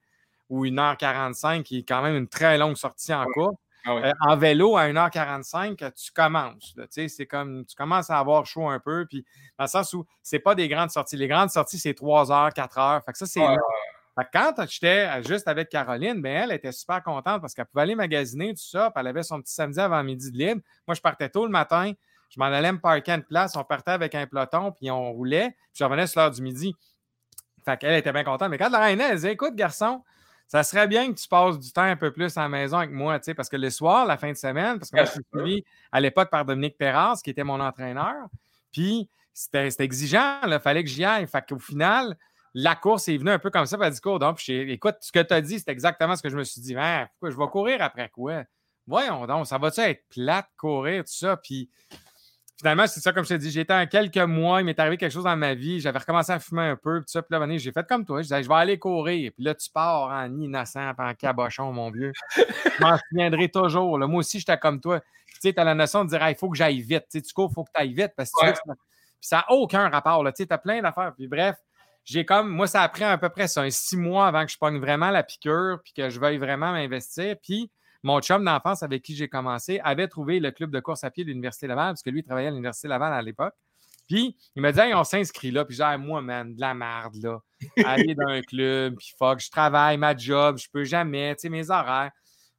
ou 0.49 0.65
une 0.65 0.77
heure 0.77 0.95
quarante-cinq, 0.95 1.63
qui 1.63 1.79
est 1.79 1.83
quand 1.83 2.03
même 2.03 2.15
une 2.15 2.27
très 2.27 2.59
longue 2.59 2.77
sortie 2.77 3.15
en 3.15 3.25
course, 3.33 3.55
ah 3.87 3.93
euh, 3.93 4.11
en 4.19 4.35
vélo, 4.35 4.75
à 4.75 4.87
1h45, 4.87 5.93
tu 5.93 6.11
commences. 6.11 6.75
C'est 6.89 7.25
comme 7.25 7.65
tu 7.65 7.75
commences 7.75 8.09
à 8.09 8.19
avoir 8.19 8.45
chaud 8.45 8.67
un 8.67 8.79
peu. 8.79 9.05
Puis 9.05 9.25
dans 9.57 9.63
le 9.63 9.69
sens 9.69 9.93
où 9.93 10.05
c'est 10.21 10.39
pas 10.39 10.55
des 10.55 10.67
grandes 10.67 10.91
sorties. 10.91 11.15
Les 11.15 11.27
grandes 11.27 11.49
sorties, 11.49 11.79
c'est 11.79 11.93
3 11.93 12.31
heures, 12.31 12.53
4 12.53 12.77
heures. 12.77 13.03
Fait 13.05 13.13
que 13.13 13.17
ça, 13.17 13.25
c'est. 13.25 13.41
quand 14.33 14.53
j'étais 14.69 15.23
juste 15.23 15.47
avec 15.47 15.69
Caroline, 15.69 16.21
ben, 16.21 16.43
elle 16.43 16.51
était 16.51 16.73
super 16.73 17.01
contente 17.01 17.39
parce 17.39 17.53
qu'elle 17.53 17.65
pouvait 17.65 17.83
aller 17.83 17.95
magasiner, 17.95 18.53
tout 18.53 18.61
ça. 18.61 18.91
Puis 18.91 18.99
elle 18.99 19.07
avait 19.07 19.23
son 19.23 19.41
petit 19.41 19.53
samedi 19.53 19.79
avant 19.79 20.03
midi 20.03 20.31
de 20.31 20.37
libre. 20.37 20.61
Moi, 20.85 20.95
je 20.95 21.01
partais 21.01 21.29
tôt 21.29 21.45
le 21.45 21.51
matin. 21.51 21.93
Je 22.29 22.39
m'en 22.39 22.47
allais 22.47 22.73
me 22.73 22.79
parker 22.79 23.13
une 23.13 23.23
place. 23.23 23.55
On 23.55 23.63
partait 23.63 23.91
avec 23.91 24.13
un 24.13 24.27
peloton, 24.27 24.73
puis 24.73 24.91
on 24.91 25.13
roulait. 25.13 25.51
Puis 25.51 25.79
je 25.79 25.83
revenais 25.85 26.07
sur 26.07 26.19
l'heure 26.19 26.31
du 26.31 26.41
midi. 26.41 26.75
Fait 27.63 27.77
qu'elle 27.77 27.95
était 27.95 28.11
bien 28.11 28.25
contente. 28.25 28.49
Mais 28.49 28.57
quand 28.57 28.69
la 28.69 28.79
reine, 28.79 28.99
elle 28.99 29.15
disait 29.15 29.33
Écoute, 29.33 29.55
garçon, 29.55 30.03
ça 30.47 30.63
serait 30.63 30.87
bien 30.87 31.11
que 31.11 31.19
tu 31.19 31.27
passes 31.27 31.59
du 31.59 31.71
temps 31.71 31.81
un 31.83 31.97
peu 31.97 32.11
plus 32.11 32.37
à 32.37 32.41
la 32.43 32.49
maison 32.49 32.77
avec 32.77 32.91
moi, 32.91 33.19
tu 33.19 33.25
sais, 33.25 33.33
parce 33.33 33.49
que 33.49 33.57
le 33.57 33.69
soir, 33.69 34.05
la 34.05 34.17
fin 34.17 34.31
de 34.31 34.37
semaine, 34.37 34.79
parce 34.79 34.89
que 34.89 34.95
moi, 34.95 35.05
je 35.05 35.11
suis 35.11 35.23
suivi 35.33 35.63
à 35.91 35.99
l'époque 35.99 36.29
par 36.29 36.45
Dominique 36.45 36.77
Perras, 36.77 37.19
qui 37.23 37.31
était 37.31 37.43
mon 37.43 37.59
entraîneur. 37.59 38.27
Puis 38.71 39.09
c'était 39.33 39.69
exigeant, 39.79 40.39
il 40.43 40.59
fallait 40.59 40.83
que 40.83 40.89
j'y 40.89 41.03
aille. 41.03 41.27
Fait 41.27 41.43
qu'au 41.47 41.59
final, 41.59 42.17
la 42.53 42.75
course 42.75 43.07
est 43.07 43.17
venue 43.17 43.31
un 43.31 43.39
peu 43.39 43.49
comme 43.49 43.65
ça, 43.65 43.77
elle 43.81 43.91
dit 43.91 43.99
donc, 44.01 44.49
écoute, 44.49 44.95
ce 45.01 45.11
que 45.11 45.19
tu 45.19 45.33
as 45.33 45.41
dit, 45.41 45.59
c'est 45.59 45.69
exactement 45.69 46.15
ce 46.15 46.23
que 46.23 46.29
je 46.29 46.37
me 46.37 46.43
suis 46.43 46.61
dit. 46.61 46.75
Hein, 46.75 47.07
pourquoi 47.11 47.29
je 47.29 47.37
vais 47.37 47.51
courir 47.51 47.81
après 47.81 48.09
quoi? 48.09 48.43
Voyons 48.87 49.27
donc, 49.27 49.45
ça 49.45 49.57
va-tu 49.57 49.81
être 49.81 50.05
plate 50.09 50.47
courir, 50.55 51.03
tout 51.03 51.11
ça? 51.11 51.35
Puis 51.37 51.69
finalement, 52.57 52.87
c'est 52.87 52.99
ça, 52.99 53.13
comme 53.13 53.23
je 53.23 53.29
te 53.29 53.33
dis, 53.35 53.51
j'étais 53.51 53.73
en 53.73 53.85
quelques 53.85 54.17
mois, 54.17 54.61
il 54.61 54.65
m'est 54.65 54.79
arrivé 54.79 54.97
quelque 54.97 55.11
chose 55.11 55.23
dans 55.23 55.37
ma 55.37 55.53
vie, 55.53 55.79
j'avais 55.79 55.99
recommencé 55.99 56.31
à 56.31 56.39
fumer 56.39 56.63
un 56.63 56.75
peu, 56.75 57.01
puis 57.01 57.11
ça, 57.11 57.21
puis 57.21 57.37
là, 57.37 57.57
j'ai 57.57 57.71
fait 57.71 57.87
comme 57.87 58.03
toi, 58.03 58.21
je 58.21 58.23
disais, 58.23 58.43
je 58.43 58.47
vais 58.47 58.55
aller 58.55 58.79
courir, 58.79 59.31
puis 59.35 59.43
là, 59.43 59.53
tu 59.53 59.69
pars 59.69 60.09
en 60.09 60.39
innocent, 60.39 60.93
en 60.97 61.13
cabochon, 61.13 61.71
mon 61.71 61.91
vieux. 61.91 62.13
je 62.35 62.83
m'en 62.83 62.97
souviendrai 63.09 63.49
toujours, 63.49 63.99
moi 63.99 64.19
aussi, 64.19 64.39
j'étais 64.39 64.57
comme 64.57 64.81
toi. 64.81 64.99
Tu 64.99 65.41
sais, 65.41 65.53
tu 65.53 65.59
as 65.59 65.63
la 65.63 65.75
notion 65.75 66.03
de 66.03 66.09
dire, 66.09 66.29
il 66.29 66.35
faut 66.35 66.49
que 66.49 66.57
j'aille 66.57 66.81
vite, 66.81 67.03
tu, 67.11 67.19
sais, 67.19 67.21
tu 67.21 67.31
cours, 67.31 67.49
il 67.51 67.53
faut 67.53 67.63
que 67.63 67.69
tu 67.75 67.81
ailles 67.81 67.93
vite, 67.93 68.13
parce 68.17 68.31
que 68.31 68.47
ça 69.21 69.37
n'a 69.37 69.45
aucun 69.49 69.89
rapport, 69.89 70.23
tu 70.25 70.31
sais, 70.35 70.47
tu 70.47 70.53
as 70.53 70.57
plein 70.57 70.81
d'affaires, 70.81 71.13
puis 71.15 71.27
bref, 71.27 71.55
j'ai 72.05 72.25
comme, 72.25 72.49
moi, 72.49 72.65
ça 72.65 72.81
a 72.81 72.89
pris 72.89 73.03
à 73.03 73.17
peu 73.17 73.29
près 73.29 73.47
ça, 73.47 73.61
un 73.61 73.69
six 73.69 73.97
mois 73.97 74.27
avant 74.27 74.45
que 74.45 74.51
je 74.51 74.57
pogne 74.57 74.79
vraiment 74.79 75.11
la 75.11 75.23
piqûre, 75.23 75.79
puis 75.83 75.93
que 75.93 76.09
je 76.09 76.19
veuille 76.19 76.37
vraiment 76.37 76.71
m'investir, 76.71 77.35
puis 77.43 77.69
mon 78.03 78.21
chum 78.21 78.43
d'enfance 78.43 78.83
avec 78.83 79.03
qui 79.03 79.15
j'ai 79.15 79.27
commencé 79.27 79.79
avait 79.83 80.07
trouvé 80.07 80.39
le 80.39 80.51
club 80.51 80.71
de 80.71 80.79
course 80.79 81.03
à 81.03 81.11
pied 81.11 81.23
de 81.23 81.29
l'Université 81.29 81.67
Laval, 81.67 81.91
parce 81.91 82.03
que 82.03 82.09
lui, 82.09 82.19
il 82.19 82.23
travaillait 82.23 82.49
à 82.49 82.51
l'Université 82.51 82.87
Laval 82.87 83.13
à 83.13 83.21
l'époque. 83.21 83.53
Puis, 84.07 84.37
il 84.55 84.61
m'a 84.61 84.71
dit, 84.71 84.79
on 84.93 85.03
s'inscrit 85.03 85.51
là. 85.51 85.65
Puis, 85.65 85.75
j'ai 85.75 85.97
moi, 85.97 86.21
man, 86.21 86.55
de 86.55 86.61
la 86.61 86.73
merde, 86.73 87.15
là. 87.15 87.39
Aller 87.85 88.15
dans 88.15 88.27
un 88.27 88.41
club, 88.41 88.95
puis 88.95 89.13
fuck, 89.17 89.39
je 89.39 89.49
travaille, 89.49 89.97
ma 89.97 90.15
job, 90.15 90.57
je 90.57 90.67
peux 90.71 90.85
jamais, 90.85 91.35
tu 91.35 91.41
sais, 91.41 91.49
mes 91.49 91.69
horaires. 91.69 92.11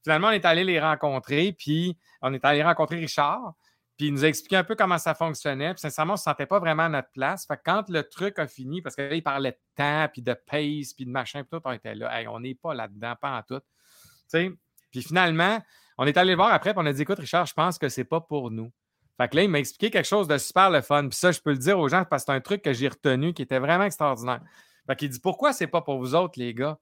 Finalement, 0.03 0.29
on 0.29 0.33
est 0.33 0.45
allé 0.45 0.65
les 0.65 0.79
rencontrer, 0.79 1.53
puis 1.53 1.97
on 2.21 2.33
est 2.35 2.45
allé 2.45 2.63
rencontrer 2.63 2.97
Richard. 2.97 3.55
Puis 3.99 4.07
il 4.07 4.13
nous 4.13 4.25
a 4.25 4.29
expliqué 4.29 4.57
un 4.57 4.63
peu 4.63 4.77
comment 4.77 4.97
ça 4.97 5.13
fonctionnait. 5.13 5.75
Puis 5.75 5.81
sincèrement, 5.81 6.13
on 6.13 6.15
ne 6.15 6.19
se 6.19 6.23
sentait 6.23 6.47
pas 6.47 6.61
vraiment 6.61 6.85
à 6.85 6.89
notre 6.89 7.11
place. 7.11 7.47
Fait 7.47 7.57
que 7.57 7.63
quand 7.65 7.89
le 7.89 8.05
truc 8.05 8.39
a 8.39 8.47
fini, 8.47 8.81
parce 8.81 8.95
qu'il 8.95 9.23
parlait 9.25 9.51
de 9.51 9.59
temps, 9.75 10.09
puis 10.13 10.23
de 10.23 10.35
pace, 10.35 10.95
puis 10.95 11.05
de 11.05 11.11
machin, 11.11 11.43
puis 11.43 11.59
tout, 11.59 11.63
on 11.65 11.73
était 11.73 11.97
là. 11.97 12.23
on 12.31 12.39
n'est 12.39 12.55
pas 12.55 12.75
là-dedans, 12.75 13.15
pas 13.21 13.39
en 13.39 13.43
tout. 13.43 13.59
Tu 13.61 13.65
sais, 14.29 14.53
puis 14.91 15.03
finalement, 15.03 15.61
on 15.99 16.07
est 16.07 16.17
allé 16.17 16.31
le 16.31 16.37
voir 16.37 16.53
après, 16.53 16.73
puis 16.73 16.83
on 16.83 16.87
a 16.87 16.93
dit 16.93 17.03
écoute, 17.03 17.19
Richard, 17.19 17.47
je 17.47 17.55
pense 17.55 17.79
que 17.79 17.89
c'est 17.89 18.05
pas 18.05 18.21
pour 18.21 18.51
nous. 18.51 18.71
Fait 19.17 19.29
que 19.29 19.37
là, 19.37 19.43
il 19.43 19.51
m'a 19.51 19.59
expliqué 19.59 19.91
quelque 19.91 20.07
chose 20.07 20.29
de 20.29 20.39
super 20.39 20.71
le 20.71 20.81
fun. 20.81 21.09
Puis 21.09 21.19
ça, 21.19 21.33
je 21.33 21.41
peux 21.41 21.51
le 21.51 21.59
dire 21.59 21.79
aux 21.79 21.89
gens 21.89 22.05
parce 22.05 22.23
que 22.23 22.27
c'est 22.27 22.37
un 22.37 22.41
truc 22.41 22.63
que 22.63 22.73
j'ai 22.73 22.87
retenu 22.87 23.35
qui 23.35 23.43
était 23.43 23.59
vraiment 23.59 23.85
extraordinaire. 23.85 24.41
Fait 24.87 24.95
qu'il 24.95 25.11
dit 25.11 25.19
pourquoi 25.19 25.53
c'est 25.53 25.67
pas 25.67 25.83
pour 25.83 25.99
vous 25.99 26.15
autres, 26.15 26.39
les 26.39 26.55
gars? 26.55 26.79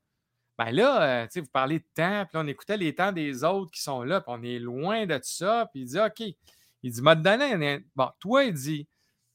Ben 0.58 0.70
là, 0.70 1.02
euh, 1.02 1.24
tu 1.24 1.32
sais, 1.32 1.40
vous 1.40 1.50
parlez 1.50 1.78
de 1.78 1.86
temps, 1.94 2.24
puis 2.26 2.38
on 2.42 2.46
écoutait 2.46 2.76
les 2.76 2.94
temps 2.94 3.12
des 3.12 3.44
autres 3.44 3.70
qui 3.70 3.82
sont 3.82 4.02
là, 4.02 4.20
puis 4.20 4.32
on 4.34 4.42
est 4.42 4.58
loin 4.58 5.06
de 5.06 5.16
tout 5.16 5.22
ça. 5.24 5.68
Puis 5.72 5.82
il 5.82 5.86
dit 5.86 5.98
OK. 5.98 6.20
Il 6.82 6.92
dit 6.92 7.02
M'a 7.02 7.14
donné. 7.14 7.84
Bon, 7.94 8.10
toi, 8.20 8.44
il 8.44 8.52
dit 8.52 8.86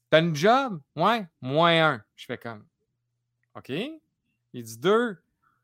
T'as 0.08 0.20
une 0.20 0.34
job? 0.34 0.80
Ouais, 0.94 1.26
moins 1.40 1.92
un. 1.92 2.02
Je 2.14 2.26
fais 2.26 2.38
comme 2.38 2.64
OK. 3.54 3.70
Il 3.70 4.62
dit 4.62 4.78
deux. 4.78 5.18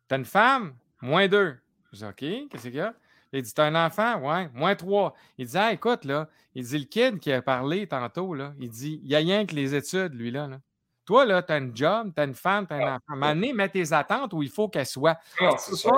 T'as 0.09 0.16
une 0.16 0.25
femme? 0.25 0.77
Moins 1.01 1.29
deux. 1.29 1.57
Je 1.92 1.98
dis 1.98 2.05
OK, 2.05 2.48
qu'est-ce 2.51 2.62
qu'il 2.62 2.74
y 2.74 2.81
a? 2.81 2.94
Il 3.33 3.42
dit 3.42 3.53
T'as 3.53 3.66
un 3.66 3.87
enfant? 3.87 4.20
Ouais, 4.20 4.48
moins 4.55 4.74
trois. 4.74 5.14
Il 5.37 5.46
dit 5.46 5.59
ah, 5.59 5.72
écoute, 5.72 6.05
là, 6.05 6.29
il 6.55 6.64
dit 6.64 6.79
le 6.79 6.85
kid 6.85 7.18
qui 7.18 7.33
a 7.33 7.42
parlé 7.42 7.87
tantôt, 7.87 8.35
là, 8.35 8.55
il 8.59 8.70
dit 8.70 9.01
Il 9.03 9.11
y 9.11 9.14
a 9.14 9.18
rien 9.18 9.46
que 9.46 9.55
les 9.55 9.74
études, 9.74 10.14
lui, 10.14 10.31
là. 10.31 10.46
là. 10.46 10.61
Toi, 11.05 11.24
là, 11.24 11.42
tu 11.42 11.53
as 11.53 11.59
une 11.59 11.74
job, 11.74 12.12
tu 12.14 12.20
as 12.20 12.24
une 12.24 12.35
femme, 12.35 12.66
tu 12.66 12.74
as 12.74 12.77
un 12.77 12.81
ah, 12.81 12.98
enfant. 13.11 13.29
Donné, 13.29 13.53
mets 13.53 13.68
tes 13.68 13.92
attentes 13.92 14.33
où 14.35 14.42
il 14.42 14.51
faut 14.51 14.68
qu'elles 14.68 14.87
soient. 14.87 15.18
Ah, 15.40 15.57
c'est 15.59 15.77
ça. 15.77 15.90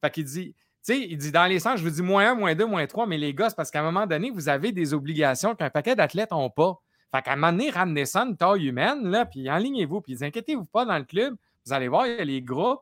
Fait 0.00 0.10
qu'il 0.10 0.24
dit, 0.24 0.54
tu 0.54 0.56
sais, 0.80 1.00
il 1.00 1.16
dit 1.16 1.30
dans 1.30 1.46
les 1.46 1.60
sens, 1.60 1.78
je 1.78 1.84
vous 1.84 1.90
dis 1.90 2.02
moins 2.02 2.32
un, 2.32 2.34
moins 2.34 2.54
deux, 2.54 2.66
moins 2.66 2.86
trois, 2.86 3.06
mais 3.06 3.18
les 3.18 3.32
gars, 3.32 3.48
c'est 3.48 3.56
parce 3.56 3.70
qu'à 3.70 3.80
un 3.80 3.84
moment 3.84 4.06
donné, 4.06 4.30
vous 4.30 4.48
avez 4.48 4.72
des 4.72 4.92
obligations 4.92 5.54
qu'un 5.54 5.70
paquet 5.70 5.94
d'athlètes 5.94 6.32
n'ont 6.32 6.50
pas. 6.50 6.80
Fait 7.14 7.22
qu'à 7.22 7.32
un 7.32 7.36
moment 7.36 7.52
donné, 7.52 7.70
ramenez 7.70 8.06
ça 8.06 8.22
une 8.22 8.36
taille 8.36 8.66
humaine, 8.66 9.08
là, 9.08 9.24
puis 9.24 9.48
enlignez-vous, 9.50 10.00
puis 10.00 10.22
inquiétez-vous 10.24 10.66
pas 10.66 10.84
dans 10.84 10.98
le 10.98 11.04
club. 11.04 11.36
Vous 11.64 11.72
allez 11.72 11.88
voir, 11.88 12.06
il 12.06 12.16
y 12.16 12.20
a 12.20 12.24
les 12.24 12.42
groupes. 12.42 12.80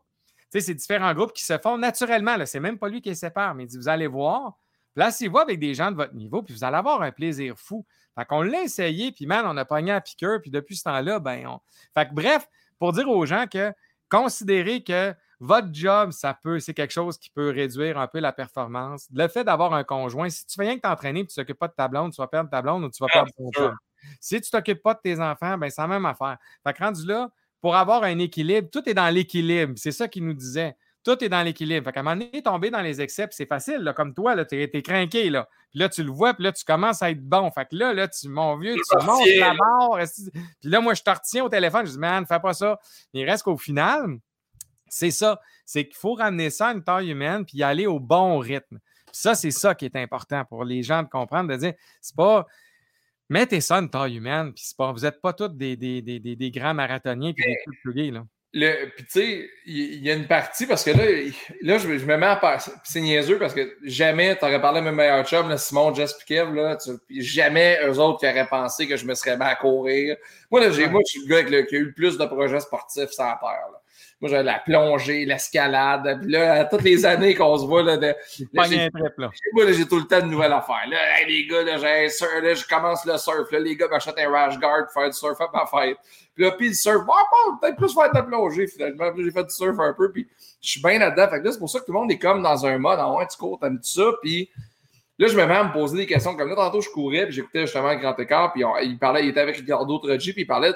Sais, 0.54 0.60
c'est 0.60 0.74
différents 0.74 1.12
groupes 1.14 1.32
qui 1.32 1.44
se 1.44 1.58
font 1.58 1.76
naturellement. 1.76 2.36
C'est 2.46 2.60
même 2.60 2.78
pas 2.78 2.88
lui 2.88 3.02
qui 3.02 3.08
les 3.08 3.16
sépare, 3.16 3.56
mais 3.56 3.64
il 3.64 3.66
dit, 3.66 3.76
vous 3.76 3.88
allez 3.88 4.06
voir. 4.06 4.56
Placez-vous 4.94 5.38
avec 5.38 5.58
des 5.58 5.74
gens 5.74 5.90
de 5.90 5.96
votre 5.96 6.14
niveau, 6.14 6.44
puis 6.44 6.54
vous 6.54 6.62
allez 6.62 6.76
avoir 6.76 7.02
un 7.02 7.10
plaisir 7.10 7.58
fou. 7.58 7.84
Fait 8.16 8.24
qu'on 8.24 8.42
l'a 8.42 8.62
essayé, 8.62 9.10
puis 9.10 9.26
man, 9.26 9.44
on 9.48 9.56
a 9.56 9.64
pogné 9.64 9.90
à 9.90 10.00
piqueur, 10.00 10.40
puis 10.40 10.52
depuis 10.52 10.76
ce 10.76 10.84
temps-là, 10.84 11.18
ben 11.18 11.44
on. 11.48 11.60
Fait 11.92 12.08
que 12.08 12.14
bref, 12.14 12.46
pour 12.78 12.92
dire 12.92 13.08
aux 13.08 13.26
gens 13.26 13.46
que 13.50 13.72
considérez 14.08 14.84
que 14.84 15.12
votre 15.40 15.74
job, 15.74 16.12
ça 16.12 16.38
peut, 16.40 16.60
c'est 16.60 16.72
quelque 16.72 16.92
chose 16.92 17.18
qui 17.18 17.30
peut 17.30 17.50
réduire 17.50 17.98
un 17.98 18.06
peu 18.06 18.20
la 18.20 18.32
performance. 18.32 19.08
Le 19.12 19.26
fait 19.26 19.42
d'avoir 19.42 19.74
un 19.74 19.82
conjoint, 19.82 20.28
si 20.28 20.46
tu 20.46 20.54
fais 20.54 20.66
rien 20.66 20.76
que 20.76 20.82
t'entraîner 20.82 21.20
et 21.20 21.26
tu 21.26 21.34
t'occupes 21.34 21.58
pas 21.58 21.66
de 21.66 21.74
ta 21.74 21.88
blonde, 21.88 22.12
tu 22.12 22.20
vas 22.20 22.28
perdre 22.28 22.48
ta 22.48 22.62
blonde 22.62 22.84
ou 22.84 22.90
tu 22.90 23.02
vas 23.02 23.08
perdre 23.12 23.32
ton 23.36 23.50
job. 23.50 23.74
Si 24.20 24.40
tu 24.40 24.50
t'occupes 24.52 24.84
pas 24.84 24.94
de 24.94 25.00
tes 25.02 25.18
enfants, 25.18 25.58
ben 25.58 25.68
c'est 25.68 25.82
la 25.82 25.88
même 25.88 26.06
affaire. 26.06 26.38
Fait 26.62 26.72
que 26.72 26.84
rendu 26.84 27.04
là, 27.06 27.28
pour 27.64 27.76
avoir 27.76 28.02
un 28.02 28.18
équilibre, 28.18 28.68
tout 28.70 28.86
est 28.86 28.92
dans 28.92 29.08
l'équilibre. 29.08 29.72
C'est 29.76 29.90
ça 29.90 30.06
qu'il 30.06 30.22
nous 30.26 30.34
disait. 30.34 30.76
Tout 31.02 31.24
est 31.24 31.30
dans 31.30 31.42
l'équilibre. 31.42 31.86
Fait 31.86 31.92
qu'à 31.92 32.00
un 32.00 32.02
moment 32.02 32.16
donné, 32.16 32.42
tomber 32.42 32.68
dans 32.68 32.82
les 32.82 33.00
excès, 33.00 33.26
c'est 33.30 33.46
facile, 33.46 33.78
là, 33.78 33.94
comme 33.94 34.12
toi, 34.12 34.44
tu 34.44 34.60
es, 34.60 34.82
craqué. 34.82 35.30
Là. 35.30 35.48
Puis 35.70 35.78
là, 35.78 35.88
tu 35.88 36.02
le 36.02 36.10
vois, 36.10 36.34
puis 36.34 36.44
là, 36.44 36.52
tu 36.52 36.62
commences 36.62 37.00
à 37.00 37.10
être 37.10 37.26
bon. 37.26 37.50
Fait 37.52 37.64
que 37.64 37.74
là, 37.74 37.94
là 37.94 38.06
tu, 38.06 38.28
mon 38.28 38.58
vieux, 38.58 38.74
tu 38.74 39.06
montes 39.06 39.26
la 39.38 39.54
barre. 39.54 39.98
Puis 40.60 40.70
là, 40.70 40.82
moi, 40.82 40.92
je 40.92 41.02
te 41.02 41.08
retiens 41.08 41.42
au 41.42 41.48
téléphone. 41.48 41.86
Je 41.86 41.92
dis, 41.92 41.98
man, 41.98 42.26
fais 42.26 42.38
pas 42.38 42.52
ça. 42.52 42.78
Il 43.14 43.24
reste 43.24 43.44
qu'au 43.44 43.56
final, 43.56 44.18
c'est 44.86 45.10
ça. 45.10 45.40
C'est 45.64 45.86
qu'il 45.86 45.96
faut 45.96 46.12
ramener 46.12 46.50
ça 46.50 46.68
à 46.68 46.74
une 46.74 46.84
taille 46.84 47.12
humaine, 47.12 47.46
puis 47.46 47.56
y 47.56 47.62
aller 47.62 47.86
au 47.86 47.98
bon 47.98 48.40
rythme. 48.40 48.78
Puis 49.06 49.20
ça, 49.22 49.34
c'est 49.34 49.52
ça 49.52 49.74
qui 49.74 49.86
est 49.86 49.96
important 49.96 50.44
pour 50.44 50.64
les 50.64 50.82
gens 50.82 51.02
de 51.02 51.08
comprendre, 51.08 51.48
de 51.48 51.56
dire, 51.56 51.72
c'est 52.02 52.14
pas. 52.14 52.44
Mettez 53.30 53.60
ça 53.60 53.76
une 53.76 53.90
taille 53.90 54.16
humaine, 54.16 54.52
puis 54.52 54.64
pas, 54.76 54.92
vous 54.92 55.00
n'êtes 55.00 55.20
pas 55.20 55.32
tous 55.32 55.48
des, 55.48 55.76
des, 55.76 56.02
des, 56.02 56.20
des, 56.20 56.50
grands 56.50 56.74
marathoniens 56.74 57.32
puis 57.32 57.44
des 57.44 57.56
plus 57.82 57.94
gay, 57.94 58.10
là. 58.10 58.24
Le, 58.56 58.88
puis 58.94 59.04
tu 59.04 59.10
sais, 59.10 59.50
il 59.66 60.06
y, 60.06 60.08
a 60.12 60.14
une 60.14 60.28
partie 60.28 60.64
parce 60.64 60.84
que 60.84 60.92
là, 60.92 61.04
là 61.62 61.78
je, 61.78 61.88
me 61.88 62.16
mets 62.16 62.26
à 62.26 62.58
C'est 62.84 63.00
niaiseux 63.00 63.36
parce 63.36 63.52
que 63.52 63.76
jamais 63.82 64.38
tu 64.38 64.44
aurais 64.44 64.60
parlé 64.60 64.78
à 64.78 64.82
mes 64.82 64.92
meilleurs 64.92 65.26
chums, 65.26 65.48
là, 65.48 65.58
Simon, 65.58 65.92
Jess 65.92 66.14
Kev, 66.24 66.54
là, 66.54 66.78
jamais 67.10 67.80
eux 67.84 67.98
autres 67.98 68.20
qui 68.20 68.28
auraient 68.28 68.46
pensé 68.46 68.86
que 68.86 68.96
je 68.96 69.06
me 69.06 69.14
serais 69.14 69.36
mis 69.36 69.42
à 69.42 69.56
courir. 69.56 70.16
Moi, 70.52 70.60
là, 70.60 70.70
j'ai, 70.70 70.88
moi, 70.88 71.00
je 71.04 71.18
suis 71.18 71.26
le 71.26 71.34
gars 71.34 71.42
qui 71.64 71.74
a 71.74 71.78
eu 71.78 71.86
le 71.86 71.94
plus 71.94 72.16
de 72.16 72.24
projets 72.26 72.60
sportifs 72.60 73.10
sans 73.10 73.36
peur. 73.38 73.72
Là. 73.72 73.80
Moi, 74.20 74.30
j'ai 74.30 74.42
la 74.42 74.58
plongée, 74.58 75.24
l'escalade. 75.24 76.20
Puis 76.20 76.30
là, 76.30 76.64
toutes 76.64 76.82
les 76.82 77.04
années 77.04 77.34
qu'on 77.34 77.58
se 77.58 77.66
voit, 77.66 77.82
là, 77.82 77.96
de, 77.96 78.14
là, 78.52 78.64
j'ai, 78.68 78.88
moi, 79.52 79.72
j'ai 79.72 79.86
tout 79.86 79.98
le 79.98 80.06
temps 80.06 80.20
de 80.20 80.30
nouvelles 80.30 80.52
affaires. 80.52 80.86
Là, 80.88 80.98
les 81.26 81.46
gars, 81.46 81.62
là, 81.62 81.76
j'ai, 81.76 82.08
là, 82.42 82.54
je 82.54 82.66
commence 82.66 83.04
le 83.04 83.18
surf. 83.18 83.50
Là, 83.50 83.58
les 83.58 83.76
gars 83.76 83.88
m'achètent 83.88 84.18
un 84.18 84.30
rash 84.30 84.58
guard 84.58 84.84
pour 84.84 84.92
faire 84.92 85.10
du 85.10 85.16
surf 85.16 85.38
à 85.40 85.48
ma 85.52 85.66
fête. 85.66 85.98
Puis 86.34 86.44
là, 86.44 86.52
puis 86.52 86.68
le 86.68 86.74
surf, 86.74 87.04
bon, 87.04 87.12
peut-être 87.60 87.76
plus 87.76 87.92
faire 87.92 88.10
de 88.10 88.16
la 88.16 88.22
plongée, 88.22 88.66
finalement. 88.66 89.12
Puis 89.12 89.24
j'ai 89.24 89.30
fait 89.30 89.44
du 89.44 89.54
surf 89.54 89.78
un 89.78 89.92
peu, 89.92 90.10
puis 90.10 90.26
je 90.62 90.70
suis 90.70 90.80
bien 90.80 90.98
là-dedans. 90.98 91.28
Fait 91.28 91.40
que 91.40 91.44
là, 91.44 91.52
c'est 91.52 91.58
pour 91.58 91.68
ça 91.68 91.80
que 91.80 91.84
tout 91.84 91.92
le 91.92 91.98
monde 91.98 92.10
est 92.10 92.18
comme 92.18 92.42
dans 92.42 92.64
un 92.64 92.78
mode, 92.78 93.00
en 93.00 93.18
ouais, 93.18 93.26
tu 93.30 93.36
cours, 93.36 93.58
t'aimes 93.58 93.80
ça, 93.82 94.04
puis... 94.22 94.48
Là, 95.16 95.28
je 95.28 95.36
me 95.36 95.46
mets 95.46 95.54
à 95.54 95.62
me 95.62 95.72
poser 95.72 95.96
des 95.96 96.06
questions. 96.06 96.34
Comme 96.34 96.48
là, 96.48 96.56
tantôt, 96.56 96.80
je 96.80 96.88
courais, 96.88 97.26
puis 97.26 97.36
j'écoutais 97.36 97.60
justement 97.60 97.92
le 97.92 97.98
Grand 97.98 98.18
Écart, 98.18 98.52
puis 98.52 98.64
il 98.82 98.98
parlait, 98.98 99.22
il 99.22 99.28
était 99.28 99.42
avec 99.42 99.54
Ricardo 99.54 99.98
Trogi, 99.98 100.32
puis 100.32 100.42
il 100.42 100.46
parlait 100.46 100.72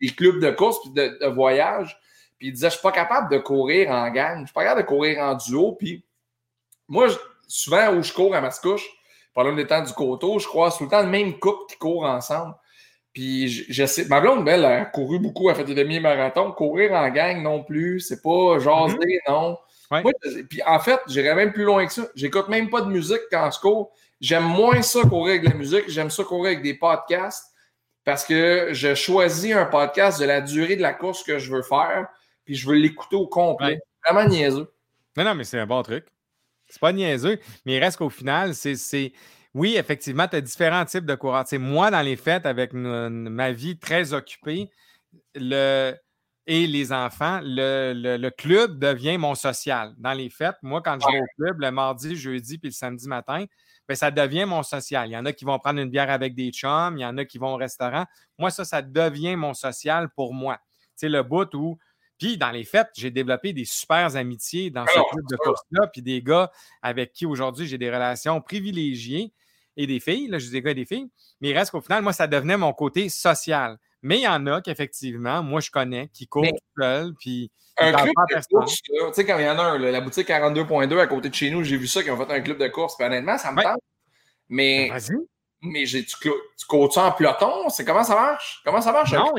des 0.00 0.08
clubs 0.08 0.40
de 0.40 0.50
course, 0.50 0.80
puis 0.80 0.92
de, 0.92 1.18
de 1.20 1.26
voyage. 1.26 2.00
Puis 2.38 2.48
il 2.48 2.52
disait, 2.52 2.68
je 2.68 2.74
suis 2.74 2.82
pas 2.82 2.92
capable 2.92 3.30
de 3.30 3.38
courir 3.38 3.90
en 3.90 4.10
gang, 4.10 4.40
je 4.40 4.46
suis 4.46 4.54
pas 4.54 4.64
capable 4.64 4.82
de 4.82 4.86
courir 4.86 5.18
en 5.20 5.34
duo. 5.34 5.72
Puis 5.72 6.04
moi, 6.88 7.08
souvent 7.48 7.94
où 7.94 8.02
je 8.02 8.12
cours 8.12 8.34
à 8.34 8.40
Mascouche, 8.40 8.86
pendant 9.34 9.52
des 9.52 9.66
temps 9.66 9.82
du 9.82 9.92
coteau, 9.92 10.38
je 10.38 10.46
croise 10.46 10.76
tout 10.78 10.84
le 10.84 10.90
temps 10.90 11.02
le 11.02 11.08
même 11.08 11.38
couple 11.38 11.70
qui 11.70 11.76
court 11.78 12.04
ensemble. 12.04 12.54
Puis 13.12 13.48
je, 13.48 13.86
sais, 13.86 14.06
ma 14.06 14.20
blonde, 14.20 14.46
elle, 14.48 14.64
a 14.64 14.84
couru 14.84 15.18
beaucoup, 15.18 15.48
elle 15.48 15.54
a 15.54 15.58
fait 15.58 15.64
des 15.64 15.74
demi-marathons. 15.74 16.52
Courir 16.52 16.92
en 16.92 17.08
gang 17.08 17.42
non 17.42 17.64
plus, 17.64 18.00
c'est 18.00 18.20
pas 18.22 18.58
jaser, 18.58 18.96
mm-hmm. 18.96 19.20
non. 19.28 19.58
puis 20.50 20.62
en 20.66 20.78
fait, 20.78 21.00
j'irais 21.06 21.34
même 21.34 21.52
plus 21.52 21.64
loin 21.64 21.86
que 21.86 21.92
ça. 21.92 22.02
J'écoute 22.14 22.48
même 22.48 22.68
pas 22.68 22.82
de 22.82 22.90
musique 22.90 23.22
quand 23.30 23.50
je 23.50 23.58
cours. 23.58 23.92
J'aime 24.20 24.44
moins 24.44 24.82
ça 24.82 25.02
courir 25.02 25.32
avec 25.32 25.44
de 25.44 25.48
la 25.48 25.54
musique, 25.54 25.84
j'aime 25.88 26.10
ça 26.10 26.24
courir 26.24 26.52
avec 26.52 26.62
des 26.62 26.74
podcasts 26.74 27.52
parce 28.04 28.24
que 28.24 28.68
je 28.72 28.94
choisis 28.94 29.54
un 29.54 29.66
podcast 29.66 30.20
de 30.20 30.24
la 30.24 30.40
durée 30.40 30.76
de 30.76 30.82
la 30.82 30.94
course 30.94 31.22
que 31.22 31.38
je 31.38 31.50
veux 31.50 31.62
faire 31.62 32.06
puis 32.46 32.54
je 32.54 32.66
veux 32.66 32.76
l'écouter 32.76 33.16
au 33.16 33.26
complet. 33.26 33.80
Vraiment 34.08 34.26
niaiseux. 34.26 34.72
Non, 35.16 35.24
non, 35.24 35.34
mais 35.34 35.44
c'est 35.44 35.58
un 35.58 35.66
bon 35.66 35.82
truc. 35.82 36.06
C'est 36.68 36.80
pas 36.80 36.92
niaiseux, 36.92 37.38
mais 37.64 37.76
il 37.76 37.78
reste 37.78 37.98
qu'au 37.98 38.10
final, 38.10 38.54
c'est. 38.54 39.12
Oui, 39.54 39.76
effectivement, 39.76 40.28
tu 40.28 40.36
as 40.36 40.40
différents 40.40 40.84
types 40.84 41.06
de 41.06 41.14
coureurs. 41.14 41.44
moi, 41.52 41.90
dans 41.90 42.02
les 42.02 42.16
fêtes, 42.16 42.46
avec 42.46 42.72
ma 42.72 43.52
vie 43.52 43.78
très 43.78 44.12
occupée, 44.12 44.70
le, 45.34 45.94
et 46.46 46.66
les 46.66 46.92
enfants, 46.92 47.40
le, 47.42 48.28
club 48.30 48.78
devient 48.78 49.18
mon 49.18 49.34
social. 49.34 49.94
Dans 49.98 50.12
les 50.12 50.30
fêtes, 50.30 50.56
moi, 50.62 50.80
quand 50.82 50.98
je 51.00 51.10
vais 51.10 51.20
au 51.20 51.26
club 51.36 51.60
le 51.60 51.70
mardi, 51.70 52.16
jeudi 52.16 52.58
puis 52.58 52.68
le 52.68 52.74
samedi 52.74 53.08
matin, 53.08 53.44
ben, 53.88 53.94
ça 53.94 54.10
devient 54.10 54.44
mon 54.44 54.62
social. 54.62 55.08
Il 55.08 55.12
y 55.12 55.16
en 55.16 55.24
a 55.24 55.32
qui 55.32 55.44
vont 55.44 55.58
prendre 55.58 55.80
une 55.80 55.90
bière 55.90 56.10
avec 56.10 56.34
des 56.34 56.50
chums, 56.50 56.96
il 56.98 57.02
y 57.02 57.06
en 57.06 57.16
a 57.18 57.24
qui 57.24 57.38
vont 57.38 57.54
au 57.54 57.56
restaurant. 57.56 58.04
Moi, 58.38 58.50
ça, 58.50 58.64
ça 58.64 58.82
devient 58.82 59.36
mon 59.36 59.54
social 59.54 60.08
pour 60.10 60.34
moi. 60.34 60.58
C'est 60.94 61.08
le 61.08 61.22
bout 61.22 61.52
où 61.54 61.78
puis 62.18 62.38
dans 62.38 62.50
les 62.50 62.64
fêtes, 62.64 62.90
j'ai 62.96 63.10
développé 63.10 63.52
des 63.52 63.64
super 63.64 64.16
amitiés 64.16 64.70
dans 64.70 64.86
ce 64.86 64.92
club 64.92 65.24
de 65.30 65.36
course-là, 65.36 65.86
puis 65.88 66.02
des 66.02 66.22
gars 66.22 66.50
avec 66.82 67.12
qui 67.12 67.26
aujourd'hui 67.26 67.66
j'ai 67.66 67.78
des 67.78 67.90
relations 67.90 68.40
privilégiées 68.40 69.32
et 69.76 69.86
des 69.86 70.00
filles, 70.00 70.28
là, 70.28 70.38
je 70.38 70.46
dis 70.46 70.52
des 70.52 70.62
gars 70.62 70.70
et 70.70 70.74
des 70.74 70.86
filles, 70.86 71.10
mais 71.40 71.50
il 71.50 71.58
reste 71.58 71.70
qu'au 71.70 71.80
final, 71.80 72.02
moi, 72.02 72.12
ça 72.12 72.26
devenait 72.26 72.56
mon 72.56 72.72
côté 72.72 73.08
social. 73.08 73.76
Mais 74.02 74.18
il 74.18 74.22
y 74.22 74.28
en 74.28 74.46
a 74.46 74.62
qu'effectivement, 74.62 75.42
moi, 75.42 75.60
je 75.60 75.70
connais, 75.70 76.08
qui 76.12 76.26
courent 76.26 76.46
tout 76.46 76.82
seuls, 76.82 77.12
puis. 77.18 77.50
Un 77.78 77.92
club 77.92 78.08
de 78.08 78.56
course, 78.56 78.80
tu 78.82 78.92
sais, 79.12 79.26
quand 79.26 79.38
il 79.38 79.44
y 79.44 79.50
en 79.50 79.58
a 79.58 79.62
un, 79.62 79.78
la 79.78 80.00
boutique 80.00 80.28
42.2 80.28 80.98
à 80.98 81.06
côté 81.06 81.28
de 81.28 81.34
chez 81.34 81.50
nous, 81.50 81.62
j'ai 81.62 81.76
vu 81.76 81.86
ça, 81.86 82.02
qui 82.02 82.10
ont 82.10 82.16
fait 82.16 82.32
un 82.32 82.40
club 82.40 82.56
de 82.56 82.68
course, 82.68 82.96
puis 82.96 83.04
honnêtement, 83.04 83.36
ça 83.36 83.52
me 83.52 83.62
tente. 83.62 83.80
Mais. 84.48 84.90
Mais 85.62 85.84
tu, 85.84 86.04
tu 86.04 86.66
cours 86.68 86.96
en 86.98 87.12
peloton? 87.12 87.68
C'est 87.70 87.84
comment 87.84 88.04
ça 88.04 88.14
marche? 88.14 88.60
Comment 88.64 88.80
ça 88.80 88.92
marche? 88.92 89.12
Non, 89.12 89.32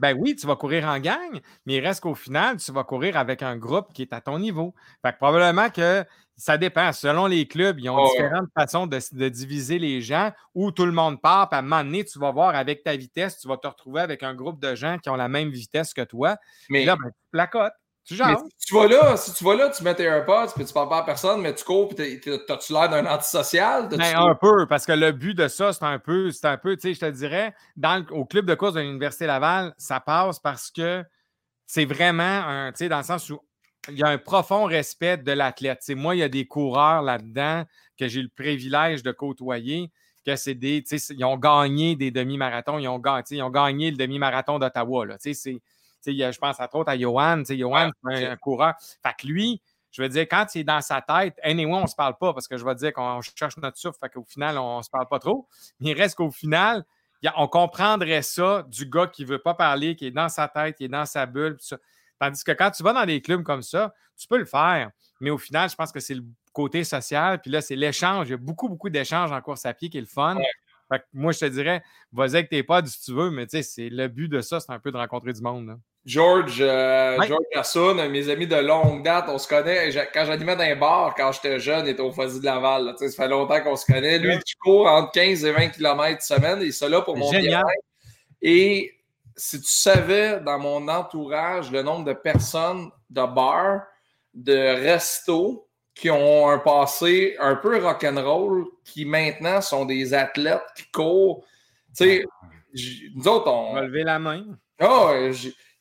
ben 0.00 0.16
oui, 0.18 0.34
tu 0.34 0.46
vas 0.46 0.56
courir 0.56 0.86
en 0.86 0.98
gang, 0.98 1.40
mais 1.64 1.74
il 1.74 1.80
reste 1.80 2.00
qu'au 2.00 2.14
final, 2.14 2.56
tu 2.56 2.72
vas 2.72 2.84
courir 2.84 3.16
avec 3.16 3.42
un 3.42 3.56
groupe 3.56 3.92
qui 3.92 4.02
est 4.02 4.12
à 4.12 4.20
ton 4.20 4.38
niveau. 4.38 4.74
Fait 5.02 5.12
que 5.12 5.18
probablement 5.18 5.70
que 5.70 6.04
ça 6.40 6.56
dépend. 6.56 6.92
Selon 6.92 7.26
les 7.26 7.46
clubs, 7.46 7.78
ils 7.78 7.90
ont 7.90 8.04
différentes 8.04 8.48
façons 8.56 8.86
de, 8.86 9.28
diviser 9.28 9.78
les 9.78 10.00
gens 10.00 10.32
où 10.54 10.72
tout 10.72 10.86
le 10.86 10.92
monde 10.92 11.20
part. 11.20 11.50
Puis 11.50 11.56
à 11.56 11.60
un 11.60 11.62
moment 11.62 11.84
donné, 11.84 12.04
tu 12.04 12.18
vas 12.18 12.32
voir 12.32 12.54
avec 12.54 12.82
ta 12.82 12.96
vitesse, 12.96 13.38
tu 13.38 13.46
vas 13.46 13.58
te 13.58 13.66
retrouver 13.66 14.00
avec 14.00 14.22
un 14.22 14.34
groupe 14.34 14.60
de 14.60 14.74
gens 14.74 14.98
qui 14.98 15.10
ont 15.10 15.16
la 15.16 15.28
même 15.28 15.50
vitesse 15.50 15.92
que 15.92 16.02
toi. 16.02 16.36
Mais 16.70 16.84
là, 16.84 16.96
ben, 16.96 17.10
tu 17.10 17.28
placotes. 17.30 17.74
Tu, 18.04 18.16
tu 18.16 18.74
vas 18.74 18.88
là, 18.88 19.16
si 19.16 19.32
tu 19.34 19.44
vas 19.44 19.54
là, 19.54 19.68
tu 19.68 19.84
mets 19.84 19.94
tes 19.94 20.02
AirPods, 20.02 20.52
puis 20.56 20.64
tu 20.64 20.72
parles 20.72 20.88
pas 20.88 20.98
à 20.98 21.02
personne, 21.04 21.40
mais 21.40 21.54
tu 21.54 21.64
cours, 21.64 21.94
puis 21.94 22.20
t'as-tu 22.20 22.72
l'air 22.72 22.88
d'un 22.88 23.06
antisocial? 23.06 23.88
Ben, 23.88 24.16
un 24.16 24.34
peu, 24.34 24.66
parce 24.66 24.84
que 24.84 24.92
le 24.92 25.12
but 25.12 25.34
de 25.34 25.46
ça, 25.46 25.72
c'est 25.72 25.84
un 25.84 25.98
peu, 25.98 26.30
c'est 26.30 26.46
un 26.46 26.56
peu, 26.56 26.74
tu 26.76 26.82
sais, 26.82 26.94
je 26.94 27.00
te 27.00 27.10
dirais, 27.10 27.54
dans 27.76 28.04
au 28.10 28.24
club 28.24 28.46
de 28.46 28.54
course 28.54 28.74
de 28.74 28.80
l'Université 28.80 29.26
Laval, 29.26 29.74
ça 29.78 30.00
passe 30.00 30.40
parce 30.40 30.70
que 30.70 31.04
c'est 31.66 31.84
vraiment 31.84 32.22
un, 32.22 32.72
tu 32.72 32.78
sais, 32.78 32.88
dans 32.88 32.98
le 32.98 33.04
sens 33.04 33.30
où 33.30 33.38
il 33.88 33.98
y 33.98 34.02
a 34.02 34.08
un 34.08 34.18
profond 34.18 34.64
respect 34.64 35.18
de 35.18 35.32
l'athlète. 35.32 35.80
moi, 35.90 36.14
il 36.16 36.18
y 36.18 36.22
a 36.22 36.28
des 36.28 36.46
coureurs 36.46 37.02
là-dedans 37.02 37.64
que 37.98 38.08
j'ai 38.08 38.22
le 38.22 38.28
privilège 38.28 39.02
de 39.02 39.12
côtoyer, 39.12 39.90
que 40.26 40.36
c'est 40.36 40.54
des, 40.54 40.82
tu 40.82 40.98
sais, 40.98 41.14
ils 41.14 41.24
ont 41.24 41.36
gagné 41.36 41.96
des 41.96 42.10
demi-marathons, 42.10 42.78
ils 42.78 42.88
ont, 42.88 42.98
gagné, 42.98 43.24
ils 43.30 43.42
ont 43.42 43.50
gagné 43.50 43.90
le 43.90 43.96
demi-marathon 43.96 44.58
d'Ottawa, 44.58 45.06
tu 45.06 45.14
sais, 45.20 45.34
c'est 45.34 45.62
je 46.06 46.38
pense 46.38 46.60
à 46.60 46.68
autres 46.74 46.90
à 46.90 46.98
Johan. 46.98 47.42
Johan, 47.48 47.90
c'est 48.10 48.26
un, 48.26 48.36
coureur. 48.36 48.74
Fait 49.02 49.14
que 49.18 49.26
lui, 49.26 49.62
je 49.90 50.02
veux 50.02 50.08
dire, 50.08 50.22
quand 50.22 50.46
il 50.54 50.60
est 50.60 50.64
dans 50.64 50.80
sa 50.80 51.02
tête, 51.02 51.38
anyway, 51.42 51.74
on 51.74 51.82
ne 51.82 51.86
se 51.86 51.96
parle 51.96 52.16
pas 52.18 52.32
parce 52.32 52.46
que 52.46 52.56
je 52.56 52.64
vais 52.64 52.74
dire 52.74 52.92
qu'on 52.92 53.20
cherche 53.20 53.56
notre 53.56 53.76
souffle, 53.76 53.98
fait 54.00 54.08
qu'au 54.08 54.24
final, 54.24 54.58
on 54.58 54.78
ne 54.78 54.82
se 54.82 54.90
parle 54.90 55.08
pas 55.08 55.18
trop. 55.18 55.48
Mais 55.80 55.90
il 55.90 56.00
reste 56.00 56.16
qu'au 56.16 56.30
final, 56.30 56.84
on 57.36 57.48
comprendrait 57.48 58.22
ça 58.22 58.64
du 58.68 58.86
gars 58.86 59.06
qui 59.06 59.22
ne 59.22 59.28
veut 59.28 59.38
pas 59.38 59.54
parler, 59.54 59.96
qui 59.96 60.06
est 60.06 60.10
dans 60.10 60.28
sa 60.28 60.48
tête, 60.48 60.76
qui 60.76 60.84
est 60.84 60.88
dans 60.88 61.06
sa 61.06 61.26
bulle. 61.26 61.58
Tandis 62.18 62.44
que 62.44 62.52
quand 62.52 62.70
tu 62.70 62.82
vas 62.82 62.92
dans 62.92 63.04
des 63.04 63.20
clubs 63.20 63.42
comme 63.42 63.62
ça, 63.62 63.94
tu 64.16 64.28
peux 64.28 64.38
le 64.38 64.44
faire. 64.44 64.90
Mais 65.20 65.30
au 65.30 65.38
final, 65.38 65.68
je 65.68 65.74
pense 65.74 65.92
que 65.92 66.00
c'est 66.00 66.14
le 66.14 66.24
côté 66.52 66.84
social. 66.84 67.40
Puis 67.40 67.50
là, 67.50 67.60
c'est 67.60 67.76
l'échange. 67.76 68.28
Il 68.28 68.30
y 68.32 68.34
a 68.34 68.38
beaucoup, 68.38 68.68
beaucoup 68.68 68.90
d'échanges 68.90 69.32
en 69.32 69.40
course 69.40 69.66
à 69.66 69.74
pied 69.74 69.88
qui 69.88 69.98
est 69.98 70.02
le 70.02 70.06
fun. 70.06 70.36
moi, 71.12 71.32
je 71.32 71.40
te 71.40 71.44
dirais, 71.46 71.82
vas-y 72.12 72.36
avec 72.36 72.50
tes 72.50 72.62
potes 72.62 72.86
si 72.86 73.04
tu 73.04 73.12
veux, 73.12 73.30
mais 73.30 73.46
tu 73.46 73.58
sais, 73.58 73.62
c'est 73.62 73.88
le 73.88 74.08
but 74.08 74.28
de 74.28 74.40
ça, 74.40 74.60
c'est 74.60 74.72
un 74.72 74.78
peu 74.78 74.92
de 74.92 74.96
rencontrer 74.96 75.32
du 75.32 75.40
monde. 75.40 75.78
George, 76.06 76.58
euh, 76.60 77.20
George 77.26 77.44
Hassoun, 77.54 78.08
mes 78.08 78.28
amis 78.30 78.46
de 78.46 78.56
longue 78.56 79.04
date, 79.04 79.26
on 79.28 79.38
se 79.38 79.46
connaît. 79.46 79.90
Quand 80.14 80.24
j'animais 80.24 80.56
dans 80.56 80.64
un 80.64 80.76
bar, 80.76 81.14
quand 81.14 81.30
j'étais 81.32 81.58
jeune, 81.58 81.86
il 81.86 81.90
était 81.90 82.00
au 82.00 82.10
Fuzzy 82.10 82.40
de 82.40 82.46
Laval. 82.46 82.94
ça 82.96 83.10
fait 83.10 83.28
longtemps 83.28 83.60
qu'on 83.60 83.76
se 83.76 83.84
connaît. 83.84 84.18
Lui, 84.18 84.38
tu 84.44 84.56
cours 84.56 84.86
entre 84.86 85.12
15 85.12 85.44
et 85.44 85.52
20 85.52 85.68
km 85.68 86.22
semaine 86.22 86.62
et 86.62 86.72
ça 86.72 86.88
là 86.88 87.02
pour 87.02 87.16
mon 87.16 87.30
bien 87.30 87.62
Et 88.40 88.94
si 89.36 89.60
tu 89.60 89.70
savais 89.70 90.40
dans 90.40 90.58
mon 90.58 90.88
entourage 90.88 91.70
le 91.70 91.82
nombre 91.82 92.04
de 92.06 92.14
personnes 92.14 92.90
de 93.10 93.26
bars, 93.26 93.82
de 94.32 94.56
restos 94.56 95.66
qui 95.94 96.10
ont 96.10 96.48
un 96.48 96.58
passé 96.58 97.36
un 97.38 97.56
peu 97.56 97.78
rock'n'roll, 97.82 98.64
qui 98.84 99.04
maintenant 99.04 99.60
sont 99.60 99.84
des 99.84 100.14
athlètes 100.14 100.62
qui 100.74 100.90
courent. 100.90 101.44
Tu 101.94 102.04
sais, 102.04 102.24
nous 103.14 103.28
autres, 103.28 103.48
on. 103.48 103.72
On 103.72 103.74
va 103.74 103.82
lever 103.82 104.04
la 104.04 104.18
main. 104.18 104.44
Ah, 104.78 105.12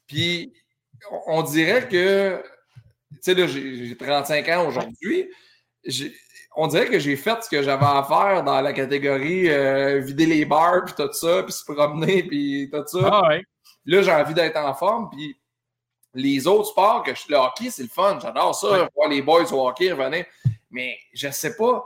puis 0.10 0.52
on 1.28 1.42
dirait 1.44 1.88
que. 1.88 2.44
Tu 3.14 3.18
sais, 3.22 3.34
là, 3.34 3.48
j'ai 3.48 3.96
35 3.96 4.50
ans 4.50 4.68
aujourd'hui. 4.68 5.30
On 6.56 6.68
dirait 6.68 6.88
que 6.88 7.00
j'ai 7.00 7.16
fait 7.16 7.42
ce 7.44 7.50
que 7.50 7.62
j'avais 7.64 7.86
à 7.86 8.04
faire 8.04 8.44
dans 8.44 8.60
la 8.60 8.74
catégorie 8.74 9.50
euh, 9.50 10.00
vider 10.00 10.26
les 10.26 10.46
bars, 10.46 10.84
puis 10.84 10.94
tout 10.96 11.14
ça, 11.14 11.44
puis 11.44 11.54
se 11.54 11.64
promener, 11.64 12.24
puis 12.24 12.70
tout 12.72 12.84
ça. 12.86 13.10
Ah 13.12 13.28
ouais. 13.30 13.44
Là, 13.86 14.02
j'ai 14.02 14.12
envie 14.12 14.34
d'être 14.34 14.58
en 14.58 14.74
forme, 14.74 15.10
puis 15.10 15.40
les 16.14 16.48
autres 16.48 16.70
sports 16.70 17.04
que 17.04 17.14
je 17.16 17.24
le 17.30 17.36
hockey, 17.38 17.70
c'est 17.70 17.84
le 17.84 17.90
fun. 17.90 18.20
J'adore 18.22 18.56
ça, 18.56 18.90
voir 18.96 19.10
les 19.10 19.22
boys 19.22 19.52
au 19.54 19.68
hockey 19.68 19.92
revenir. 19.92 20.26
Mais 20.72 20.98
je 21.14 21.30
sais 21.30 21.56
pas. 21.56 21.86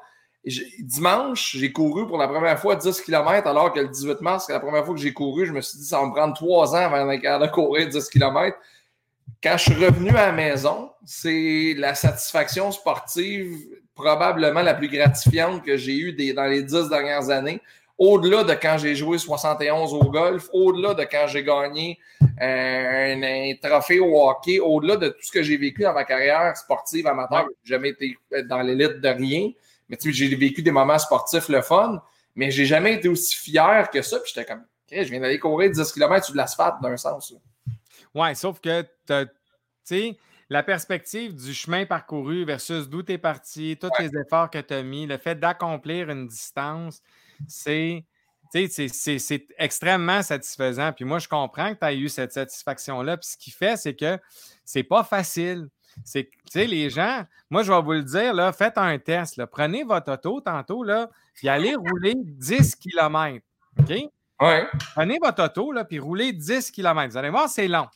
Dimanche, 0.79 1.55
j'ai 1.57 1.71
couru 1.71 2.05
pour 2.05 2.17
la 2.17 2.27
première 2.27 2.59
fois 2.59 2.75
10 2.75 3.01
km, 3.01 3.47
alors 3.47 3.71
que 3.71 3.79
le 3.79 3.87
18 3.87 4.21
mars, 4.21 4.45
c'est 4.47 4.53
la 4.53 4.59
première 4.59 4.85
fois 4.85 4.93
que 4.93 4.99
j'ai 4.99 5.13
couru. 5.13 5.45
Je 5.45 5.53
me 5.53 5.61
suis 5.61 5.79
dit, 5.79 5.85
ça 5.85 5.99
va 5.99 6.07
me 6.07 6.11
prendre 6.11 6.33
trois 6.33 6.75
ans 6.75 6.91
avant 6.91 7.05
de 7.05 7.47
courir 7.47 7.87
10 7.87 8.09
km. 8.09 8.57
Quand 9.41 9.57
je 9.57 9.71
suis 9.71 9.85
revenu 9.85 10.09
à 10.09 10.27
la 10.27 10.31
maison, 10.33 10.91
c'est 11.05 11.75
la 11.77 11.95
satisfaction 11.95 12.71
sportive 12.71 13.57
probablement 13.95 14.61
la 14.61 14.73
plus 14.73 14.89
gratifiante 14.89 15.63
que 15.63 15.77
j'ai 15.77 15.97
eue 15.97 16.33
dans 16.33 16.45
les 16.45 16.63
dix 16.63 16.89
dernières 16.89 17.29
années 17.29 17.61
au-delà 17.97 18.43
de 18.43 18.53
quand 18.53 18.77
j'ai 18.77 18.95
joué 18.95 19.17
71 19.17 19.93
au 19.93 20.09
golf, 20.09 20.49
au-delà 20.51 20.93
de 20.93 21.03
quand 21.03 21.27
j'ai 21.27 21.43
gagné 21.43 21.99
euh, 22.41 23.15
un, 23.15 23.53
trophée 23.61 23.99
au 23.99 24.27
hockey, 24.27 24.59
au-delà 24.59 24.97
de 24.97 25.09
tout 25.09 25.21
ce 25.21 25.31
que 25.31 25.43
j'ai 25.43 25.57
vécu 25.57 25.83
dans 25.83 25.93
ma 25.93 26.03
carrière 26.03 26.55
sportive 26.57 27.07
amateur, 27.07 27.47
j'ai 27.63 27.75
jamais 27.75 27.89
été 27.89 28.17
dans 28.45 28.61
l'élite 28.61 28.99
de 28.99 29.09
rien, 29.09 29.49
mais 29.89 29.97
tu 29.97 30.11
sais, 30.11 30.27
j'ai 30.27 30.35
vécu 30.35 30.61
des 30.61 30.71
moments 30.71 30.99
sportifs 30.99 31.49
le 31.49 31.61
fun, 31.61 32.01
mais 32.35 32.51
j'ai 32.51 32.65
jamais 32.65 32.93
été 32.93 33.07
aussi 33.07 33.35
fier 33.35 33.89
que 33.91 34.01
ça, 34.01 34.19
puis 34.19 34.31
j'étais 34.33 34.45
comme, 34.45 34.63
je 34.91 35.09
viens 35.09 35.19
d'aller 35.19 35.39
courir 35.39 35.71
10 35.71 35.91
km 35.91 36.25
sur 36.25 36.33
de 36.33 36.37
l'asphalte 36.37 36.75
d'un 36.81 36.97
sens. 36.97 37.33
Ouais, 38.13 38.35
sauf 38.35 38.59
que, 38.59 38.81
tu 38.81 39.29
sais, 39.83 40.17
la 40.49 40.61
perspective 40.61 41.33
du 41.35 41.53
chemin 41.53 41.85
parcouru 41.85 42.45
versus 42.45 42.87
d'où 42.87 43.01
tu 43.01 43.13
es 43.13 43.17
parti, 43.17 43.77
tous 43.79 43.89
les 43.99 44.11
efforts 44.19 44.49
que 44.49 44.59
tu 44.59 44.73
as 44.73 44.83
mis, 44.83 45.07
le 45.07 45.17
fait 45.17 45.35
d'accomplir 45.35 46.09
une 46.09 46.27
distance, 46.27 47.01
c'est 47.47 48.05
c'est 48.51 49.47
extrêmement 49.57 50.21
satisfaisant. 50.21 50.93
Puis 50.93 51.05
moi, 51.05 51.17
je 51.17 51.27
comprends 51.27 51.73
que 51.73 51.79
tu 51.79 51.85
as 51.85 51.93
eu 51.93 52.07
cette 52.07 52.33
satisfaction-là. 52.33 53.17
Puis 53.17 53.29
ce 53.31 53.37
qui 53.37 53.49
fait, 53.49 53.77
c'est 53.77 53.95
que 53.95 54.19
c'est 54.63 54.83
pas 54.83 55.03
facile. 55.03 55.69
C'est 56.03 56.29
les 56.55 56.89
gens, 56.89 57.25
moi, 57.49 57.63
je 57.63 57.71
vais 57.71 57.81
vous 57.81 57.93
le 57.93 58.03
dire, 58.03 58.33
là, 58.33 58.51
faites 58.51 58.77
un 58.77 58.97
test. 58.97 59.43
Prenez 59.45 59.83
votre 59.83 60.13
auto 60.13 60.41
tantôt, 60.41 60.83
là, 60.83 61.09
puis 61.33 61.49
allez 61.49 61.75
rouler 61.75 62.15
10 62.15 62.75
km. 62.75 63.45
OK? 63.79 63.93
Ouais. 64.41 64.67
Prenez 64.95 65.19
votre 65.21 65.43
auto, 65.43 65.71
là, 65.71 65.85
puis 65.85 65.99
roulez 65.99 66.33
10 66.33 66.71
km. 66.71 67.11
Vous 67.11 67.17
allez 67.17 67.29
voir, 67.29 67.49
c'est 67.49 67.67
long. 67.67 67.87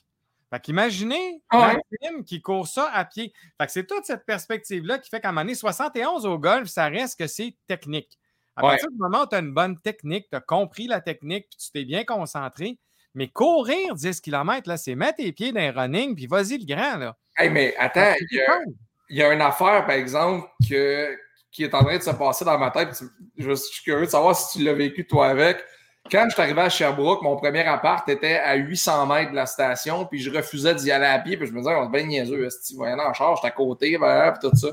Fait 0.50 0.62
qu'imaginez 0.62 1.42
un 1.52 1.76
film 2.02 2.24
qui 2.24 2.42
court 2.42 2.68
ça 2.68 2.90
à 2.94 3.04
pied. 3.04 3.34
Fait 3.60 3.66
que 3.66 3.72
c'est 3.72 3.86
toute 3.86 4.06
cette 4.06 4.26
perspective-là 4.26 5.00
qui 5.00 5.10
fait 5.10 5.20
qu'à 5.20 5.30
un 5.30 5.32
moment 5.34 5.42
donné, 5.42 5.56
71 5.56 6.26
au 6.26 6.40
golf, 6.40 6.70
ça 6.70 6.88
reste 6.88 7.20
que 7.20 7.28
c'est 7.28 7.56
technique. 7.68 8.18
À 8.56 8.62
partir 8.62 8.90
du 8.90 8.98
moment 8.98 9.24
où 9.24 9.28
tu 9.28 9.36
as 9.36 9.40
une 9.40 9.54
bonne 9.54 9.78
technique, 9.80 10.28
tu 10.32 10.38
as 10.38 10.42
compris 10.42 10.88
la 10.88 11.02
technique, 11.02 11.48
puis 11.50 11.58
tu 11.60 11.72
t'es 11.72 11.86
bien 11.86 12.06
concentré, 12.06 12.80
mais 13.14 13.28
courir 13.28 13.94
10 13.94 14.22
km, 14.22 14.70
là, 14.70 14.78
c'est 14.78 14.96
mettre 14.96 15.18
tes 15.18 15.32
pieds 15.32 15.52
dans 15.52 15.60
un 15.60 15.72
running, 15.72 16.16
puis 16.16 16.28
vas-y 16.28 16.58
le 16.58 16.66
grand. 16.66 16.98
Là. 16.98 17.18
Hey, 17.38 17.50
mais 17.50 17.76
attends, 17.78 18.14
il 18.32 18.42
y, 19.10 19.22
a, 19.22 19.32
une 19.32 19.42
affaire, 19.42 19.86
par 19.86 19.96
exemple, 19.96 20.48
que, 20.68 21.16
qui 21.52 21.64
est 21.64 21.74
en 21.74 21.84
train 21.84 21.98
de 21.98 22.02
se 22.02 22.10
passer 22.10 22.44
dans 22.44 22.58
ma 22.58 22.72
tête. 22.72 22.90
Je, 23.38 23.54
suis 23.54 23.84
curieux 23.84 24.06
de 24.06 24.12
savoir 24.12 24.36
si 24.36 24.58
tu 24.58 24.66
l'as 24.66 24.74
vécu 24.74 25.06
toi 25.06 25.28
avec. 25.28 25.64
Quand 26.10 26.26
je 26.30 26.34
suis 26.34 26.42
arrivé 26.42 26.62
à 26.62 26.70
Sherbrooke, 26.70 27.22
mon 27.22 27.36
premier 27.36 27.62
appart 27.64 28.08
était 28.10 28.38
à 28.38 28.56
800 28.56 29.06
mètres 29.06 29.32
de 29.32 29.36
la 29.36 29.46
station, 29.46 30.06
puis 30.06 30.20
je 30.20 30.32
refusais 30.32 30.74
d'y 30.74 30.90
aller 30.90 31.06
à 31.06 31.20
pied, 31.20 31.38
puis 31.38 31.46
je 31.46 31.52
me 31.52 31.60
disais, 31.60 31.76
on 31.76 31.86
est 31.86 31.98
bien 31.98 32.08
niaiseux, 32.08 32.50
si 32.50 32.76
tu 32.76 32.82
en 32.82 33.14
charge, 33.14 33.40
à 33.44 33.52
côté, 33.52 33.98
puis 34.00 34.50
tout 34.50 34.56
ça. 34.56 34.70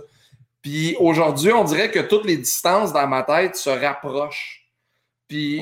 Puis 0.62 0.96
aujourd'hui, 0.98 1.52
on 1.52 1.64
dirait 1.64 1.90
que 1.90 1.98
toutes 1.98 2.24
les 2.24 2.38
distances 2.38 2.92
dans 2.92 3.06
ma 3.06 3.22
tête 3.24 3.56
se 3.56 3.68
rapprochent. 3.68 4.64
Puis 5.28 5.60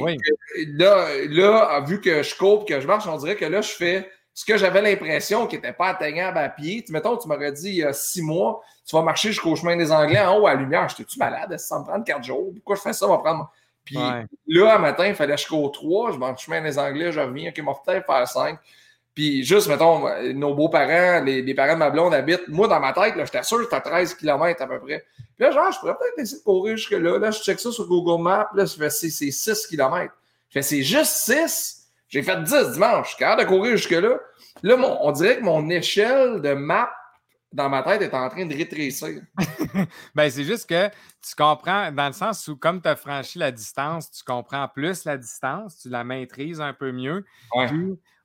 là, 0.74 1.08
là, 1.28 1.80
vu 1.80 2.00
que 2.00 2.22
je 2.22 2.36
coupe, 2.36 2.68
que 2.68 2.80
je 2.80 2.86
marche, 2.86 3.06
on 3.08 3.16
dirait 3.16 3.36
que 3.36 3.44
là, 3.44 3.62
je 3.62 3.72
fais 3.72 4.08
ce 4.34 4.44
que 4.44 4.56
j'avais 4.56 4.80
l'impression 4.80 5.46
qui 5.46 5.56
n'était 5.56 5.72
pas 5.72 5.88
atteignable 5.88 6.38
à 6.38 6.48
pied. 6.48 6.84
Mettons, 6.88 7.16
tu 7.16 7.28
m'aurais 7.28 7.52
dit 7.52 7.68
il 7.68 7.76
y 7.76 7.84
a 7.84 7.92
six 7.92 8.22
mois, 8.22 8.62
tu 8.86 8.96
vas 8.96 9.02
marcher 9.02 9.28
jusqu'au 9.28 9.54
chemin 9.56 9.76
des 9.76 9.92
Anglais 9.92 10.20
en 10.20 10.38
haut 10.38 10.46
à 10.46 10.54
la 10.54 10.60
lumière. 10.60 10.88
J'étais-tu 10.88 11.18
malade? 11.18 11.56
Ça 11.58 11.78
me 11.78 11.84
prendre 11.84 12.04
quatre 12.04 12.24
jours? 12.24 12.52
Pourquoi 12.54 12.76
je 12.76 12.80
fais 12.80 12.92
ça? 12.92 13.06
va 13.06 13.18
prendre. 13.18 13.50
Puis 13.84 13.96
là, 14.46 14.76
un 14.76 14.78
matin, 14.78 15.06
il 15.06 15.14
fallait 15.14 15.34
cours 15.48 15.72
trois. 15.72 16.12
Je 16.12 16.18
marche 16.18 16.46
le 16.46 16.54
chemin 16.54 16.62
des 16.62 16.78
Anglais, 16.78 17.12
je 17.12 17.20
reviens. 17.20 17.50
OK, 17.50 17.58
m'a 17.58 17.74
peut-être 17.84 18.06
faire 18.06 18.28
cinq. 18.28 18.58
Puis 19.14 19.44
juste, 19.44 19.68
mettons, 19.68 20.08
nos 20.32 20.54
beaux-parents, 20.54 21.22
les, 21.22 21.54
parents 21.54 21.74
de 21.74 21.78
ma 21.78 21.90
blonde 21.90 22.14
habitent. 22.14 22.48
Moi, 22.48 22.66
dans 22.68 22.80
ma 22.80 22.92
tête, 22.92 23.14
j'étais 23.16 23.42
sûr 23.42 23.58
que 23.58 23.64
j'étais 23.64 23.76
à 23.76 23.80
13 23.80 24.14
km 24.14 24.62
à 24.62 24.66
peu 24.66 24.80
près. 24.80 25.04
Puis 25.36 25.44
là, 25.44 25.50
genre, 25.50 25.70
je 25.70 25.78
pourrais 25.78 25.96
peut-être 25.98 26.18
essayer 26.18 26.38
de 26.38 26.44
courir 26.44 26.76
jusque-là. 26.76 27.18
Là, 27.18 27.30
je 27.30 27.40
check 27.40 27.60
ça 27.60 27.70
sur 27.70 27.86
Google 27.86 28.22
Maps. 28.22 28.48
Là, 28.54 28.64
je 28.64 28.74
fais, 28.74 28.88
c'est 28.88 29.10
6 29.10 29.66
km. 29.66 30.14
Je 30.48 30.52
fais, 30.52 30.62
c'est 30.62 30.82
juste 30.82 31.12
6. 31.12 31.81
J'ai 32.12 32.22
fait 32.22 32.42
10 32.42 32.72
dimanche. 32.72 33.06
Je 33.06 33.08
suis 33.14 33.18
capable 33.18 33.42
de 33.42 33.46
courir 33.48 33.76
jusque-là. 33.76 34.18
Là, 34.62 34.76
on 35.00 35.12
dirait 35.12 35.38
que 35.38 35.42
mon 35.42 35.68
échelle 35.70 36.42
de 36.42 36.52
map 36.52 36.90
dans 37.52 37.70
ma 37.70 37.82
tête 37.82 38.02
est 38.02 38.14
en 38.14 38.28
train 38.28 38.44
de 38.44 38.54
rétrécir. 38.54 39.22
ben, 40.14 40.30
c'est 40.30 40.44
juste 40.44 40.68
que 40.68 40.88
tu 40.88 41.34
comprends, 41.36 41.90
dans 41.90 42.06
le 42.06 42.12
sens 42.12 42.46
où, 42.48 42.56
comme 42.56 42.82
tu 42.82 42.88
as 42.88 42.96
franchi 42.96 43.38
la 43.38 43.50
distance, 43.50 44.10
tu 44.10 44.24
comprends 44.24 44.68
plus 44.68 45.04
la 45.06 45.16
distance, 45.16 45.78
tu 45.78 45.88
la 45.88 46.04
maîtrises 46.04 46.60
un 46.60 46.74
peu 46.74 46.92
mieux. 46.92 47.24
Ouais 47.54 47.68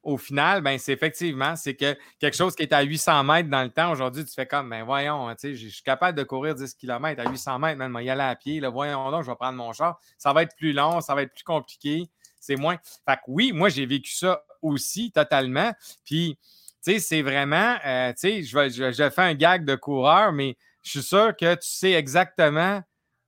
au 0.08 0.16
final, 0.16 0.62
ben, 0.62 0.80
c'est 0.80 0.94
effectivement, 0.94 1.58
c'est 1.58 1.76
que 1.76 1.94
quelque 2.18 2.38
chose 2.38 2.56
qui 2.56 2.64
est 2.64 2.72
à 2.72 2.82
800 2.82 3.26
mètres 3.26 3.50
dans 3.50 3.62
le 3.64 3.70
temps, 3.70 3.92
aujourd'hui, 3.92 4.24
tu 4.24 4.34
fais 4.34 4.46
comme, 4.46 4.70
ben 4.70 4.86
voyons, 4.86 5.36
je 5.44 5.54
suis 5.54 5.84
capable 5.84 6.18
de 6.18 6.24
courir 6.24 6.56
10 6.56 6.76
km 6.76 7.22
à 7.22 7.30
800 7.30 7.60
mètres, 7.60 7.78
même, 7.78 7.94
y 8.02 8.10
aller 8.10 8.22
à 8.22 8.34
pied, 8.38 8.62
là, 8.62 8.70
voyons 8.70 9.12
donc, 9.12 9.24
je 9.24 9.30
vais 9.30 9.36
prendre 9.36 9.58
mon 9.58 9.74
char. 9.74 10.00
Ça 10.18 10.32
va 10.32 10.44
être 10.44 10.56
plus 10.56 10.72
long, 10.72 11.02
ça 11.02 11.14
va 11.14 11.24
être 11.24 11.34
plus 11.34 11.44
compliqué, 11.44 12.10
c'est 12.40 12.56
moins. 12.56 12.78
Fait 13.08 13.16
que 13.16 13.22
oui, 13.28 13.52
moi, 13.52 13.70
j'ai 13.70 13.86
vécu 13.86 14.12
ça 14.12 14.44
aussi 14.62 15.12
totalement. 15.12 15.72
Puis, 16.06 16.38
tu 16.84 16.94
sais, 16.94 17.00
c'est 17.00 17.22
vraiment, 17.22 17.76
euh, 17.86 18.12
tu 18.14 18.20
sais, 18.20 18.44
je, 18.44 18.70
je, 18.70 18.92
je 18.92 19.10
fais 19.10 19.22
un 19.22 19.34
gag 19.34 19.66
de 19.66 19.76
coureur, 19.76 20.32
mais 20.32 20.56
je 20.84 20.92
suis 20.92 21.04
sûr 21.04 21.36
que 21.36 21.56
tu 21.56 21.68
sais 21.68 21.92
exactement 21.92 22.82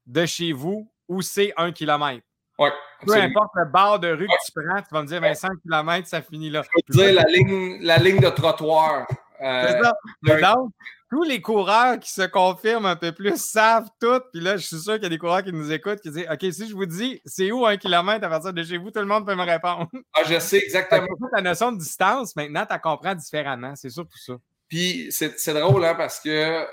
de 0.06 0.26
chez 0.26 0.52
vous 0.52 0.90
où 1.08 1.22
c'est 1.22 1.54
un 1.58 1.72
kilomètre. 1.72 2.26
Ouais, 2.58 2.72
Peu 3.06 3.14
importe 3.16 3.52
le 3.56 3.66
bar 3.66 4.00
de 4.00 4.10
rue 4.10 4.28
que 4.28 4.46
tu 4.46 4.52
prends, 4.52 4.82
tu 4.82 4.88
vas 4.92 5.02
me 5.02 5.08
dire 5.08 5.22
25 5.22 5.50
km, 5.64 6.08
ça 6.08 6.22
finit 6.22 6.50
là. 6.50 6.62
Je 6.62 6.98
veux 6.98 7.06
dire 7.06 7.14
la 7.14 7.24
ligne, 7.24 7.82
la 7.82 7.98
ligne 7.98 8.20
de 8.20 8.30
trottoir. 8.30 9.08
Euh, 9.42 9.82
donc, 10.24 10.72
tous 11.10 11.24
les 11.24 11.42
coureurs 11.42 12.00
qui 12.00 12.12
se 12.12 12.22
confirment 12.22 12.86
un 12.86 12.96
peu 12.96 13.12
plus 13.12 13.36
savent 13.38 13.90
tout. 14.00 14.22
Puis 14.32 14.42
là, 14.42 14.58
je 14.58 14.66
suis 14.66 14.80
sûr 14.80 14.94
qu'il 14.94 15.04
y 15.04 15.08
a 15.08 15.10
des 15.10 15.18
coureurs 15.18 15.44
qui 15.44 15.52
nous 15.52 15.72
écoutent 15.72 16.00
qui 16.02 16.12
disent 16.12 16.28
OK, 16.32 16.54
si 16.54 16.70
je 16.70 16.76
vous 16.76 16.86
dis 16.86 17.20
c'est 17.26 17.52
où 17.52 17.66
un 17.66 17.78
kilomètre 17.78 18.26
à 18.26 18.30
partir 18.30 18.54
de 18.54 18.64
chez 18.64 18.78
vous, 18.78 18.92
tout 18.92 19.00
le 19.00 19.06
monde 19.06 19.26
peut 19.26 19.36
me 19.36 19.44
répondre. 19.44 19.88
Ah, 20.14 20.24
je 20.28 20.40
sais 20.40 20.58
exactement. 20.58 21.08
Ta 21.34 21.42
notion 21.42 21.72
de 21.72 21.78
distance, 21.78 22.36
maintenant, 22.36 22.66
tu 22.66 22.74
la 22.74 22.80
comprends 22.80 23.16
différemment. 23.16 23.76
C'est 23.76 23.90
sûr 23.90 24.06
pour 24.06 24.18
ça. 24.18 24.34
Puis 24.68 25.08
c'est 25.12 25.54
drôle, 25.54 25.84
hein, 25.86 25.96
parce 25.96 26.20
que 26.20 26.66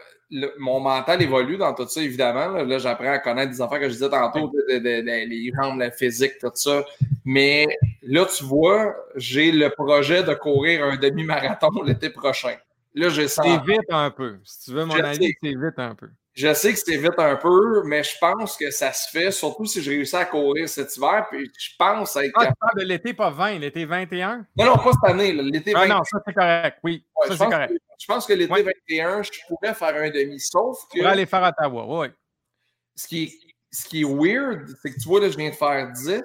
mon 0.58 0.80
mental 0.80 1.22
évolue 1.22 1.56
dans 1.56 1.72
tout 1.74 1.86
ça, 1.86 2.02
évidemment. 2.02 2.48
Là, 2.48 2.78
j'apprends 2.78 3.12
à 3.12 3.18
connaître 3.18 3.52
des 3.52 3.60
affaires 3.60 3.80
que 3.80 3.88
je 3.88 3.94
disais 3.94 4.10
tantôt, 4.10 4.52
les 4.68 5.52
jambes, 5.54 5.78
la 5.78 5.90
physique, 5.90 6.38
tout 6.40 6.50
ça. 6.54 6.84
Mais 7.24 7.66
là, 8.02 8.26
tu 8.26 8.44
vois, 8.44 8.94
j'ai 9.14 9.52
le 9.52 9.70
projet 9.70 10.22
de 10.22 10.34
courir 10.34 10.84
un 10.84 10.96
demi-marathon 10.96 11.70
l'été 11.84 12.10
prochain. 12.10 12.56
Là, 12.94 13.08
j'ai 13.10 13.28
C'est 13.28 13.62
vite 13.66 13.90
un 13.90 14.10
peu. 14.10 14.38
Si 14.44 14.64
tu 14.64 14.72
veux 14.72 14.84
mon 14.84 14.94
avis, 14.94 15.34
c'est 15.42 15.50
vite 15.50 15.78
un 15.78 15.94
peu. 15.94 16.08
Je 16.36 16.52
sais 16.52 16.74
que 16.74 16.78
c'est 16.78 16.98
vite 16.98 17.14
un 17.16 17.36
peu, 17.36 17.82
mais 17.84 18.02
je 18.02 18.14
pense 18.20 18.58
que 18.58 18.70
ça 18.70 18.92
se 18.92 19.08
fait, 19.08 19.30
surtout 19.30 19.64
si 19.64 19.80
je 19.80 19.90
réussis 19.90 20.16
à 20.16 20.26
courir 20.26 20.68
cet 20.68 20.94
hiver. 20.94 21.26
Puis 21.30 21.50
je 21.58 21.70
pense 21.78 22.14
être. 22.16 22.30
Ah, 22.36 22.74
de 22.76 22.82
l'été, 22.82 23.14
pas 23.14 23.30
20, 23.30 23.58
l'été 23.58 23.86
21? 23.86 24.46
Non, 24.54 24.66
non, 24.66 24.76
pas 24.76 24.92
cette 24.92 25.10
année, 25.10 25.32
l'été 25.32 25.72
ah, 25.74 25.86
Non, 25.86 26.04
ça 26.04 26.18
c'est 26.26 26.34
correct, 26.34 26.78
oui. 26.84 27.02
ça 27.26 27.38
c'est 27.38 27.44
correct. 27.44 27.72
je 27.98 28.06
pense 28.06 28.26
que 28.26 28.34
l'été 28.34 28.62
21, 28.62 29.22
je 29.22 29.30
pourrais 29.48 29.72
faire 29.72 29.96
un 29.96 30.10
demi, 30.10 30.38
sauf 30.38 30.78
que. 30.92 30.98
Pour 30.98 31.06
aller 31.06 31.24
faire 31.24 31.42
Ottawa, 31.42 32.00
oui. 32.00 32.08
Ce 32.94 33.06
qui 33.06 33.24
est, 33.24 33.32
ce 33.70 33.88
qui 33.88 34.02
est 34.02 34.04
weird, 34.04 34.68
c'est 34.82 34.92
que 34.92 35.00
tu 35.00 35.08
vois, 35.08 35.20
là, 35.20 35.30
je 35.30 35.38
viens 35.38 35.48
de 35.48 35.54
faire 35.54 35.90
10. 35.90 36.22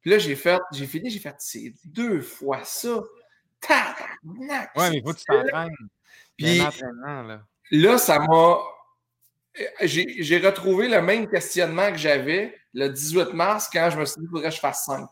Puis 0.00 0.10
là, 0.10 0.18
j'ai 0.18 0.34
fait, 0.34 0.60
j'ai 0.72 0.86
fini, 0.86 1.08
j'ai 1.08 1.20
fait 1.20 1.36
deux 1.84 2.20
fois 2.20 2.64
ça. 2.64 3.00
Tabarnak! 3.60 4.76
Ouais, 4.76 4.90
mais 4.90 4.96
il 4.96 5.02
faut 5.04 5.12
que 5.12 5.18
tu 5.18 5.24
t'entraînes. 5.24 5.70
Puis 6.36 6.58
là. 6.58 7.40
là, 7.70 7.98
ça 7.98 8.18
m'a 8.18 8.58
j'ai 9.82 10.38
retrouvé 10.38 10.88
le 10.88 11.02
même 11.02 11.28
questionnement 11.28 11.90
que 11.90 11.98
j'avais 11.98 12.54
le 12.72 12.88
18 12.88 13.32
mars 13.32 13.68
quand 13.72 13.90
je 13.90 13.98
me 13.98 14.04
suis 14.04 14.20
dit 14.20 14.26
qu'il 14.26 14.30
faudrait 14.30 14.48
que 14.48 14.54
je 14.54 14.60
fasse 14.60 14.84
5. 14.84 15.08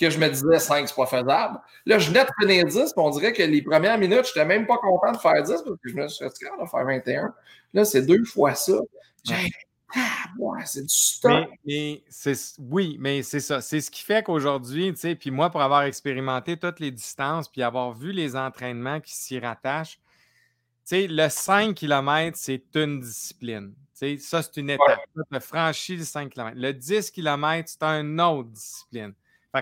Que 0.00 0.10
je 0.10 0.18
me 0.18 0.28
disais 0.28 0.58
5, 0.58 0.88
c'est 0.88 0.94
pas 0.94 1.06
faisable. 1.06 1.60
Là, 1.86 1.98
je 1.98 2.08
venais 2.08 2.24
de 2.24 2.30
finir 2.40 2.64
10, 2.64 2.72
puis 2.72 2.92
on 2.96 3.10
dirait 3.10 3.32
que 3.32 3.42
les 3.42 3.62
premières 3.62 3.98
minutes, 3.98 4.24
je 4.24 4.38
n'étais 4.38 4.44
même 4.44 4.66
pas 4.66 4.78
content 4.78 5.12
de 5.12 5.18
faire 5.18 5.42
10 5.42 5.50
parce 5.50 5.62
que 5.62 5.88
je 5.88 5.94
me 5.94 6.08
suis 6.08 6.26
dit, 6.26 6.44
de 6.60 6.68
faire 6.68 6.84
21. 6.84 7.34
Là, 7.74 7.84
c'est 7.84 8.02
deux 8.02 8.24
fois 8.24 8.54
ça. 8.54 8.74
J'ai 9.24 9.50
ah, 9.96 10.24
ouais, 10.38 10.60
c'est 10.64 10.82
du 10.82 10.88
stock. 10.88 11.48
Mais, 11.64 12.02
oui, 12.58 12.96
mais 12.98 13.22
c'est 13.22 13.40
ça. 13.40 13.60
C'est 13.60 13.80
ce 13.80 13.90
qui 13.90 14.02
fait 14.02 14.24
qu'aujourd'hui, 14.24 14.92
tu 14.92 15.00
sais, 15.00 15.14
puis 15.14 15.30
moi, 15.30 15.50
pour 15.50 15.62
avoir 15.62 15.82
expérimenté 15.82 16.56
toutes 16.56 16.80
les 16.80 16.90
distances, 16.90 17.48
puis 17.48 17.62
avoir 17.62 17.92
vu 17.92 18.10
les 18.10 18.34
entraînements 18.34 19.00
qui 19.00 19.14
s'y 19.14 19.38
rattachent, 19.38 20.00
sais, 20.84 21.06
le 21.08 21.28
5 21.28 21.74
km, 21.74 22.36
c'est 22.38 22.64
une 22.74 23.00
discipline. 23.00 23.74
sais, 23.92 24.18
ça, 24.18 24.42
c'est 24.42 24.56
une 24.58 24.70
étape. 24.70 25.00
Tu 25.14 25.36
as 25.36 25.40
franchi 25.40 25.96
le 25.96 26.04
5 26.04 26.30
km. 26.30 26.56
Le 26.56 26.72
10 26.72 27.10
km, 27.10 27.68
c'est 27.68 27.82
une 27.82 28.20
autre 28.20 28.50
discipline. 28.50 29.14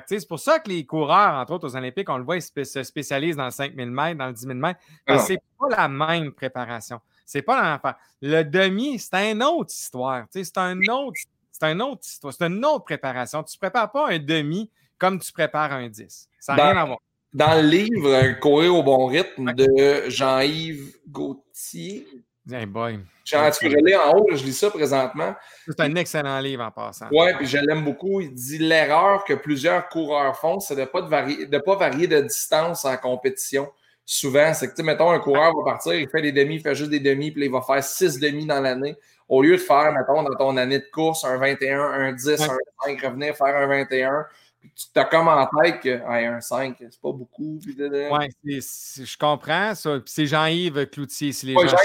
c'est 0.06 0.28
pour 0.28 0.38
ça 0.38 0.58
que 0.58 0.68
les 0.68 0.84
coureurs, 0.84 1.34
entre 1.34 1.52
autres 1.52 1.68
aux 1.68 1.76
Olympiques, 1.76 2.08
on 2.08 2.18
le 2.18 2.24
voit, 2.24 2.36
ils 2.36 2.42
se 2.42 2.82
spécialisent 2.82 3.36
dans 3.36 3.46
le 3.46 3.50
5000 3.50 3.90
mètres, 3.90 4.18
dans 4.18 4.26
le 4.26 4.32
10 4.32 4.42
000 4.42 4.54
mètres. 4.54 4.80
Parce 5.06 5.22
que 5.22 5.34
c'est 5.34 5.42
pas 5.58 5.76
la 5.76 5.88
même 5.88 6.32
préparation. 6.32 7.00
C'est 7.24 7.42
pas 7.42 7.56
la 7.56 7.62
même 7.62 7.80
affaire. 7.82 7.96
Le 8.20 8.42
demi, 8.42 8.98
c'est 8.98 9.32
une 9.32 9.42
autre 9.42 9.72
histoire. 9.72 10.26
C'est 10.30 10.58
un 10.58 10.78
autre, 10.88 11.20
c'est 11.50 11.64
une 11.64 11.82
autre 11.82 12.02
histoire. 12.04 12.34
C'est 12.34 12.46
une 12.46 12.64
autre 12.64 12.84
préparation. 12.84 13.42
Tu 13.42 13.56
ne 13.56 13.58
prépares 13.58 13.90
pas 13.90 14.10
un 14.10 14.18
demi 14.18 14.70
comme 14.98 15.18
tu 15.18 15.32
prépares 15.32 15.72
un 15.72 15.88
10. 15.88 16.28
Ça 16.38 16.56
n'a 16.56 16.70
rien 16.70 16.76
à 16.80 16.84
voir 16.84 16.98
dans 17.32 17.60
le 17.60 17.66
livre 17.66 18.38
Courir 18.40 18.74
au 18.74 18.82
bon 18.82 19.06
rythme 19.06 19.52
de 19.52 20.08
Jean-Yves 20.08 20.96
Gauthier. 21.08 22.06
Hey 22.50 22.66
boy. 22.66 22.98
Jean, 23.24 23.50
tu 23.50 23.94
en 23.94 24.16
haut, 24.16 24.26
je 24.32 24.44
lis 24.44 24.52
ça 24.52 24.68
présentement. 24.68 25.34
C'est 25.66 25.80
un 25.80 25.94
excellent 25.94 26.40
livre 26.40 26.64
en 26.64 26.70
passant. 26.72 27.06
Oui, 27.12 27.32
puis 27.38 27.46
je 27.46 27.58
l'aime 27.58 27.84
beaucoup. 27.84 28.20
Il 28.20 28.34
dit 28.34 28.58
l'erreur 28.58 29.24
que 29.24 29.34
plusieurs 29.34 29.88
coureurs 29.88 30.36
font, 30.36 30.58
c'est 30.58 30.74
de 30.74 30.80
ne 30.80 30.86
pas, 30.86 31.02
varier, 31.02 31.46
de 31.46 31.58
pas 31.58 31.76
varier 31.76 32.08
de 32.08 32.20
distance 32.20 32.84
en 32.84 32.96
compétition. 32.96 33.70
Souvent, 34.04 34.52
c'est 34.52 34.68
que, 34.68 34.74
tu 34.74 34.82
mettons, 34.82 35.10
un 35.10 35.20
coureur 35.20 35.54
va 35.56 35.72
partir, 35.72 35.94
il 35.94 36.08
fait 36.08 36.20
des 36.20 36.32
demi, 36.32 36.56
il 36.56 36.60
fait 36.60 36.74
juste 36.74 36.90
des 36.90 36.98
demi, 36.98 37.30
puis 37.30 37.44
il 37.44 37.52
va 37.52 37.62
faire 37.62 37.82
six 37.84 38.18
demi 38.18 38.44
dans 38.44 38.60
l'année. 38.60 38.96
Au 39.28 39.40
lieu 39.40 39.52
de 39.52 39.62
faire, 39.62 39.92
mettons, 39.92 40.24
dans 40.24 40.34
ton 40.34 40.56
année 40.56 40.80
de 40.80 40.90
course, 40.92 41.24
un 41.24 41.38
21, 41.38 41.80
un 41.80 42.12
10, 42.12 42.28
un 42.28 42.36
5, 42.84 43.00
revenir 43.02 43.36
faire 43.36 43.56
un 43.56 43.68
21, 43.68 44.26
tu 44.74 44.98
as 44.98 45.04
comme 45.04 45.28
en 45.28 45.46
tête 45.46 45.80
que 45.80 46.02
un 46.06 46.40
5, 46.40 46.76
c'est 46.78 47.00
pas 47.00 47.12
beaucoup. 47.12 47.60
Oui, 47.66 48.26
je 48.44 49.16
comprends 49.18 49.74
ça. 49.74 50.00
c'est 50.06 50.26
Jean-Yves 50.26 50.86
Cloutier. 50.86 51.32
Si 51.32 51.46
les 51.46 51.54
gens 51.54 51.76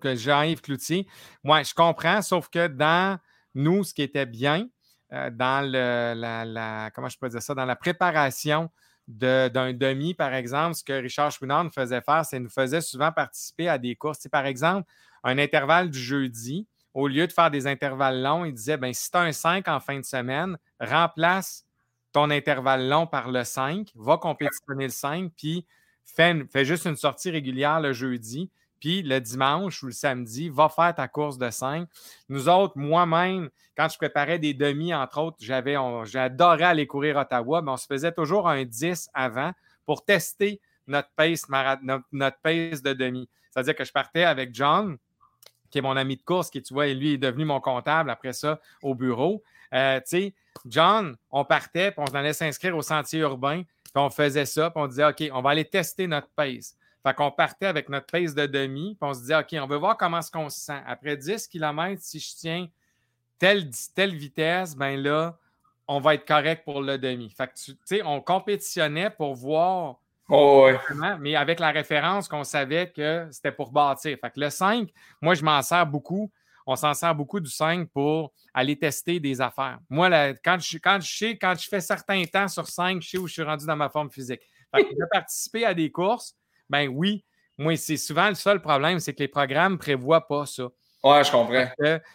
que 0.00 0.16
Jean-Yves 0.16 0.60
Cloutier. 0.60 1.06
Oui, 1.44 1.64
je 1.64 1.74
comprends, 1.74 2.22
sauf 2.22 2.48
que 2.48 2.66
dans 2.66 3.18
nous, 3.54 3.84
ce 3.84 3.94
qui 3.94 4.02
était 4.02 4.26
bien, 4.26 4.68
euh, 5.12 5.30
dans 5.30 5.64
le, 5.64 6.14
la, 6.14 6.90
comment 6.94 7.08
je 7.08 7.18
peux 7.18 7.28
dire 7.28 7.42
ça, 7.42 7.54
dans 7.54 7.64
la 7.64 7.76
préparation 7.76 8.70
d'un 9.06 9.72
demi, 9.72 10.14
par 10.14 10.34
exemple, 10.34 10.74
ce 10.74 10.82
que 10.82 10.92
Richard 10.92 11.30
Chouinard 11.30 11.64
nous 11.64 11.70
faisait 11.70 12.00
faire, 12.00 12.24
c'est 12.24 12.40
nous 12.40 12.50
faisait 12.50 12.80
souvent 12.80 13.12
participer 13.12 13.68
à 13.68 13.78
des 13.78 13.94
courses. 13.94 14.26
par 14.28 14.46
exemple, 14.46 14.90
un 15.22 15.38
intervalle 15.38 15.90
du 15.90 15.98
jeudi, 15.98 16.66
au 16.96 17.08
lieu 17.08 17.26
de 17.26 17.32
faire 17.32 17.50
des 17.50 17.66
intervalles 17.66 18.22
longs, 18.22 18.46
il 18.46 18.54
disait 18.54 18.78
ben, 18.78 18.90
si 18.94 19.10
tu 19.10 19.18
as 19.18 19.20
un 19.20 19.32
5 19.32 19.68
en 19.68 19.80
fin 19.80 19.98
de 19.98 20.04
semaine, 20.04 20.56
remplace 20.80 21.66
ton 22.10 22.30
intervalle 22.30 22.88
long 22.88 23.06
par 23.06 23.30
le 23.30 23.44
5, 23.44 23.92
va 23.96 24.16
compétitionner 24.16 24.84
le 24.84 24.90
5, 24.90 25.30
puis 25.36 25.66
fais, 26.06 26.46
juste 26.64 26.86
une 26.86 26.96
sortie 26.96 27.30
régulière 27.30 27.80
le 27.80 27.92
jeudi, 27.92 28.50
puis 28.80 29.02
le 29.02 29.20
dimanche 29.20 29.82
ou 29.82 29.86
le 29.86 29.92
samedi, 29.92 30.48
va 30.48 30.70
faire 30.70 30.94
ta 30.94 31.06
course 31.06 31.36
de 31.36 31.50
5. 31.50 31.86
Nous 32.30 32.48
autres, 32.48 32.78
moi-même, 32.78 33.50
quand 33.76 33.90
je 33.90 33.98
préparais 33.98 34.38
des 34.38 34.54
demi, 34.54 34.94
entre 34.94 35.18
autres, 35.20 35.36
j'adorais 35.38 36.64
aller 36.64 36.86
courir 36.86 37.18
Ottawa, 37.18 37.60
mais 37.60 37.72
on 37.72 37.76
se 37.76 37.86
faisait 37.86 38.12
toujours 38.12 38.48
un 38.48 38.64
10 38.64 39.10
avant 39.12 39.52
pour 39.84 40.02
tester 40.02 40.62
notre 40.86 41.10
pace, 41.14 41.46
notre 41.50 42.38
pace 42.40 42.82
de 42.82 42.94
demi. 42.94 43.28
C'est-à-dire 43.50 43.74
que 43.74 43.84
je 43.84 43.92
partais 43.92 44.24
avec 44.24 44.54
John, 44.54 44.96
qui 45.76 45.80
est 45.80 45.82
mon 45.82 45.96
ami 45.98 46.16
de 46.16 46.22
course, 46.22 46.48
qui, 46.48 46.62
tu 46.62 46.72
vois, 46.72 46.86
lui 46.86 47.12
est 47.12 47.18
devenu 47.18 47.44
mon 47.44 47.60
comptable 47.60 48.08
après 48.08 48.32
ça 48.32 48.58
au 48.82 48.94
bureau. 48.94 49.42
Euh, 49.74 49.98
tu 50.00 50.04
sais, 50.06 50.34
John, 50.64 51.14
on 51.30 51.44
partait, 51.44 51.90
puis 51.90 52.00
on 52.00 52.14
allait 52.14 52.32
s'inscrire 52.32 52.74
au 52.74 52.80
sentier 52.80 53.20
urbain, 53.20 53.62
puis 53.62 53.92
on 53.96 54.08
faisait 54.08 54.46
ça, 54.46 54.70
puis 54.70 54.82
on 54.82 54.86
disait, 54.86 55.04
OK, 55.04 55.22
on 55.34 55.42
va 55.42 55.50
aller 55.50 55.66
tester 55.66 56.06
notre 56.06 56.28
pace. 56.28 56.74
Fait 57.02 57.12
qu'on 57.12 57.30
partait 57.30 57.66
avec 57.66 57.90
notre 57.90 58.06
pace 58.06 58.34
de 58.34 58.46
demi, 58.46 58.96
puis 58.98 59.10
on 59.10 59.12
se 59.12 59.20
disait, 59.20 59.36
OK, 59.36 59.54
on 59.60 59.66
veut 59.66 59.76
voir 59.76 59.98
comment 59.98 60.20
est-ce 60.20 60.30
qu'on 60.30 60.48
se 60.48 60.60
sent. 60.60 60.80
Après 60.86 61.14
10 61.14 61.46
km, 61.46 62.00
si 62.00 62.20
je 62.20 62.34
tiens 62.34 62.68
telle, 63.38 63.68
telle 63.94 64.14
vitesse, 64.14 64.74
ben 64.74 64.98
là, 64.98 65.36
on 65.86 66.00
va 66.00 66.14
être 66.14 66.26
correct 66.26 66.64
pour 66.64 66.80
le 66.80 66.96
demi. 66.96 67.28
Fait 67.28 67.48
que, 67.48 67.52
tu 67.52 67.76
sais, 67.84 68.02
on 68.02 68.22
compétitionnait 68.22 69.10
pour 69.10 69.34
voir 69.34 69.96
Oh, 70.28 70.68
mais 71.20 71.36
avec 71.36 71.60
la 71.60 71.70
référence 71.70 72.26
qu'on 72.26 72.42
savait 72.42 72.90
que 72.90 73.28
c'était 73.30 73.52
pour 73.52 73.70
bâtir. 73.70 74.18
Fait 74.20 74.30
que 74.30 74.40
le 74.40 74.50
5, 74.50 74.88
moi, 75.22 75.34
je 75.34 75.44
m'en 75.44 75.62
sers 75.62 75.86
beaucoup. 75.86 76.32
On 76.66 76.74
s'en 76.74 76.94
sert 76.94 77.14
beaucoup 77.14 77.38
du 77.38 77.50
5 77.50 77.88
pour 77.90 78.32
aller 78.52 78.76
tester 78.76 79.20
des 79.20 79.40
affaires. 79.40 79.78
Moi, 79.88 80.34
quand, 80.44 80.58
je, 80.58 80.78
quand, 80.78 80.98
je 81.00 81.16
sais, 81.16 81.38
quand 81.38 81.54
je 81.56 81.68
fais 81.68 81.80
certains 81.80 82.24
temps 82.24 82.48
sur 82.48 82.66
5, 82.66 83.00
je 83.02 83.08
sais 83.08 83.18
où 83.18 83.28
je 83.28 83.34
suis 83.34 83.42
rendu 83.42 83.66
dans 83.66 83.76
ma 83.76 83.88
forme 83.88 84.10
physique. 84.10 84.40
Fait 84.74 84.82
que 84.82 84.90
de 84.90 85.06
participer 85.12 85.64
à 85.64 85.74
des 85.74 85.92
courses, 85.92 86.34
ben 86.68 86.88
oui, 86.88 87.24
moi, 87.56 87.76
c'est 87.76 87.96
souvent 87.96 88.28
le 88.28 88.34
seul 88.34 88.60
problème, 88.60 88.98
c'est 88.98 89.14
que 89.14 89.20
les 89.20 89.28
programmes 89.28 89.74
ne 89.74 89.78
prévoient 89.78 90.26
pas 90.26 90.44
ça. 90.44 90.68
Ouais, 91.06 91.22
je 91.22 91.30
comprends. 91.30 91.68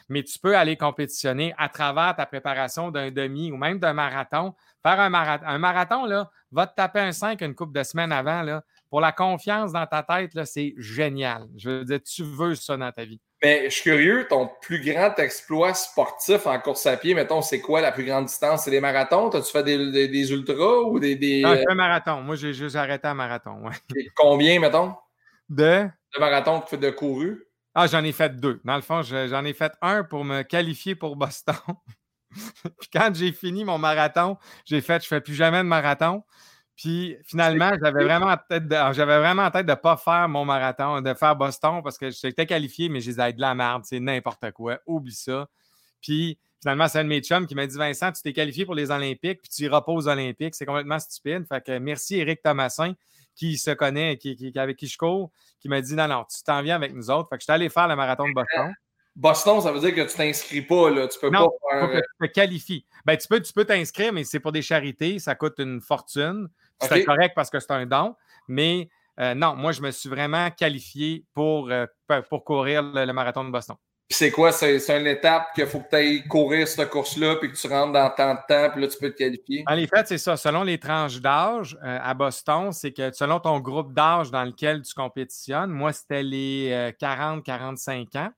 mais 0.10 0.24
tu 0.24 0.38
peux 0.38 0.58
aller 0.58 0.76
compétitionner 0.76 1.54
à 1.58 1.70
travers 1.70 2.14
ta 2.16 2.26
préparation 2.26 2.92
d'un 2.92 3.10
demi 3.10 3.52
ou 3.52 3.58
même 3.58 3.80
d'un 3.80 3.94
marathon. 3.94 4.54
Faire 4.84 5.00
un, 5.00 5.10
marathon, 5.10 5.46
un 5.48 5.58
marathon, 5.58 6.06
là, 6.06 6.30
va 6.52 6.68
te 6.68 6.76
taper 6.76 7.00
un 7.00 7.12
5 7.12 7.40
une 7.42 7.56
couple 7.56 7.78
de 7.78 7.84
semaines 7.84 8.12
avant. 8.12 8.42
Là. 8.42 8.64
Pour 8.90 9.00
la 9.00 9.14
confiance 9.14 9.72
dans 9.72 9.86
ta 9.86 10.04
tête, 10.04 10.32
c'est 10.44 10.74
génial. 10.78 11.48
Je 11.56 11.70
veux 11.70 11.86
dire, 11.86 12.00
tu 12.04 12.24
veux 12.24 12.56
ça 12.56 12.76
dans 12.76 12.92
ta 12.92 13.06
vie. 13.06 13.22
Mais 13.42 13.64
je 13.66 13.70
suis 13.70 13.84
curieux, 13.84 14.28
ton 14.28 14.50
plus 14.62 14.84
grand 14.84 15.18
exploit 15.20 15.74
sportif 15.74 16.46
en 16.46 16.60
course 16.60 16.86
à 16.86 16.98
pied, 16.98 17.16
mettons, 17.16 17.42
c'est 17.42 17.62
quoi 17.62 17.80
la 17.80 17.92
plus 17.92 18.04
grande 18.04 18.26
distance? 18.26 18.66
C'est 18.66 18.72
des 18.72 18.82
marathons? 18.82 19.30
As-tu 19.30 19.52
fait 19.52 19.64
des, 19.64 20.32
ultras 20.34 20.82
ou 20.84 21.00
des. 21.00 21.16
des 21.16 21.42
non, 21.42 21.56
un 21.70 21.76
marathon. 21.76 22.22
Moi, 22.22 22.36
j'ai 22.36 22.54
juste 22.54 22.76
arrêté 22.76 23.08
un 23.08 23.14
marathon. 23.14 23.64
Combien, 24.16 24.60
mettons? 24.60 24.96
De? 25.50 25.88
De 26.14 26.20
marathons 26.20 26.60
que 26.60 26.66
tu 26.66 26.70
fais 26.72 26.78
de 26.78 26.90
couru? 26.90 27.40
Ah, 27.74 27.88
j'en 27.88 28.04
ai 28.04 28.12
fait 28.12 28.40
deux. 28.40 28.60
Dans 28.66 28.76
le 28.76 28.82
fond, 28.82 29.02
j'en 29.02 29.46
ai 29.46 29.54
fait 29.54 29.72
un 29.82 30.04
pour 30.04 30.26
me 30.26 30.42
qualifier 30.44 30.96
pour 30.96 31.16
Boston. 31.16 31.56
Puis 32.80 32.90
quand 32.92 33.12
j'ai 33.14 33.32
fini 33.32 33.64
mon 33.64 33.78
marathon, 33.78 34.38
j'ai 34.66 34.82
fait 34.82 35.02
je 35.02 35.06
ne 35.08 35.10
fais 35.10 35.22
plus 35.22 35.36
jamais 35.36 35.60
de 35.60 35.68
marathon. 35.68 36.24
Puis 36.76 37.16
finalement, 37.26 37.72
j'avais 37.82 38.04
vraiment 38.04 38.28
en 38.28 38.38
tête 38.38 38.68
de, 38.68 38.76
j'avais 38.94 39.20
vraiment 39.20 39.44
en 39.44 39.52
tête 39.52 39.66
de 39.66 39.72
ne 39.72 39.76
pas 39.76 39.98
faire 39.98 40.28
mon 40.28 40.46
marathon, 40.46 41.02
de 41.02 41.14
faire 41.14 41.36
Boston 41.36 41.82
parce 41.84 41.98
que 41.98 42.10
j'étais 42.10 42.46
qualifié, 42.46 42.90
mais 42.90 43.02
je 43.02 43.12
disais 43.12 43.34
de 43.34 43.42
la 43.42 43.54
merde, 43.54 43.84
c'est 43.86 44.00
n'importe 44.00 44.52
quoi, 44.52 44.80
oublie 44.86 45.14
ça. 45.14 45.48
Puis 46.02 46.40
finalement, 46.62 46.88
c'est 46.88 47.00
un 47.00 47.04
de 47.04 47.10
mes 47.10 47.22
chums 47.22 47.46
qui 47.46 47.56
m'a 47.56 47.68
dit 47.68 47.78
Vincent, 47.78 48.12
tu 48.12 48.22
t'es 48.22 48.34
qualifié 48.34 48.66
pour 48.66 48.76
les 48.76 48.90
Olympiques, 48.90 49.42
puis 49.44 49.52
tu 49.56 49.64
iras 49.64 49.82
pas 49.82 49.92
aux 49.92 50.08
Olympiques. 50.08 50.56
C'est 50.56 50.66
complètement 50.66 51.00
stupide. 51.00 51.46
Fait 51.48 51.64
que 51.64 51.78
merci 51.78 52.18
Eric 52.18 52.42
Thomasin 52.42 52.94
qui 53.36 53.58
se 53.58 53.72
connaît, 53.72 54.18
qui, 54.18 54.36
qui, 54.36 54.58
avec 54.58 54.78
qui 54.78 54.88
je 54.88 54.98
cours, 54.98 55.32
qui 55.60 55.70
m'a 55.70 55.82
dit 55.82 55.96
non, 55.96 56.08
non, 56.08 56.26
tu 56.26 56.44
t'en 56.44 56.62
viens 56.62 56.76
avec 56.76 56.94
nous 56.94 57.10
autres. 57.10 57.30
Fait 57.30 57.38
que 57.38 57.42
je 57.42 57.46
suis 57.46 57.54
allé 57.54 57.70
faire 57.70 57.88
le 57.88 57.96
marathon 57.96 58.28
de 58.28 58.34
Boston. 58.34 58.74
Boston, 59.16 59.62
ça 59.62 59.72
veut 59.72 59.80
dire 59.80 59.94
que 59.94 60.10
tu 60.10 60.16
t'inscris 60.16 60.62
pas, 60.62 60.90
là. 60.90 61.08
Tu 61.08 61.20
peux 61.20 61.30
pas 61.30 61.48
faire. 61.70 61.90
que 61.92 61.98
tu 61.98 62.28
te 62.28 62.34
qualifies. 62.34 62.86
Ben, 63.06 63.18
tu 63.18 63.28
peux, 63.28 63.42
tu 63.42 63.52
peux 63.52 63.66
t'inscrire, 63.66 64.14
mais 64.14 64.24
c'est 64.24 64.40
pour 64.40 64.52
des 64.52 64.62
charités, 64.62 65.20
ça 65.20 65.36
coûte 65.36 65.56
une 65.60 65.82
fortune. 65.82 66.48
C'est 66.80 67.04
correct 67.04 67.34
parce 67.36 67.50
que 67.50 67.60
c'est 67.60 67.72
un 67.72 67.86
don, 67.86 68.16
mais 68.48 68.90
euh, 69.20 69.36
non, 69.36 69.56
moi, 69.56 69.72
je 69.72 69.82
me 69.82 69.92
suis 69.92 70.10
vraiment 70.10 70.50
qualifié 70.50 71.26
pour, 71.34 71.70
euh, 71.70 71.86
pour 72.30 72.44
courir 72.44 72.82
le 72.82 73.12
marathon 73.12 73.44
de 73.44 73.52
Boston 73.52 73.76
c'est 74.12 74.32
quoi? 74.32 74.52
C'est 74.52 74.78
une 75.00 75.08
étape 75.08 75.54
qu'il 75.54 75.66
faut 75.68 75.80
que 75.80 75.90
tu 75.90 75.96
ailles 75.96 76.28
courir 76.28 76.68
cette 76.68 76.90
course-là, 76.90 77.36
puis 77.38 77.52
que 77.52 77.58
tu 77.58 77.68
rentres 77.68 77.94
dans 77.94 78.10
tant 78.10 78.34
de 78.34 78.40
temps, 78.48 78.70
puis 78.72 78.82
là, 78.82 78.88
tu 78.88 78.98
peux 78.98 79.12
te 79.12 79.18
qualifier? 79.18 79.64
En 79.68 79.76
fait, 79.76 80.08
c'est 80.08 80.18
ça. 80.18 80.38
Selon 80.38 80.64
les 80.64 80.78
tranches 80.80 81.20
d'âge 81.22 81.78
euh, 81.84 82.00
à 82.02 82.14
Boston, 82.14 82.72
c'est 82.72 82.92
que 82.92 83.12
selon 83.12 83.40
ton 83.40 83.60
groupe 83.60 83.94
d'âge 83.94 84.32
dans 84.32 84.44
lequel 84.44 84.82
tu 84.82 84.94
compétitionnes, 84.94 85.70
moi, 85.72 85.94
c'était 85.94 86.24
les 86.24 86.94
40-45 87.00 88.08
euh, 88.16 88.20
ans. 88.20 88.30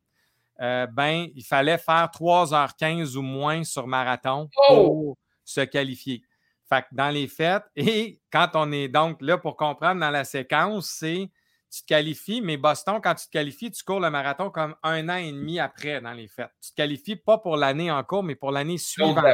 euh, 0.61 0.87
ben, 0.87 1.27
il 1.35 1.43
fallait 1.43 1.77
faire 1.77 2.09
3h15 2.13 3.15
ou 3.15 3.21
moins 3.21 3.63
sur 3.63 3.87
marathon 3.87 4.49
Oh! 4.69 4.73
pour 4.75 5.17
se 5.43 5.61
qualifier. 5.61 6.21
Fait 6.69 6.81
que 6.81 6.87
dans 6.91 7.09
les 7.09 7.27
fêtes, 7.27 7.65
et 7.75 8.19
quand 8.31 8.49
on 8.55 8.71
est 8.71 8.87
donc 8.87 9.21
là 9.21 9.37
pour 9.37 9.57
comprendre 9.57 9.99
dans 10.01 10.11
la 10.11 10.23
séquence, 10.23 10.87
c'est 10.89 11.29
tu 11.73 11.81
te 11.81 11.87
qualifies, 11.87 12.39
mais 12.41 12.55
Boston, 12.55 12.99
quand 13.03 13.15
tu 13.15 13.25
te 13.25 13.31
qualifies, 13.31 13.71
tu 13.71 13.83
cours 13.83 13.99
le 13.99 14.11
marathon 14.11 14.51
comme 14.51 14.75
un 14.83 15.09
an 15.09 15.15
et 15.15 15.31
demi 15.31 15.59
après 15.59 15.99
dans 16.01 16.13
les 16.13 16.27
fêtes. 16.27 16.51
Tu 16.61 16.69
te 16.69 16.75
qualifies 16.75 17.15
pas 17.15 17.39
pour 17.39 17.57
l'année 17.57 17.89
en 17.89 18.03
cours, 18.03 18.21
mais 18.21 18.35
pour 18.35 18.51
l'année 18.51 18.77
suivante. 18.77 19.25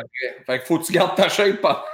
Fait 0.46 0.60
que 0.60 0.66
faut 0.66 0.80
que 0.80 0.86
tu 0.86 0.94
gardes 0.94 1.16
ta 1.16 1.28
shape. 1.28 1.60
pas. 1.60 1.86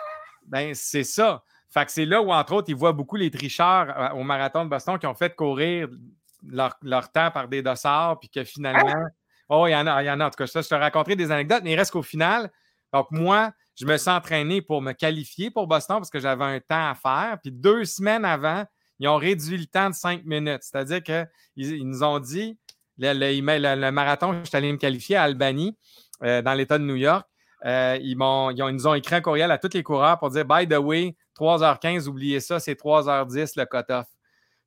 Ben, 0.45 0.75
c'est 0.75 1.03
ça. 1.03 1.43
Fait 1.71 1.83
que 1.85 1.91
c'est 1.91 2.05
là 2.05 2.21
où, 2.21 2.31
entre 2.31 2.53
autres, 2.53 2.69
ils 2.69 2.75
voient 2.75 2.93
beaucoup 2.93 3.15
les 3.15 3.31
tricheurs 3.31 3.91
euh, 3.97 4.09
au 4.11 4.23
marathon 4.23 4.65
de 4.65 4.69
Boston 4.69 4.99
qui 4.99 5.07
ont 5.07 5.15
fait 5.15 5.35
courir 5.35 5.89
leur, 6.47 6.75
leur 6.83 7.11
temps 7.11 7.31
par 7.31 7.47
des 7.47 7.63
dossards, 7.63 8.19
puis 8.19 8.29
que 8.29 8.43
finalement. 8.43 9.03
Oh, 9.49 9.65
il 9.67 9.71
y 9.71 9.75
en 9.75 9.87
a, 9.87 10.03
il 10.03 10.05
y 10.05 10.11
en 10.11 10.19
a. 10.19 10.27
En 10.27 10.29
tout 10.29 10.37
cas, 10.37 10.47
ça, 10.47 10.61
je 10.61 10.69
te 10.69 10.75
raconterai 10.75 11.15
des 11.15 11.31
anecdotes, 11.31 11.61
mais 11.63 11.71
il 11.71 11.75
reste 11.75 11.91
qu'au 11.91 12.03
final, 12.03 12.51
donc 12.93 13.07
moi, 13.09 13.51
je 13.75 13.85
me 13.85 13.97
suis 13.97 14.09
entraîné 14.09 14.61
pour 14.61 14.81
me 14.81 14.91
qualifier 14.91 15.49
pour 15.49 15.65
Boston 15.67 15.97
parce 15.97 16.09
que 16.11 16.19
j'avais 16.19 16.45
un 16.45 16.59
temps 16.59 16.89
à 16.91 16.95
faire. 16.95 17.39
Puis 17.41 17.51
deux 17.51 17.83
semaines 17.85 18.25
avant, 18.25 18.63
ils 18.99 19.07
ont 19.07 19.17
réduit 19.17 19.57
le 19.57 19.65
temps 19.65 19.89
de 19.89 19.95
cinq 19.95 20.23
minutes. 20.25 20.61
C'est-à-dire 20.61 21.03
qu'ils 21.03 21.27
ils 21.55 21.87
nous 21.87 22.03
ont 22.03 22.19
dit, 22.19 22.57
le, 22.97 23.13
le- 23.13 23.75
le- 23.75 23.91
marathon, 23.91 24.33
je 24.43 24.47
suis 24.47 24.57
allé 24.57 24.71
me 24.71 24.77
qualifier 24.77 25.15
à 25.17 25.23
Albany, 25.23 25.77
euh, 26.23 26.41
dans 26.41 26.53
l'État 26.53 26.77
de 26.77 26.83
New 26.83 26.95
York. 26.95 27.27
Euh, 27.65 27.97
ils, 28.01 28.15
m'ont- 28.17 28.51
ils 28.51 28.63
nous 28.63 28.87
ont 28.87 28.93
écrit 28.93 29.15
un 29.15 29.21
courriel 29.21 29.51
à 29.51 29.57
tous 29.57 29.73
les 29.73 29.83
coureurs 29.83 30.19
pour 30.19 30.29
dire 30.29 30.45
By 30.45 30.67
the 30.67 30.77
way, 30.77 31.15
3h15, 31.39 32.07
oubliez 32.07 32.39
ça, 32.39 32.59
c'est 32.59 32.75
3h10 32.79 33.53
le 33.57 33.65
cut-off. 33.65 34.05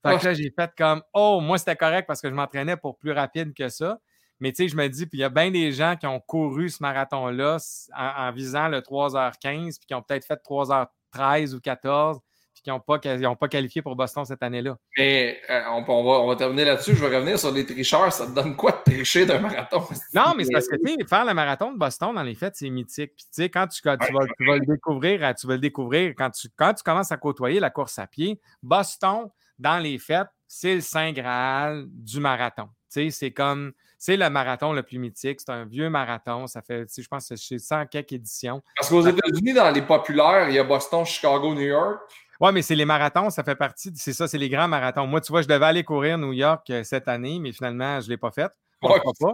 Fait 0.04 0.18
que 0.18 0.24
là, 0.26 0.34
j'ai 0.34 0.50
fait 0.56 0.70
comme 0.76 1.02
Oh, 1.12 1.40
moi, 1.40 1.58
c'était 1.58 1.76
correct 1.76 2.06
parce 2.06 2.20
que 2.20 2.28
je 2.28 2.34
m'entraînais 2.34 2.76
pour 2.76 2.98
plus 2.98 3.12
rapide 3.12 3.54
que 3.54 3.68
ça. 3.68 3.98
Mais 4.40 4.52
tu 4.52 4.62
sais, 4.62 4.68
je 4.68 4.76
me 4.76 4.86
dis, 4.88 5.06
puis 5.06 5.18
il 5.18 5.20
y 5.22 5.24
a 5.24 5.28
bien 5.30 5.50
des 5.50 5.72
gens 5.72 5.96
qui 5.96 6.06
ont 6.06 6.20
couru 6.20 6.68
ce 6.70 6.80
marathon-là 6.82 7.56
en, 7.96 8.04
en 8.28 8.32
visant 8.32 8.68
le 8.68 8.80
3h15, 8.80 9.78
puis 9.78 9.86
qui 9.88 9.94
ont 9.94 10.02
peut-être 10.02 10.24
fait 10.24 10.40
3h13 10.44 11.54
ou 11.54 11.60
14, 11.60 12.18
puis 12.58 12.64
qui 12.64 12.70
n'ont 12.70 12.80
pas, 12.80 12.98
qui 12.98 13.08
ont 13.26 13.36
pas 13.36 13.48
qualifié 13.48 13.82
pour 13.82 13.94
Boston 13.94 14.24
cette 14.24 14.42
année-là. 14.42 14.76
Mais 14.96 15.40
euh, 15.48 15.62
on, 15.70 15.84
on 15.88 16.04
va, 16.04 16.20
on 16.20 16.26
va 16.26 16.34
terminer 16.34 16.64
là-dessus. 16.64 16.94
Je 16.96 17.04
vais 17.04 17.16
revenir 17.16 17.38
sur 17.38 17.52
les 17.52 17.64
tricheurs. 17.64 18.12
Ça 18.12 18.26
te 18.26 18.32
donne 18.32 18.56
quoi 18.56 18.72
de 18.72 18.92
tricher 18.92 19.26
d'un 19.26 19.38
marathon? 19.38 19.82
Non, 20.14 20.34
mais 20.36 20.44
c'est 20.44 20.52
parce 20.52 20.66
que 20.66 20.76
faire 21.08 21.24
le 21.24 21.34
marathon 21.34 21.72
de 21.72 21.78
Boston 21.78 22.14
dans 22.14 22.22
les 22.22 22.34
fêtes, 22.34 22.56
c'est 22.56 22.70
mythique. 22.70 23.12
Puis 23.16 23.24
tu 23.26 23.42
sais, 23.42 23.48
quand 23.48 23.66
tu, 23.68 23.80
quand 23.82 23.96
tu 23.96 24.12
vas, 24.12 24.26
tu 24.26 24.46
vas 24.46 24.56
le 24.56 24.66
découvrir, 24.66 25.24
euh, 25.24 25.32
tu 25.32 25.46
vas 25.46 25.54
le 25.54 25.60
découvrir 25.60 26.14
quand 26.16 26.30
tu, 26.30 26.48
quand 26.56 26.74
tu 26.74 26.82
commences 26.82 27.12
à 27.12 27.16
côtoyer 27.16 27.60
la 27.60 27.70
course 27.70 27.98
à 27.98 28.06
pied. 28.06 28.40
Boston, 28.62 29.28
dans 29.58 29.78
les 29.78 29.98
fêtes, 29.98 30.28
c'est 30.46 30.74
le 30.74 30.80
Saint 30.80 31.12
Graal 31.12 31.86
du 31.88 32.18
marathon. 32.20 32.68
Tu 32.90 33.02
sais, 33.02 33.10
c'est 33.10 33.30
comme, 33.30 33.72
c'est 33.98 34.16
le 34.16 34.30
marathon 34.30 34.72
le 34.72 34.82
plus 34.82 34.98
mythique. 34.98 35.40
C'est 35.40 35.52
un 35.52 35.66
vieux 35.66 35.90
marathon. 35.90 36.46
Ça 36.46 36.62
fait, 36.62 36.86
je 36.96 37.06
pense 37.06 37.28
que 37.28 37.36
c'est 37.36 37.58
100 37.58 37.86
quelques 37.86 38.12
éditions. 38.12 38.62
Parce 38.76 38.88
qu'aux 38.88 39.06
États-Unis, 39.06 39.52
dans 39.52 39.70
les 39.70 39.82
populaires, 39.82 40.48
il 40.48 40.54
y 40.54 40.58
a 40.58 40.64
Boston, 40.64 41.04
Chicago, 41.04 41.54
New 41.54 41.60
York. 41.60 42.00
Oui, 42.40 42.52
mais 42.52 42.62
c'est 42.62 42.76
les 42.76 42.84
marathons, 42.84 43.30
ça 43.30 43.42
fait 43.42 43.56
partie, 43.56 43.90
c'est 43.96 44.12
ça, 44.12 44.28
c'est 44.28 44.38
les 44.38 44.48
grands 44.48 44.68
marathons. 44.68 45.06
Moi, 45.08 45.20
tu 45.20 45.32
vois, 45.32 45.42
je 45.42 45.48
devais 45.48 45.64
aller 45.66 45.82
courir 45.82 46.18
New 46.18 46.32
York 46.32 46.70
euh, 46.70 46.84
cette 46.84 47.08
année, 47.08 47.40
mais 47.40 47.52
finalement, 47.52 48.00
je 48.00 48.06
ne 48.06 48.10
l'ai 48.10 48.16
pas 48.16 48.30
fait. 48.30 48.50
Ouais, 48.80 48.90
pas? 49.18 49.32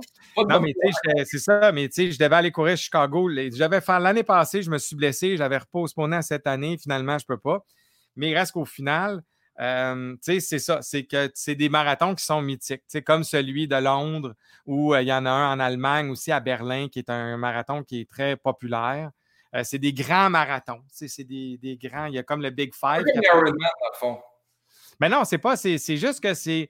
Non, 0.48 0.60
mais 0.60 0.72
tu 0.72 0.90
sais, 0.90 1.24
c'est 1.26 1.38
ça, 1.38 1.70
mais 1.70 1.86
tu 1.88 1.94
sais, 2.06 2.12
je 2.12 2.18
devais 2.18 2.34
aller 2.36 2.50
courir 2.50 2.78
Chicago. 2.78 3.28
Les- 3.28 3.50
J'avais 3.52 3.82
fait 3.82 3.98
l'année 4.00 4.22
passée, 4.22 4.62
je 4.62 4.70
me 4.70 4.78
suis 4.78 4.96
blessé, 4.96 5.36
j'avais 5.36 5.58
reposponé 5.58 6.16
à 6.16 6.22
cette 6.22 6.46
année, 6.46 6.78
finalement, 6.78 7.18
je 7.18 7.24
ne 7.28 7.34
peux 7.36 7.38
pas. 7.40 7.62
Mais 8.16 8.30
il 8.30 8.34
reste 8.38 8.52
qu'au 8.52 8.64
final, 8.64 9.22
euh, 9.60 10.14
tu 10.14 10.18
sais, 10.22 10.40
c'est 10.40 10.58
ça, 10.58 10.80
c'est 10.82 11.04
que 11.04 11.30
c'est 11.34 11.54
des 11.56 11.68
marathons 11.68 12.14
qui 12.14 12.24
sont 12.24 12.40
mythiques, 12.40 12.80
tu 12.80 12.84
sais, 12.88 13.02
comme 13.02 13.22
celui 13.22 13.68
de 13.68 13.76
Londres, 13.76 14.34
où 14.66 14.94
euh, 14.94 15.02
il 15.02 15.08
y 15.08 15.12
en 15.12 15.26
a 15.26 15.30
un 15.30 15.52
en 15.52 15.60
Allemagne 15.60 16.10
aussi, 16.10 16.32
à 16.32 16.40
Berlin, 16.40 16.88
qui 16.88 17.00
est 17.00 17.10
un 17.10 17.36
marathon 17.36 17.82
qui 17.84 18.00
est 18.00 18.08
très 18.10 18.36
populaire. 18.36 19.10
Euh, 19.54 19.62
c'est 19.62 19.78
des 19.78 19.92
grands 19.92 20.30
marathons, 20.30 20.82
c'est 20.90 21.22
des, 21.22 21.58
des 21.58 21.76
grands, 21.76 22.06
il 22.06 22.14
y 22.14 22.18
a 22.18 22.24
comme 22.24 22.42
le 22.42 22.50
Big 22.50 22.74
Five. 22.74 23.04
Comme 23.04 23.22
fond. 23.94 24.18
Mais 25.00 25.08
non, 25.08 25.24
c'est 25.24 25.38
pas, 25.38 25.56
c'est 25.56 25.78
c'est 25.78 25.96
juste 25.96 26.22
que 26.22 26.34
c'est, 26.34 26.68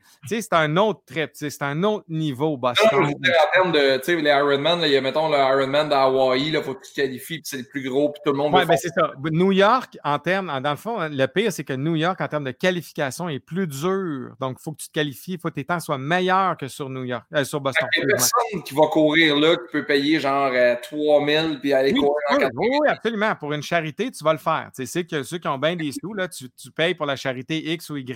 un 0.53 0.77
autre 0.77 1.03
trip, 1.07 1.31
c'est 1.35 1.63
un 1.63 1.83
autre 1.83 2.05
niveau, 2.09 2.57
Boston. 2.57 2.89
non, 2.93 3.09
je 3.09 3.15
dire, 3.23 3.35
en 3.41 3.53
termes 3.53 3.73
de, 3.73 3.97
tu 3.99 4.05
sais, 4.05 4.17
les 4.17 4.31
Ironman, 4.31 4.81
il 4.83 4.91
y 4.91 4.97
a, 4.97 5.01
mettons, 5.01 5.29
le 5.29 5.37
Ironman 5.37 5.89
d'Hawaï, 5.89 6.51
là, 6.51 6.63
faut 6.63 6.75
que 6.75 6.85
tu 6.85 6.93
te 6.93 7.01
qualifies, 7.01 7.39
puis 7.39 7.43
c'est 7.45 7.59
le 7.59 7.65
plus 7.65 7.89
gros, 7.89 8.11
puis 8.11 8.21
tout 8.25 8.33
le 8.33 8.39
monde 8.39 8.55
Oui, 8.55 8.65
ben 8.67 8.77
c'est 8.77 8.89
ça. 8.89 9.13
New 9.31 9.53
York, 9.53 9.99
en 10.05 10.19
termes, 10.19 10.61
dans 10.63 10.71
le 10.71 10.77
fond, 10.77 10.97
le 11.11 11.27
pire, 11.27 11.53
c'est 11.53 11.65
que 11.65 11.73
New 11.73 11.97
York, 11.97 12.21
en 12.21 12.29
termes 12.29 12.45
de 12.45 12.51
qualification, 12.51 13.29
est 13.29 13.41
plus 13.41 13.67
dur. 13.67 14.35
Donc, 14.41 14.57
il 14.61 14.63
faut 14.63 14.73
que 14.73 14.83
tu 14.83 14.89
te 14.89 14.93
qualifies, 14.93 15.33
il 15.33 15.39
faut 15.39 15.49
que 15.49 15.55
tes 15.55 15.65
temps 15.65 15.81
soient 15.81 15.99
meilleurs 15.99 16.57
que 16.57 16.69
sur 16.69 16.89
New 16.89 17.05
York, 17.05 17.25
euh, 17.35 17.45
sur 17.45 17.61
Boston. 17.61 17.89
Il 17.97 18.01
y 18.01 18.03
a 18.05 18.07
personne 18.07 18.63
qui 18.65 18.75
va 18.75 18.87
courir 18.87 19.37
là, 19.37 19.57
qui 19.57 19.73
peut 19.73 19.85
payer 19.85 20.21
genre 20.21 20.51
euh, 20.53 20.75
3000 20.83 21.59
puis 21.61 21.73
aller 21.73 21.93
Oui, 21.93 22.01
courir 22.01 22.15
en 22.31 22.35
oui, 22.35 22.43
4 22.43 22.53
oui, 22.57 22.89
absolument. 22.89 23.35
Pour 23.37 23.53
une 23.53 23.63
charité, 23.63 24.11
tu 24.11 24.25
vas 24.25 24.33
le 24.33 24.39
faire. 24.39 24.71
Tu 24.75 24.87
sais, 24.87 25.05
que 25.05 25.23
ceux 25.23 25.39
qui 25.39 25.49
ont 25.49 25.59
bien 25.59 25.77
des 25.77 25.93
sous, 25.93 26.15
là, 26.15 26.29
tu, 26.29 26.51
tu 26.51 26.71
payes 26.71 26.95
pour 26.95 27.07
la 27.07 27.17
charité 27.17 27.73
X 27.73 27.91
ou 27.91 27.97
Y, 27.97 28.14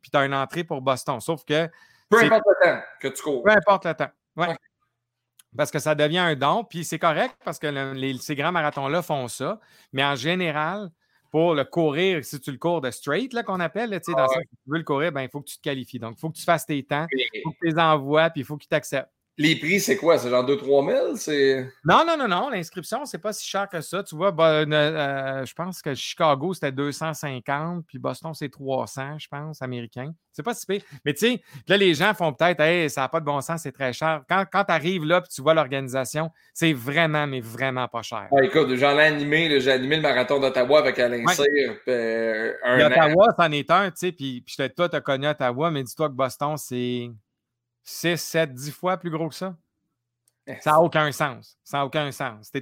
puis 0.00 0.10
tu 0.10 0.16
as 0.18 0.24
une 0.24 0.34
entrée 0.34 0.64
pour 0.64 0.80
Boston. 0.82 1.20
Sauf 1.20 1.44
que 1.44 1.68
Peu 2.08 2.18
importe 2.24 2.42
le 2.46 2.66
temps 2.66 2.80
que 3.00 3.08
tu 3.08 3.22
cours. 3.22 3.42
Peu 3.42 3.50
importe 3.50 3.86
le 3.86 3.94
temps. 3.94 4.10
Ok. 4.36 4.56
Parce 5.56 5.70
que 5.70 5.78
ça 5.80 5.94
devient 5.96 6.18
un 6.18 6.36
don, 6.36 6.62
puis 6.64 6.84
c'est 6.84 6.98
correct 6.98 7.36
parce 7.44 7.58
que 7.58 7.66
le- 7.66 7.92
les- 7.92 8.16
ces 8.18 8.36
grands 8.36 8.52
marathons-là 8.52 9.02
font 9.02 9.26
ça. 9.26 9.58
Mais 9.92 10.04
en 10.04 10.14
général, 10.14 10.90
pour 11.32 11.54
le 11.54 11.64
courir, 11.64 12.24
si 12.24 12.40
tu 12.40 12.52
le 12.52 12.58
cours 12.58 12.80
de 12.80 12.90
straight, 12.90 13.32
là, 13.32 13.42
qu'on 13.42 13.58
appelle, 13.60 13.90
là, 13.90 13.98
tu 14.00 14.06
sais, 14.06 14.12
dans 14.12 14.18
Ah 14.24 14.26
le 14.28 14.34
sens, 14.34 14.42
si 14.42 14.56
tu 14.64 14.70
veux 14.70 14.78
le 14.78 14.84
courir, 14.84 15.12
ben, 15.12 15.22
il 15.22 15.28
faut 15.28 15.40
que 15.40 15.48
tu 15.48 15.56
te 15.56 15.62
qualifies. 15.62 15.98
Donc, 15.98 16.14
il 16.16 16.20
faut 16.20 16.30
que 16.30 16.36
tu 16.36 16.44
fasses 16.44 16.66
tes 16.66 16.82
temps, 16.84 17.06
il 17.12 17.42
faut 17.42 17.50
que 17.50 17.56
tu 17.60 17.66
les 17.66 17.78
envoies, 17.78 18.30
puis 18.30 18.40
il 18.42 18.44
faut 18.44 18.56
qu'ils 18.56 18.68
t'acceptent. 18.68 19.12
Les 19.40 19.56
prix, 19.56 19.80
c'est 19.80 19.96
quoi? 19.96 20.18
C'est 20.18 20.28
genre 20.28 20.44
2-3 20.44 20.92
000? 20.92 21.16
C'est... 21.16 21.66
Non, 21.82 22.04
non, 22.06 22.14
non, 22.18 22.28
non. 22.28 22.50
L'inscription, 22.50 23.06
c'est 23.06 23.16
pas 23.16 23.32
si 23.32 23.48
cher 23.48 23.70
que 23.70 23.80
ça. 23.80 24.02
Tu 24.02 24.14
vois, 24.14 24.32
ben, 24.32 24.70
euh, 24.70 24.76
euh, 24.76 25.44
je 25.46 25.54
pense 25.54 25.80
que 25.80 25.94
Chicago, 25.94 26.52
c'était 26.52 26.72
250, 26.72 27.86
puis 27.86 27.98
Boston, 27.98 28.34
c'est 28.34 28.50
300, 28.50 29.18
je 29.18 29.28
pense, 29.28 29.62
américain. 29.62 30.12
C'est 30.30 30.42
pas 30.42 30.52
si 30.52 30.66
pire. 30.66 30.82
Mais 31.06 31.14
tu 31.14 31.20
sais, 31.20 31.42
là, 31.66 31.78
les 31.78 31.94
gens 31.94 32.12
font 32.12 32.34
peut-être, 32.34 32.60
hey, 32.60 32.90
ça 32.90 33.00
n'a 33.00 33.08
pas 33.08 33.20
de 33.20 33.24
bon 33.24 33.40
sens, 33.40 33.62
c'est 33.62 33.72
très 33.72 33.94
cher. 33.94 34.22
Quand, 34.28 34.44
quand 34.52 34.64
tu 34.64 34.72
arrives 34.72 35.06
là, 35.06 35.22
puis 35.22 35.32
tu 35.34 35.40
vois 35.40 35.54
l'organisation, 35.54 36.30
c'est 36.52 36.74
vraiment, 36.74 37.26
mais 37.26 37.40
vraiment 37.40 37.88
pas 37.88 38.02
cher. 38.02 38.28
Ah, 38.30 38.44
écoute, 38.44 38.74
j'en 38.74 38.98
ai 38.98 39.04
animé, 39.04 39.58
j'ai 39.58 39.72
animé 39.72 39.96
le 39.96 40.02
marathon 40.02 40.38
d'Ottawa 40.38 40.80
avec 40.80 40.98
Alain 40.98 41.24
Ouais. 41.24 41.32
Cyr, 41.32 41.76
euh, 41.88 42.52
un. 42.62 42.86
Ottawa, 42.86 43.28
c'en 43.38 43.50
est 43.52 43.70
un, 43.70 43.90
tu 43.90 43.96
sais, 43.96 44.12
puis, 44.12 44.44
puis 44.46 44.68
toi, 44.76 44.90
tu 44.90 44.96
as 44.96 45.00
connu 45.00 45.26
Ottawa, 45.26 45.70
mais 45.70 45.82
dis-toi 45.82 46.10
que 46.10 46.14
Boston, 46.14 46.58
c'est 46.58 47.10
6, 47.90 48.16
7, 48.20 48.52
10 48.54 48.70
fois 48.70 48.96
plus 48.96 49.10
gros 49.10 49.28
que 49.28 49.34
ça? 49.34 49.56
Ça 50.60 50.72
n'a 50.72 50.80
aucun 50.80 51.10
sens. 51.12 51.56
Ça 51.62 51.78
n'a 51.78 51.86
aucun 51.86 52.10
sens. 52.12 52.50
Tu 52.52 52.60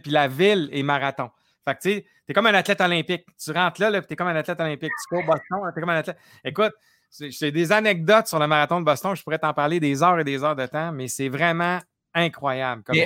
puis 0.00 0.10
la 0.10 0.28
ville 0.28 0.68
est 0.72 0.82
marathon. 0.82 1.30
Fait 1.64 1.74
que 1.74 1.80
tu 1.80 2.04
t'es 2.26 2.32
comme 2.32 2.46
un 2.46 2.54
athlète 2.54 2.80
olympique. 2.80 3.24
Tu 3.42 3.50
rentres 3.52 3.80
là, 3.80 3.90
là 3.90 4.00
puis 4.00 4.08
t'es 4.08 4.16
comme 4.16 4.28
un 4.28 4.36
athlète 4.36 4.60
olympique. 4.60 4.90
Tu 4.90 5.14
cours 5.14 5.24
Boston, 5.24 5.58
t'es 5.74 5.80
comme 5.80 5.90
un 5.90 5.96
athlète. 5.96 6.18
Écoute, 6.44 6.72
c'est 7.10 7.30
c'est 7.30 7.50
des 7.50 7.72
anecdotes 7.72 8.26
sur 8.26 8.38
le 8.38 8.46
marathon 8.46 8.80
de 8.80 8.84
Boston. 8.84 9.14
Je 9.16 9.22
pourrais 9.22 9.38
t'en 9.38 9.52
parler 9.54 9.80
des 9.80 10.02
heures 10.02 10.18
et 10.18 10.24
des 10.24 10.42
heures 10.44 10.56
de 10.56 10.66
temps, 10.66 10.92
mais 10.92 11.08
c'est 11.08 11.28
vraiment 11.28 11.78
incroyable. 12.14 12.82
comme- 12.84 12.96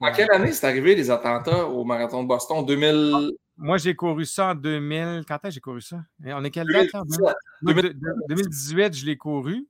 En 0.00 0.12
quelle 0.12 0.30
année 0.32 0.52
c'est 0.52 0.66
arrivé 0.66 0.94
les 0.94 1.10
attentats 1.10 1.66
au 1.66 1.84
marathon 1.84 2.22
de 2.22 2.28
Boston? 2.28 2.64
2000... 2.64 3.30
Moi, 3.58 3.76
j'ai 3.78 3.94
couru 3.94 4.24
ça 4.24 4.48
en 4.50 4.54
2000. 4.54 5.24
Quand 5.28 5.34
est-ce 5.36 5.42
que 5.48 5.50
j'ai 5.50 5.60
couru 5.60 5.80
ça? 5.82 5.98
On 6.24 6.42
est 6.44 6.50
quelle 6.50 6.66
date? 6.66 6.92
là? 6.92 7.02
2017. 7.04 7.36
Moi, 7.62 7.74
de- 7.74 7.88
de- 7.88 8.26
2018, 8.28 8.94
je 8.96 9.06
l'ai 9.06 9.16
couru. 9.16 9.68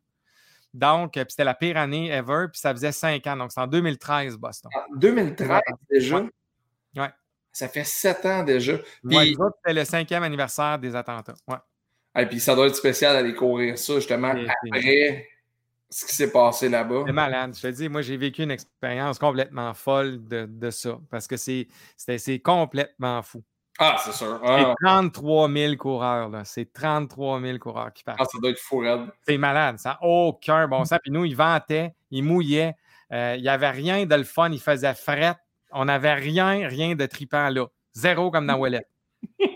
Donc, 0.74 1.16
euh, 1.16 1.24
puis 1.24 1.32
c'était 1.32 1.44
la 1.44 1.54
pire 1.54 1.76
année 1.76 2.10
ever, 2.10 2.46
puis 2.50 2.58
ça 2.60 2.72
faisait 2.72 2.92
cinq 2.92 3.26
ans. 3.26 3.36
Donc, 3.36 3.52
c'est 3.52 3.60
en 3.60 3.66
2013, 3.66 4.36
Boston. 4.36 4.70
En 4.74 4.96
2013 4.96 5.60
déjà? 5.90 6.16
Ouais. 6.20 6.30
Ouais. 6.96 7.10
Ça 7.52 7.68
fait 7.68 7.84
7 7.84 8.24
ans 8.26 8.42
déjà. 8.42 8.78
Puis, 9.06 9.16
Ouais, 9.16 9.26
c'était 9.58 9.74
le 9.74 9.84
cinquième 9.84 10.22
anniversaire 10.22 10.78
des 10.78 10.96
attentats. 10.96 11.34
Ouais. 11.46 11.56
ah, 12.14 12.24
puis 12.24 12.40
ça 12.40 12.54
doit 12.54 12.66
être 12.66 12.76
spécial 12.76 13.14
d'aller 13.14 13.34
courir 13.34 13.76
ça, 13.76 13.94
justement, 13.96 14.28
après 14.72 15.28
ce 15.90 16.06
qui 16.06 16.14
s'est 16.14 16.32
passé 16.32 16.70
là-bas. 16.70 17.02
C'est 17.06 17.12
malade. 17.12 17.54
Je 17.54 17.60
te 17.60 17.66
dis, 17.66 17.88
moi, 17.90 18.00
j'ai 18.00 18.16
vécu 18.16 18.42
une 18.42 18.50
expérience 18.50 19.18
complètement 19.18 19.74
folle 19.74 20.26
de, 20.26 20.46
de 20.48 20.70
ça 20.70 20.98
parce 21.10 21.26
que 21.26 21.36
c'est 21.36 21.68
c'était- 21.98 22.16
c'est 22.16 22.38
complètement 22.38 23.20
fou. 23.20 23.42
Ah, 23.78 23.96
c'est 24.04 24.12
sûr. 24.12 24.38
C'est 24.44 24.48
Ah, 24.50 24.74
33 24.84 25.48
000 25.50 25.76
coureurs. 25.76 26.28
là. 26.28 26.44
C'est 26.44 26.72
33 26.72 27.40
000 27.40 27.58
coureurs 27.58 27.92
qui 27.92 28.04
partent. 28.04 28.18
ah, 28.20 28.24
ça 28.24 28.38
doit 28.40 28.50
être 28.50 28.58
fou. 28.60 28.84
C'est 29.26 29.38
malade. 29.38 29.78
Ça 29.78 29.90
n'a 30.00 30.06
aucun 30.08 30.68
bon 30.68 30.84
sens. 30.84 30.98
Puis 31.02 31.10
nous, 31.10 31.24
ils 31.24 31.34
vantaient, 31.36 31.94
ils 32.10 32.22
mouillaient. 32.22 32.74
Euh, 33.12 33.34
il 33.36 33.42
n'y 33.42 33.48
avait 33.48 33.70
rien 33.70 34.06
de 34.06 34.14
le 34.14 34.24
fun. 34.24 34.50
Il 34.50 34.60
faisait 34.60 34.94
fret. 34.94 35.34
On 35.72 35.86
n'avait 35.86 36.14
rien, 36.14 36.68
rien 36.68 36.94
de 36.94 37.06
tripant 37.06 37.48
là. 37.48 37.66
Zéro 37.94 38.30
comme 38.30 38.46
dans 38.46 38.56
Wallet. 38.56 38.86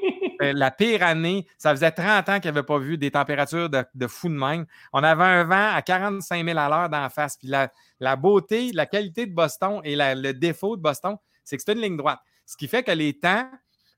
Euh, 0.42 0.52
La 0.54 0.70
pire 0.70 1.02
année, 1.02 1.46
ça 1.56 1.70
faisait 1.70 1.90
30 1.90 2.28
ans 2.28 2.34
qu'il 2.40 2.50
n'y 2.52 2.58
avait 2.58 2.66
pas 2.66 2.76
vu 2.78 2.98
des 2.98 3.10
températures 3.10 3.70
de, 3.70 3.82
de 3.94 4.06
fou 4.06 4.28
de 4.28 4.34
même. 4.34 4.66
On 4.92 5.02
avait 5.02 5.24
un 5.24 5.44
vent 5.44 5.74
à 5.74 5.80
45 5.80 6.44
000 6.44 6.58
à 6.58 6.68
l'heure 6.68 6.90
d'en 6.90 7.08
face. 7.08 7.38
Puis 7.38 7.48
la, 7.48 7.72
la 8.00 8.16
beauté, 8.16 8.70
la 8.74 8.84
qualité 8.84 9.24
de 9.24 9.34
Boston 9.34 9.80
et 9.82 9.96
la- 9.96 10.14
le 10.14 10.34
défaut 10.34 10.76
de 10.76 10.82
Boston, 10.82 11.16
c'est 11.42 11.56
que 11.56 11.62
c'est 11.64 11.72
une 11.72 11.80
ligne 11.80 11.96
droite. 11.96 12.18
Ce 12.44 12.54
qui 12.54 12.68
fait 12.68 12.82
que 12.82 12.90
les 12.90 13.14
temps, 13.18 13.48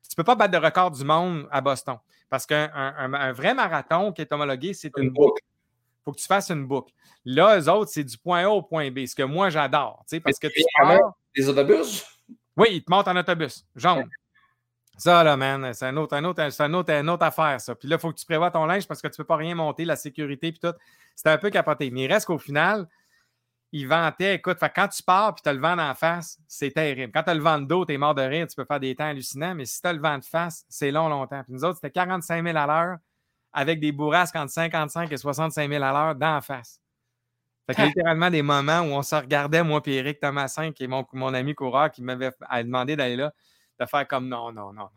tu 0.09 0.15
ne 0.15 0.17
peux 0.17 0.25
pas 0.25 0.35
battre 0.35 0.59
de 0.59 0.65
record 0.65 0.91
du 0.91 1.05
monde 1.05 1.47
à 1.51 1.61
Boston. 1.61 1.99
Parce 2.31 2.47
qu'un 2.47 2.71
un- 2.75 2.95
un- 2.97 3.15
un 3.15 3.33
vrai 3.33 3.55
marathon 3.55 4.13
qui 4.13 4.23
est 4.23 4.33
homologué, 4.33 4.75
c'est 4.75 4.93
une 4.97 5.11
boucle. 5.11 5.43
Il 5.43 6.05
faut 6.05 6.13
que 6.13 6.19
tu 6.19 6.27
fasses 6.27 6.51
une 6.51 6.67
boucle. 6.67 6.93
Là, 7.25 7.59
eux 7.59 7.69
autres, 7.69 7.91
c'est 7.91 8.05
du 8.05 8.17
point 8.17 8.45
A 8.45 8.49
au 8.49 8.63
point 8.63 8.91
B, 8.91 9.07
ce 9.07 9.15
que 9.15 9.23
moi, 9.23 9.51
j'adore. 9.51 10.05
Parce 10.25 10.39
que 10.39 10.49
tu 10.49 10.63
pars... 10.79 10.99
Des 11.37 11.49
autobus? 11.49 12.05
Oui, 12.57 12.69
ils 12.73 12.83
te 12.83 12.91
montent 12.91 13.09
en 13.09 13.17
autobus, 13.17 13.65
jaune. 13.77 14.09
Ça, 14.97 15.23
là, 15.23 15.37
man, 15.37 15.73
c'est 15.75 15.87
un 15.87 15.97
autre, 15.97 16.17
un 16.17 16.25
autre, 16.25 16.43
un 16.43 16.75
autre, 16.75 16.91
une 16.91 17.09
autre 17.09 17.25
affaire, 17.25 17.61
ça. 17.61 17.75
Puis 17.77 17.89
là, 17.89 17.97
il 17.97 18.01
faut 18.01 18.11
que 18.11 18.19
tu 18.19 18.27
prévois 18.27 18.51
ton 18.51 18.67
linge 18.67 18.89
parce 18.89 19.01
que 19.01 19.07
tu 19.07 19.13
ne 19.13 19.17
peux 19.19 19.27
pas 19.27 19.37
rien 19.37 19.55
monter, 19.55 19.85
la 19.85 19.95
sécurité, 19.95 20.51
puis 20.51 20.59
tout. 20.59 20.77
C'était 21.15 21.31
un 21.31 21.39
peu 21.39 21.51
capoté. 21.51 21.91
Mais 21.91 22.03
il 22.03 22.13
reste 22.13 22.27
qu'au 22.27 22.39
final, 22.39 22.89
il 23.73 23.87
vantait, 23.87 24.37
écoute, 24.37 24.59
quand 24.75 24.89
tu 24.89 25.03
pars 25.03 25.35
puis 25.35 25.43
tu 25.43 25.49
as 25.49 25.53
le 25.53 25.61
vent 25.61 25.79
en 25.79 25.95
face, 25.95 26.39
c'est 26.47 26.71
terrible. 26.71 27.13
Quand 27.13 27.23
tu 27.23 27.31
as 27.31 27.35
le 27.35 27.43
vent 27.43 27.59
de 27.59 27.67
dos, 27.67 27.85
tu 27.85 27.93
es 27.93 27.99
mort 27.99 28.15
de 28.15 28.23
rire, 28.23 28.47
tu 28.47 28.57
peux 28.57 28.65
faire 28.65 28.81
des 28.81 28.95
temps 28.95 29.05
hallucinants, 29.05 29.55
mais 29.55 29.67
si 29.67 29.81
tu 29.81 29.87
as 29.87 29.93
le 29.93 30.01
vent 30.01 30.19
de 30.19 30.25
face, 30.25 30.65
c'est 30.69 30.91
long, 30.91 31.09
longtemps. 31.09 31.43
Puis 31.45 31.53
nous 31.53 31.65
autres, 31.65 31.77
c'était 31.77 31.91
45 31.91 32.45
000 32.45 32.57
à 32.57 32.67
l'heure 32.67 32.99
avec 33.53 33.81
des 33.81 33.93
bourrasques 33.93 34.37
entre 34.37 34.53
55 34.53 35.13
et 35.13 35.17
65 35.17 35.71
000 35.71 35.83
à 35.83 35.93
l'heure 35.93 36.15
d'en 36.15 36.41
face. 36.41 36.81
Fait 37.67 37.75
que 37.75 37.83
littéralement 37.83 38.31
des 38.31 38.41
moments 38.41 38.81
où 38.81 38.93
on 38.93 39.03
se 39.03 39.15
regardait, 39.15 39.63
moi 39.63 39.83
et 39.85 39.97
Eric 39.97 40.21
Thomasin, 40.21 40.73
qui 40.73 40.85
est 40.85 40.87
mon, 40.87 41.07
mon 41.13 41.35
ami 41.35 41.55
coureur, 41.55 41.91
qui 41.91 42.03
m'avait 42.03 42.31
demandé 42.63 42.97
d'aller 42.97 43.17
là, 43.17 43.35
de 43.79 43.85
faire 43.85 44.09
comme 44.09 44.29
non, 44.29 44.53
non, 44.53 44.73
non. 44.73 44.89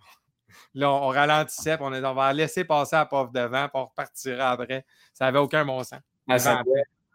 Là, 0.73 0.89
on 0.89 1.07
ralentissait, 1.07 1.75
puis 1.77 1.85
on, 1.85 1.91
on 1.93 2.13
va 2.13 2.31
laisser 2.31 2.63
passer 2.63 2.95
la 2.95 3.05
pauvre 3.05 3.31
devant, 3.31 3.67
puis 3.67 3.71
on 3.73 3.85
repartira 3.85 4.51
après. 4.51 4.85
Ça 5.13 5.25
n'avait 5.25 5.39
aucun 5.39 5.65
bon 5.65 5.83
sens. 5.83 5.99
Ah, 6.29 6.63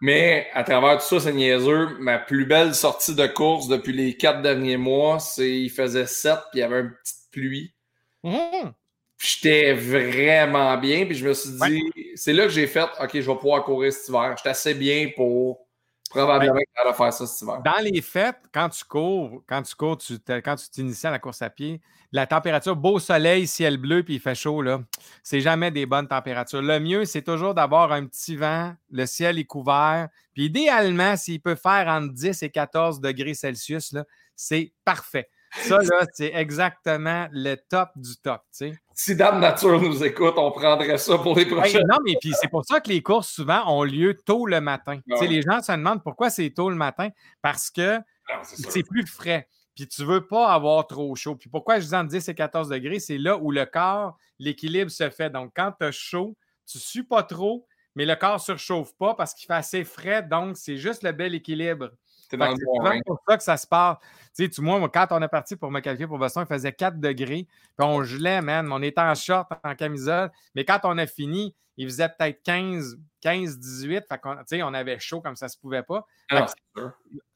mais 0.01 0.49
à 0.53 0.63
travers 0.63 0.99
tout 0.99 1.07
ça, 1.07 1.21
c'est 1.21 1.33
niaiseux. 1.33 1.97
Ma 1.99 2.19
plus 2.19 2.45
belle 2.45 2.75
sortie 2.75 3.15
de 3.15 3.27
course 3.27 3.69
depuis 3.69 3.93
les 3.93 4.17
quatre 4.17 4.43
derniers 4.43 4.77
mois, 4.77 5.19
c'est 5.19 5.51
il 5.51 5.71
faisait 5.71 6.07
7 6.07 6.35
puis 6.51 6.59
il 6.59 6.61
y 6.61 6.63
avait 6.63 6.81
une 6.81 6.93
petite 7.03 7.31
pluie. 7.31 7.75
Mmh. 8.23 8.71
J'étais 9.19 9.73
vraiment 9.73 10.77
bien, 10.77 11.07
puis 11.07 11.15
je 11.15 11.27
me 11.27 11.33
suis 11.33 11.51
dit, 11.51 12.13
c'est 12.17 12.35
là 12.35 12.45
que 12.45 12.51
j'ai 12.51 12.67
fait, 12.67 12.87
OK, 13.01 13.11
je 13.15 13.21
vais 13.21 13.37
pouvoir 13.37 13.65
courir 13.65 13.91
cet 13.93 14.09
hiver. 14.09 14.35
J'étais 14.37 14.51
assez 14.51 14.75
bien 14.75 15.11
pour 15.17 15.66
probablement 16.11 16.61
faire 16.95 17.13
ça 17.13 17.27
cet 17.27 17.43
hiver. 17.43 17.61
Dans 17.63 17.83
les 17.83 18.01
fêtes, 18.01 18.41
quand 18.53 18.69
tu 18.69 18.85
cours, 18.85 19.43
quand 19.47 19.63
tu 19.63 19.75
cours, 19.75 19.99
tu 19.99 20.19
quand 20.27 20.57
tu 20.57 20.69
t'inities 20.71 21.07
à 21.07 21.11
la 21.11 21.19
course 21.19 21.43
à 21.43 21.51
pied, 21.51 21.81
la 22.13 22.27
température, 22.27 22.77
beau 22.77 22.99
soleil, 22.99 23.47
ciel 23.47 23.77
bleu, 23.77 24.03
puis 24.03 24.15
il 24.15 24.21
fait 24.21 24.35
chaud, 24.35 24.63
là, 24.63 24.81
c'est 25.23 25.41
jamais 25.41 25.71
des 25.71 25.87
bonnes 25.87 26.09
températures. 26.09 26.63
Le 26.63 26.81
mieux, 26.81 27.05
c'est 27.05 27.23
toujours 27.23 27.55
d'avoir 27.55 27.93
un 27.93 28.07
petit 28.07 28.37
vent, 28.37 28.75
le 28.91 29.07
ciel 29.07 29.39
est 29.39 29.45
couvert, 29.45 30.09
puis 30.33 30.47
idéalement, 30.47 31.17
s'il 31.17 31.41
peut 31.41 31.57
faire 31.57 31.89
entre 31.89 32.13
10 32.13 32.43
et 32.43 32.51
14 32.51 33.01
degrés 33.01 33.35
Celsius, 33.35 33.95
c'est 34.35 34.73
parfait. 34.85 35.29
Ça, 35.53 35.79
là, 35.79 36.07
c'est 36.13 36.33
exactement 36.35 37.29
le 37.33 37.57
top 37.57 37.91
du 37.97 38.17
top. 38.19 38.43
Si 38.95 39.17
Dame 39.17 39.41
Nature 39.41 39.81
nous 39.81 40.05
écoute, 40.05 40.35
on 40.37 40.51
prendrait 40.51 40.99
ça 40.99 41.19
pour 41.19 41.37
les 41.37 41.47
prochaines. 41.47 41.87
non, 41.89 41.99
mais 42.05 42.15
puis 42.21 42.33
c'est 42.41 42.49
pour 42.49 42.65
ça 42.65 42.81
que 42.81 42.89
les 42.89 43.03
courses, 43.03 43.29
souvent, 43.29 43.63
ont 43.67 43.83
lieu 43.83 44.15
tôt 44.15 44.47
le 44.47 44.61
matin. 44.61 45.01
Les 45.23 45.43
gens 45.43 45.63
se 45.63 45.73
demandent 45.73 46.03
pourquoi 46.03 46.31
c'est 46.31 46.51
tôt 46.51 46.71
le 46.71 46.77
matin? 46.77 47.09
Parce 47.43 47.71
que 47.71 48.01
c'est 48.43 48.83
plus 48.83 49.07
frais. 49.07 49.49
Puis 49.75 49.87
tu 49.87 50.03
ne 50.03 50.07
veux 50.07 50.27
pas 50.27 50.53
avoir 50.53 50.87
trop 50.87 51.15
chaud. 51.15 51.37
Puis 51.37 51.51
pourquoi 51.51 51.79
je 51.79 51.87
dis 51.87 51.95
entre 51.95 52.09
10 52.09 52.29
et 52.31 52.35
14 52.35 52.71
degrés, 52.71 52.99
c'est 52.99 53.19
là 53.19 53.37
où 53.37 53.51
le 53.51 53.67
corps, 53.67 54.17
l'équilibre 54.39 54.91
se 54.91 55.11
fait. 55.11 55.29
Donc, 55.29 55.53
quand 55.55 55.73
tu 55.79 55.87
as 55.87 55.93
chaud, 55.93 56.35
tu 56.67 56.79
ne 56.79 56.83
sues 56.83 57.05
pas 57.05 57.23
trop, 57.23 57.67
mais 57.95 58.07
le 58.07 58.17
corps 58.17 58.35
ne 58.35 58.39
surchauffe 58.41 58.95
pas 58.97 59.15
parce 59.15 59.35
qu'il 59.35 59.47
fait 59.47 59.53
assez 59.53 59.85
frais. 59.85 60.23
Donc, 60.23 60.57
c'est 60.57 60.79
juste 60.79 61.03
le 61.03 61.13
bel 61.13 61.35
équilibre. 61.35 61.91
C'est 62.29 62.39
pour 63.07 63.21
ça 63.29 63.37
que 63.37 63.43
ça 63.43 63.57
se 63.57 63.67
passe. 63.67 63.99
Tu 64.37 64.51
sais, 64.51 64.63
moi, 64.63 64.89
quand 64.89 65.07
on 65.11 65.23
est 65.23 65.29
parti 65.29 65.57
pour 65.57 65.71
me 65.71 65.81
qualifier 65.81 66.07
pour 66.07 66.19
Boston, 66.19 66.45
il 66.49 66.53
faisait 66.53 66.73
4 66.73 66.99
degrés. 67.01 67.47
Puis 67.77 67.87
on 67.87 68.03
gelait, 68.03 68.43
man. 68.43 68.71
On 68.73 68.83
était 68.83 69.01
en 69.01 69.15
short, 69.15 69.51
en 69.65 69.75
camisole. 69.75 70.31
Mais 70.55 70.65
quand 70.65 70.81
on 70.85 70.99
a 70.99 71.07
fini, 71.07 71.55
il 71.77 71.87
faisait 71.87 72.09
peut-être 72.09 72.43
15, 72.43 72.99
15, 73.21 73.59
18. 73.59 74.05
Fait 74.09 74.19
qu'on, 74.19 74.37
on 74.37 74.75
avait 74.75 74.99
chaud 74.99 75.21
comme 75.21 75.37
ça 75.37 75.49
se 75.49 75.59
pouvait 75.59 75.83
pas. 75.83 76.07
Ah, 76.31 76.47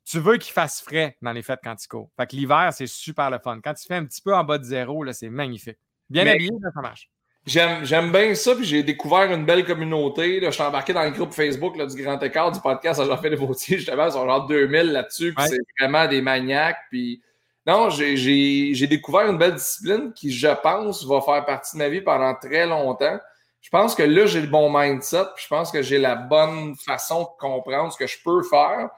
tu 0.05 0.19
veux 0.19 0.39
qu'il 0.39 0.53
fasse 0.53 0.81
frais 0.81 1.17
dans 1.23 1.33
les 1.33 1.43
fêtes 1.43 1.61
quand 1.63 1.77
tu 1.77 1.87
cours. 1.87 2.11
Fait 2.17 2.27
que 2.27 2.35
l'hiver, 2.35 2.73
c'est 2.73 2.89
super 2.89 3.31
le 3.31 3.39
fun. 3.39 3.61
Quand 3.63 3.75
tu 3.75 3.87
fais 3.87 3.95
un 3.95 4.05
petit 4.05 4.21
peu 4.21 4.35
en 4.35 4.43
bas 4.43 4.59
de 4.59 4.65
zéro, 4.65 5.05
là, 5.05 5.13
c'est 5.13 5.29
magnifique. 5.31 5.79
Bien 6.09 6.27
habillé, 6.27 6.51
ça 6.75 6.81
marche. 6.81 7.09
J'aime 7.51 8.13
bien 8.13 8.33
ça, 8.37 8.55
puis 8.55 8.65
j'ai 8.65 8.85
découvert 8.85 9.33
une 9.33 9.45
belle 9.45 9.65
communauté. 9.65 10.39
Là, 10.39 10.51
je 10.51 10.55
suis 10.55 10.63
embarqué 10.63 10.93
dans 10.93 11.03
le 11.03 11.11
groupe 11.11 11.33
Facebook 11.33 11.77
là, 11.77 11.85
du 11.85 12.01
Grand 12.01 12.23
Écart 12.23 12.53
du 12.53 12.61
podcast 12.61 13.01
à 13.01 13.05
Jean-Philippe 13.05 13.41
Vautier, 13.41 13.79
justement, 13.79 14.07
ils 14.07 14.13
sont 14.13 14.25
genre 14.25 14.47
2000 14.47 14.93
là-dessus, 14.93 15.35
puis 15.35 15.47
c'est 15.49 15.59
vraiment 15.81 16.07
des 16.07 16.23
maniaques. 16.23 16.79
Puis 16.91 17.21
non, 17.67 17.91
j'ai 17.91 18.87
découvert 18.87 19.29
une 19.29 19.37
belle 19.37 19.55
discipline 19.55 20.13
qui, 20.13 20.31
je 20.31 20.49
pense, 20.63 21.05
va 21.05 21.21
faire 21.23 21.45
partie 21.45 21.77
de 21.77 21.83
ma 21.83 21.89
vie 21.89 22.03
pendant 22.03 22.35
très 22.37 22.67
longtemps. 22.67 23.19
Je 23.61 23.69
pense 23.69 23.97
que 23.97 24.05
là, 24.05 24.27
j'ai 24.27 24.43
le 24.43 24.47
bon 24.47 24.71
mindset, 24.73 25.25
puis 25.35 25.45
je 25.45 25.49
pense 25.49 25.73
que 25.73 25.83
j'ai 25.83 25.99
la 25.99 26.15
bonne 26.15 26.77
façon 26.77 27.23
de 27.23 27.29
comprendre 27.39 27.93
ce 27.93 27.99
que 27.99 28.07
je 28.07 28.17
peux 28.25 28.45
faire, 28.45 28.91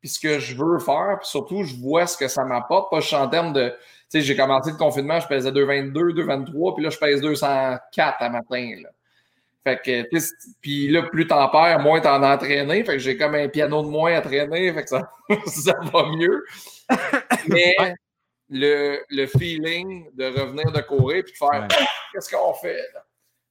puis 0.00 0.08
ce 0.08 0.18
que 0.18 0.40
je 0.40 0.56
veux 0.56 0.80
faire, 0.80 1.18
puis 1.20 1.28
surtout, 1.28 1.62
je 1.62 1.76
vois 1.76 2.08
ce 2.08 2.16
que 2.16 2.26
ça 2.26 2.44
m'apporte, 2.44 2.90
pas 2.90 3.00
juste 3.00 3.14
en 3.14 3.28
termes 3.28 3.52
de 3.52 3.72
sais, 4.10 4.20
j'ai 4.22 4.36
commencé 4.36 4.70
le 4.70 4.76
confinement, 4.76 5.20
je 5.20 5.26
pesais 5.26 5.50
2,22, 5.50 5.92
2,23, 5.92 6.74
puis 6.74 6.84
là, 6.84 6.90
je 6.90 6.98
pèse 6.98 7.20
204 7.20 8.22
à 8.22 8.28
matin. 8.28 8.74
Là. 8.82 8.90
Fait 9.62 9.80
que, 9.84 10.18
puis 10.60 10.88
là, 10.88 11.02
plus 11.02 11.26
t'en 11.26 11.48
perds, 11.48 11.80
moins 11.80 12.00
t'en 12.00 12.22
entraîné. 12.22 12.82
Fait 12.84 12.94
que 12.94 12.98
j'ai 12.98 13.16
comme 13.16 13.34
un 13.34 13.48
piano 13.48 13.82
de 13.82 13.88
moins 13.88 14.14
à 14.14 14.20
traîner, 14.20 14.72
fait 14.72 14.82
que 14.82 14.88
ça, 14.88 15.12
ça 15.46 15.74
va 15.92 16.06
mieux. 16.06 16.44
Mais 17.46 17.74
le, 18.48 19.00
le, 19.10 19.26
feeling 19.26 20.10
de 20.14 20.24
revenir 20.24 20.72
de 20.72 20.80
courir 20.80 21.22
puis 21.22 21.32
de 21.32 21.36
faire 21.36 21.68
qu'est-ce 22.12 22.34
qu'on 22.34 22.52
fait 22.54 22.82
là? 22.94 23.04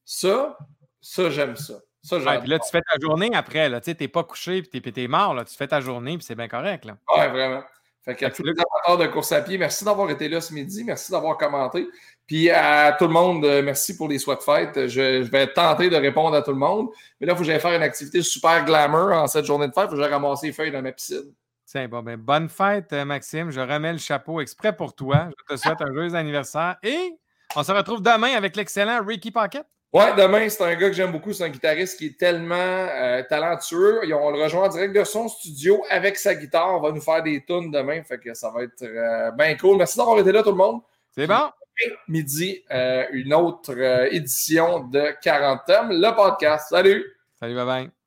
Ça, 0.04 0.58
ça, 1.00 1.30
j'aime 1.30 1.56
ça. 1.56 1.76
Ça, 2.02 2.18
ouais, 2.18 2.40
puis 2.40 2.50
là, 2.50 2.60
tu 2.60 2.70
fais 2.72 2.82
ta 2.82 2.98
journée 3.00 3.30
après. 3.34 3.70
Tu 3.82 3.96
n'es 3.98 4.08
pas 4.08 4.24
couché 4.24 4.62
puis 4.62 4.82
tu 4.82 5.02
es, 5.02 5.08
mort. 5.08 5.34
Là. 5.34 5.46
Tu 5.46 5.56
fais 5.56 5.68
ta 5.68 5.80
journée 5.80 6.18
puis 6.18 6.26
c'est 6.26 6.36
bien 6.36 6.48
correct. 6.48 6.86
Là. 6.86 6.98
Ouais, 7.16 7.28
vraiment. 7.28 7.64
Fait 8.10 8.16
qu'à 8.16 8.32
tous 8.32 8.42
les 8.42 8.54
amateurs 8.54 8.98
de 8.98 9.06
course 9.06 9.32
à 9.32 9.42
pied, 9.42 9.60
merci 9.60 9.86
d'avoir 9.86 10.10
été 10.10 10.28
là 10.28 10.42
ce 10.42 10.52
midi. 10.52 10.84
Merci 10.84 11.12
d'avoir 11.12 11.38
commenté. 11.38 11.88
Puis 12.26 12.50
à 12.50 12.96
tout 12.98 13.06
le 13.06 13.14
monde, 13.14 13.46
euh, 13.46 13.62
merci 13.62 13.96
pour 13.96 14.08
les 14.08 14.18
souhaits 14.18 14.40
de 14.40 14.44
fête. 14.44 14.88
Je, 14.88 15.22
vais 15.22 15.46
tenter 15.54 15.92
de 15.92 15.96
répondre 15.96 16.36
à 16.36 16.42
tout 16.42 16.50
le 16.50 16.58
monde. 16.58 16.90
Mais 17.22 17.28
là, 17.28 17.34
il 17.34 17.36
faut 17.36 17.44
que 17.44 17.48
j'aille 17.48 17.60
faire 17.60 17.76
une 17.76 17.84
activité 17.84 18.24
super 18.24 18.66
glamour 18.66 19.12
en 19.12 19.28
cette 19.28 19.46
journée 19.46 19.68
de 19.68 19.74
fête. 19.74 19.84
Il 19.86 19.90
faut 19.90 19.96
que 19.96 20.02
j'aille 20.02 20.12
ramasser 20.12 20.48
les 20.48 20.54
feuilles 20.54 20.72
dans 20.72 20.82
ma 20.82 20.92
piscine. 20.92 21.32
Tiens, 21.68 21.88
bon, 21.88 22.02
ben, 22.02 22.18
bonne 22.18 22.50
fête, 22.50 22.92
euh, 22.94 23.06
Maxime. 23.06 23.52
Je 23.52 23.62
remets 23.62 23.94
le 23.94 24.00
chapeau 24.00 24.42
exprès 24.42 24.76
pour 24.76 24.96
toi. 24.96 25.30
Je 25.38 25.56
te 25.56 25.62
souhaite 25.62 25.82
un 25.82 25.94
joyeux 25.94 26.16
anniversaire. 26.16 26.78
Et 26.82 27.14
on 27.56 27.62
se 27.62 27.72
retrouve 27.72 28.02
demain 28.02 28.36
avec 28.36 28.56
l'excellent 28.56 29.06
Ricky 29.06 29.30
Pocket. 29.30 29.68
Ouais, 29.92 30.16
demain, 30.16 30.48
c'est 30.50 30.64
un 30.64 30.76
gars 30.76 30.90
que 30.90 30.94
j'aime 30.94 31.12
beaucoup. 31.12 31.34
C'est 31.34 31.44
un 31.44 31.50
guitariste 31.50 31.98
qui 31.98 32.08
est 32.08 32.18
tellement 32.20 32.56
euh, 32.56 33.24
talentueux. 33.28 34.02
On 34.14 34.30
le 34.30 34.44
rejoint 34.44 34.66
en 34.66 34.68
direct 34.68 34.96
de 34.96 35.04
son 35.04 35.28
studio 35.28 35.84
avec 35.90 36.18
sa 36.18 36.36
guitare. 36.36 36.76
On 36.76 36.80
va 36.80 36.92
nous 36.92 37.02
faire 37.02 37.24
des 37.24 37.44
tunes 37.44 37.72
demain. 37.72 38.04
Fait 38.04 38.20
que 38.20 38.36
ça 38.36 38.52
va 38.52 38.64
être 38.64 38.84
euh, 38.84 39.32
bien 39.32 39.58
cool. 39.58 39.78
Merci 39.78 39.98
d'avoir 39.98 40.20
été 40.20 40.32
là, 40.32 40.44
tout 40.44 40.52
le 40.52 40.58
monde. 40.58 40.82
C'est 41.12 41.26
bon. 41.26 41.50
Midi, 42.08 42.64
euh, 42.72 43.06
une 43.14 43.34
autre 43.34 43.76
édition 44.12 44.82
de 44.82 45.16
40 45.24 45.62
thèmes, 45.66 45.90
le 45.90 46.16
podcast. 46.16 46.68
Salut! 46.70 47.06
Salut, 47.40 47.56
bye 47.56 47.66
bye. 47.66 47.99